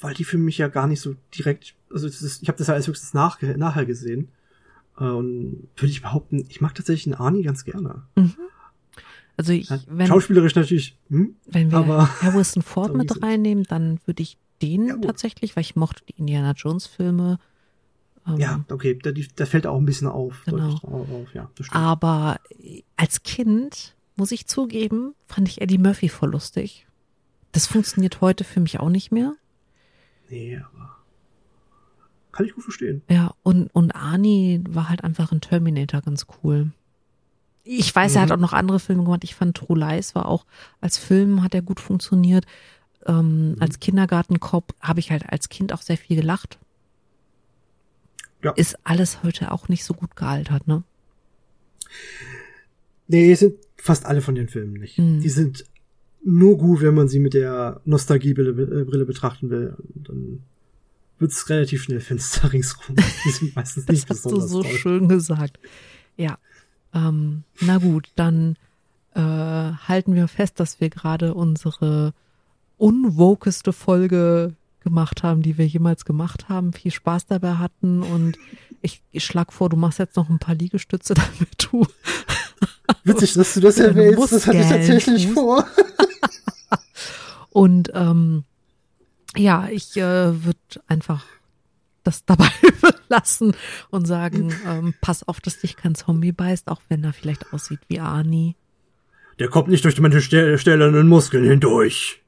weil 0.00 0.14
die 0.14 0.24
für 0.24 0.38
mich 0.38 0.58
ja 0.58 0.68
gar 0.68 0.86
nicht 0.86 1.00
so 1.00 1.16
direkt, 1.36 1.74
also 1.92 2.06
ist, 2.06 2.42
ich 2.42 2.48
habe 2.48 2.58
das 2.58 2.68
ja 2.68 2.74
als 2.74 2.86
höchstens 2.86 3.14
nach, 3.14 3.40
nachher 3.42 3.86
gesehen. 3.86 4.28
Und 4.96 5.68
würde 5.76 5.90
ich 5.90 6.02
behaupten, 6.02 6.44
ich 6.48 6.60
mag 6.60 6.74
tatsächlich 6.74 7.06
einen 7.12 7.20
Arnie 7.22 7.42
ganz 7.42 7.64
gerne. 7.64 8.02
Also 9.38 9.52
ich, 9.52 9.70
wenn, 9.86 10.06
Schauspielerisch 10.06 10.54
natürlich, 10.54 10.98
hm? 11.08 11.36
wenn 11.46 11.70
wir 11.70 11.78
aber- 11.78 12.22
Harrison 12.22 12.62
Ford 12.62 12.94
mit 12.96 13.22
reinnehmen, 13.22 13.64
dann 13.64 13.98
würde 14.04 14.22
ich 14.22 14.36
den 14.62 14.86
Ja, 14.88 14.96
tatsächlich, 14.96 15.56
weil 15.56 15.62
ich 15.62 15.76
mochte 15.76 16.02
die 16.08 16.14
Indiana 16.18 16.52
Jones 16.52 16.86
Filme. 16.86 17.38
Ähm, 18.26 18.36
Ja, 18.38 18.64
okay, 18.70 18.98
da, 19.02 19.12
die- 19.12 19.28
da 19.34 19.46
fällt 19.46 19.66
auch 19.66 19.78
ein 19.78 19.86
bisschen 19.86 20.06
auf. 20.08 20.42
Genau. 20.44 20.74
auf, 20.82 21.34
ja. 21.34 21.50
Aber 21.70 22.38
als 22.96 23.22
Kind, 23.22 23.94
muss 24.16 24.32
ich 24.32 24.46
zugeben, 24.46 25.14
fand 25.26 25.48
ich 25.48 25.60
Eddie 25.60 25.78
Murphy 25.78 26.08
voll 26.08 26.30
lustig. 26.32 26.86
Das 27.52 27.66
funktioniert 27.66 28.20
heute 28.20 28.44
für 28.44 28.60
mich 28.60 28.78
auch 28.80 28.90
nicht 28.90 29.10
mehr. 29.12 29.34
Nee, 30.28 30.58
aber. 30.58 30.96
kann 32.32 32.46
ich 32.46 32.54
gut 32.54 32.62
verstehen. 32.64 33.02
Ja, 33.10 33.34
und, 33.42 33.68
und 33.74 33.90
Arnie 33.94 34.62
war 34.68 34.88
halt 34.88 35.02
einfach 35.02 35.32
ein 35.32 35.40
Terminator 35.40 36.00
ganz 36.00 36.26
cool. 36.44 36.70
Ich 37.64 37.94
weiß, 37.94 38.14
er 38.14 38.22
hat 38.22 38.28
Mhm. 38.28 38.34
auch 38.36 38.38
noch 38.40 38.52
andere 38.52 38.78
Filme 38.80 39.02
gemacht. 39.04 39.24
Ich 39.24 39.34
fand 39.34 39.56
True 39.56 39.78
Lies 39.78 40.14
war 40.14 40.26
auch, 40.26 40.46
als 40.80 40.96
Film 40.96 41.42
hat 41.42 41.54
er 41.54 41.62
gut 41.62 41.80
funktioniert. 41.80 42.46
Ähm, 43.06 43.56
Als 43.60 43.80
Kindergartenkopf 43.80 44.72
habe 44.80 45.00
ich 45.00 45.10
halt 45.10 45.28
als 45.28 45.48
Kind 45.48 45.72
auch 45.72 45.82
sehr 45.82 45.96
viel 45.96 46.16
gelacht. 46.16 46.58
Ja. 48.42 48.52
Ist 48.52 48.76
alles 48.84 49.22
heute 49.22 49.52
auch 49.52 49.68
nicht 49.68 49.84
so 49.84 49.94
gut 49.94 50.16
gealtert, 50.16 50.66
ne? 50.66 50.82
Nee, 53.08 53.34
sind 53.34 53.54
fast 53.76 54.06
alle 54.06 54.20
von 54.20 54.34
den 54.34 54.48
Filmen 54.48 54.74
nicht. 54.74 54.98
Mhm. 54.98 55.20
Die 55.20 55.28
sind 55.28 55.64
nur 56.24 56.58
gut, 56.58 56.80
wenn 56.82 56.94
man 56.94 57.08
sie 57.08 57.18
mit 57.18 57.34
der 57.34 57.80
Nostalgiebrille 57.84 58.50
äh, 58.50 58.84
Brille 58.84 59.04
betrachten 59.06 59.50
will. 59.50 59.76
Und 59.94 60.08
dann 60.08 60.42
wird's 61.18 61.48
relativ 61.48 61.82
schnell 61.82 62.00
finster 62.00 62.52
ringsrum. 62.52 62.96
Die 63.24 63.30
sind 63.30 63.56
meistens 63.56 63.86
Das 63.86 63.94
nicht 63.94 64.10
hast 64.10 64.24
du 64.24 64.30
besonders 64.30 64.50
so 64.50 64.62
toll. 64.62 64.72
schön 64.72 65.08
gesagt. 65.08 65.58
Ja. 66.16 66.38
Ähm, 66.94 67.44
na 67.60 67.78
gut, 67.78 68.10
dann 68.16 68.56
äh, 69.14 69.20
halten 69.20 70.14
wir 70.14 70.28
fest, 70.28 70.60
dass 70.60 70.80
wir 70.80 70.90
gerade 70.90 71.34
unsere 71.34 72.12
unwokeste 72.80 73.72
Folge 73.72 74.54
gemacht 74.80 75.22
haben, 75.22 75.42
die 75.42 75.58
wir 75.58 75.66
jemals 75.66 76.04
gemacht 76.04 76.48
haben. 76.48 76.72
Viel 76.72 76.90
Spaß 76.90 77.26
dabei 77.26 77.54
hatten 77.54 78.02
und 78.02 78.38
ich, 78.82 79.02
ich 79.12 79.24
schlag 79.24 79.52
vor, 79.52 79.68
du 79.68 79.76
machst 79.76 79.98
jetzt 79.98 80.16
noch 80.16 80.30
ein 80.30 80.38
paar 80.38 80.54
Liegestütze, 80.54 81.14
damit 81.14 81.68
du 81.70 81.86
Witzig, 83.04 83.34
dass 83.34 83.54
du 83.54 83.60
das 83.60 83.78
erwähnst. 83.78 84.32
Das 84.32 84.46
hatte 84.46 84.58
ich 84.58 84.68
tatsächlich 84.68 85.26
Fuß. 85.26 85.34
vor. 85.34 85.66
Und 87.50 87.90
ähm, 87.94 88.44
ja, 89.36 89.68
ich 89.70 89.96
äh, 89.96 90.44
würde 90.44 90.58
einfach 90.86 91.24
das 92.04 92.24
dabei 92.24 92.48
belassen 93.08 93.54
und 93.90 94.06
sagen, 94.06 94.54
ähm, 94.66 94.94
pass 95.00 95.26
auf, 95.26 95.40
dass 95.40 95.58
dich 95.58 95.76
kein 95.76 95.94
Zombie 95.94 96.32
beißt, 96.32 96.68
auch 96.68 96.80
wenn 96.88 97.02
er 97.04 97.12
vielleicht 97.12 97.52
aussieht 97.52 97.80
wie 97.88 98.00
Arnie. 98.00 98.54
Der 99.38 99.48
kommt 99.48 99.68
nicht 99.68 99.84
durch 99.84 99.98
meine 100.00 100.20
ste- 100.20 100.58
stählernen 100.58 101.08
Muskeln 101.08 101.44
hindurch. 101.44 102.19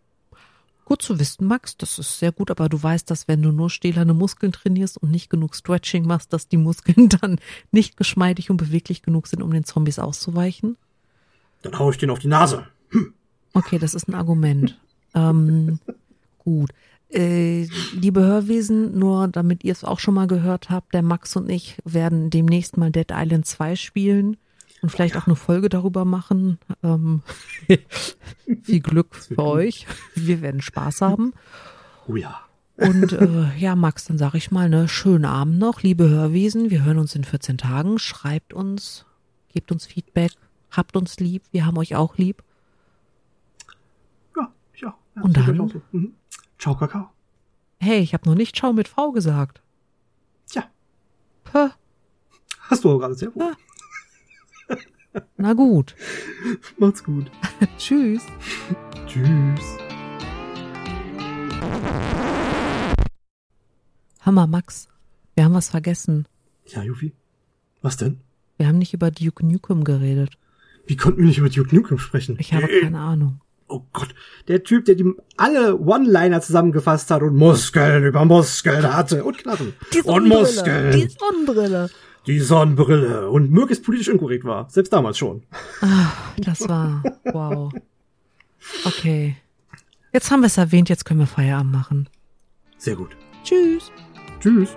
Gut 0.85 1.01
zu 1.01 1.19
wissen, 1.19 1.47
Max, 1.47 1.77
das 1.77 1.99
ist 1.99 2.19
sehr 2.19 2.33
gut, 2.33 2.51
aber 2.51 2.69
du 2.69 2.83
weißt, 2.83 3.09
dass 3.11 3.29
wenn 3.29 3.41
du 3.41 3.53
nur 3.53 3.71
stählerne 3.71 4.15
Muskeln 4.15 4.53
trainierst 4.53 4.99
und 4.99 5.11
nicht 5.11 5.31
genug 5.31 5.55
Stretching 5.55 6.07
machst, 6.07 6.33
dass 6.33 6.49
die 6.49 6.57
Muskeln 6.57 7.09
dann 7.21 7.39
nicht 7.71 7.97
geschmeidig 7.97 8.51
und 8.51 8.57
beweglich 8.57 9.03
genug 9.03 9.29
sind, 9.29 9.43
um 9.43 9.53
den 9.53 9.65
Zombies 9.65 9.99
auszuweichen. 9.99 10.77
Dann 11.63 11.79
hau 11.79 11.91
ich 11.91 11.99
den 11.99 12.11
auf 12.11 12.19
die 12.19 12.29
Nase. 12.29 12.67
Okay, 13.53 13.79
das 13.79 13.95
ist 13.95 14.09
ein 14.09 14.15
Argument. 14.15 14.79
ähm, 15.15 15.79
gut. 16.39 16.71
Äh, 17.11 17.69
liebe 17.93 18.23
Hörwesen, 18.23 18.99
nur 18.99 19.29
damit 19.29 19.65
ihr 19.65 19.73
es 19.73 19.85
auch 19.85 20.01
schon 20.01 20.15
mal 20.15 20.27
gehört 20.27 20.71
habt, 20.71 20.95
der 20.95 21.03
Max 21.03 21.37
und 21.37 21.49
ich 21.51 21.77
werden 21.85 22.31
demnächst 22.31 22.77
mal 22.77 22.91
Dead 22.91 23.11
Island 23.13 23.47
2 23.47 23.77
spielen 23.77 24.37
und 24.83 24.91
vielleicht 24.91 25.17
auch 25.17 25.27
eine 25.27 25.37
Folge 25.37 25.69
darüber 25.69 26.05
machen. 26.05 26.59
Ähm, 26.83 27.23
viel 28.63 28.81
Glück 28.81 29.15
für 29.15 29.37
gut. 29.37 29.45
euch. 29.45 29.87
Wir 30.15 30.43
werden 30.43 30.61
Spaß 30.61 31.01
haben. 31.01 31.33
Oh 32.09 32.17
ja. 32.17 32.41
Und 32.77 33.13
äh, 33.13 33.57
ja, 33.59 33.77
Max, 33.77 34.07
dann 34.07 34.19
sag 34.19 34.35
ich 34.35 34.51
mal, 34.51 34.69
ne, 34.69 34.89
schönen 34.89 35.25
Abend 35.25 35.59
noch, 35.59 35.83
liebe 35.83 36.09
Hörwesen. 36.09 36.71
Wir 36.71 36.85
hören 36.85 36.99
uns 36.99 37.15
in 37.15 37.23
14 37.23 37.59
Tagen. 37.59 37.99
Schreibt 37.99 38.53
uns, 38.53 39.07
gebt 39.53 39.71
uns 39.71 39.87
Feedback, 39.87 40.33
habt 40.71 40.97
uns 40.97 41.21
lieb, 41.21 41.43
wir 41.53 41.65
haben 41.65 41.79
euch 41.79 41.95
auch 41.95 42.17
lieb. 42.17 42.43
Ja, 44.37 44.53
ja. 44.81 44.95
ja 45.15 45.23
Und 45.23 45.37
ich 45.37 45.47
dann? 45.47 45.61
auch 45.61 45.71
so. 45.71 45.83
Mhm. 45.93 46.15
Ciao, 46.59 46.77
Kakao. 46.77 47.11
Hey, 47.79 48.01
ich 48.01 48.15
habe 48.15 48.29
noch 48.29 48.37
nicht 48.37 48.57
Ciao 48.57 48.73
mit 48.73 48.89
V 48.89 49.13
gesagt. 49.13 49.61
Tja, 50.49 50.65
Puh, 51.45 51.71
hast 52.63 52.85
du 52.85 52.91
aber 52.91 53.01
gerade 53.01 53.15
sehr 53.15 53.35
wohl. 53.35 53.53
Na 55.37 55.53
gut. 55.53 55.95
Macht's 56.79 57.05
gut. 57.05 57.31
Tschüss. 57.79 58.23
Tschüss. 59.07 59.79
Hammer, 64.21 64.47
Max. 64.47 64.89
Wir 65.35 65.45
haben 65.45 65.55
was 65.55 65.69
vergessen. 65.69 66.27
Ja, 66.67 66.83
Jufi. 66.83 67.13
Was 67.83 67.97
denn? 67.97 68.21
Wir 68.57 68.69
haben 68.69 68.79
nicht 68.79 68.95
über 68.95 69.11
Duke 69.11 69.45
Nukem 69.45 69.85
geredet. 69.85 70.39
Wie 70.87 70.97
konnten 70.97 71.19
wir 71.19 71.27
nicht 71.27 71.39
über 71.39 71.49
Duke 71.49 71.75
Nukem 71.75 71.99
sprechen? 71.99 72.37
Ich 72.39 72.53
habe 72.55 72.69
keine 72.81 72.99
Ahnung. 73.01 73.41
Oh 73.69 73.83
Gott, 73.93 74.15
der 74.49 74.65
Typ, 74.65 74.85
der 74.85 74.97
die 74.97 75.11
alle 75.39 75.79
One-Liner 75.79 76.43
zusammengefasst 76.43 77.11
hat 77.11 77.23
und 77.23 77.35
Muskeln 77.35 78.05
über 78.05 78.25
Muskeln 78.25 78.93
hatte 78.95 79.25
und 79.25 79.39
Knarren 79.39 79.73
und 80.05 80.29
Muskeln, 80.29 80.93
Die 80.93 81.09
Sonnenbrille. 81.09 81.89
Die 82.27 82.41
Sonnenbrille 82.41 83.31
und 83.31 83.51
möglichst 83.51 83.85
politisch 83.85 84.09
inkorrekt 84.09 84.45
war, 84.45 84.69
selbst 84.71 84.93
damals 84.93 85.19
schon. 85.19 85.43
Ah, 85.81 86.13
das 86.39 86.69
war, 86.69 87.03
wow. 87.25 87.73
Okay. 88.85 89.37
Jetzt 90.13 90.31
haben 90.31 90.41
wir 90.41 90.47
es 90.47 90.59
erwähnt, 90.59 90.89
jetzt 90.89 91.05
können 91.05 91.21
wir 91.21 91.27
Feierabend 91.27 91.73
machen. 91.73 92.09
Sehr 92.79 92.97
gut. 92.97 93.17
Tschüss. 93.43 93.91
Tschüss. 94.41 94.77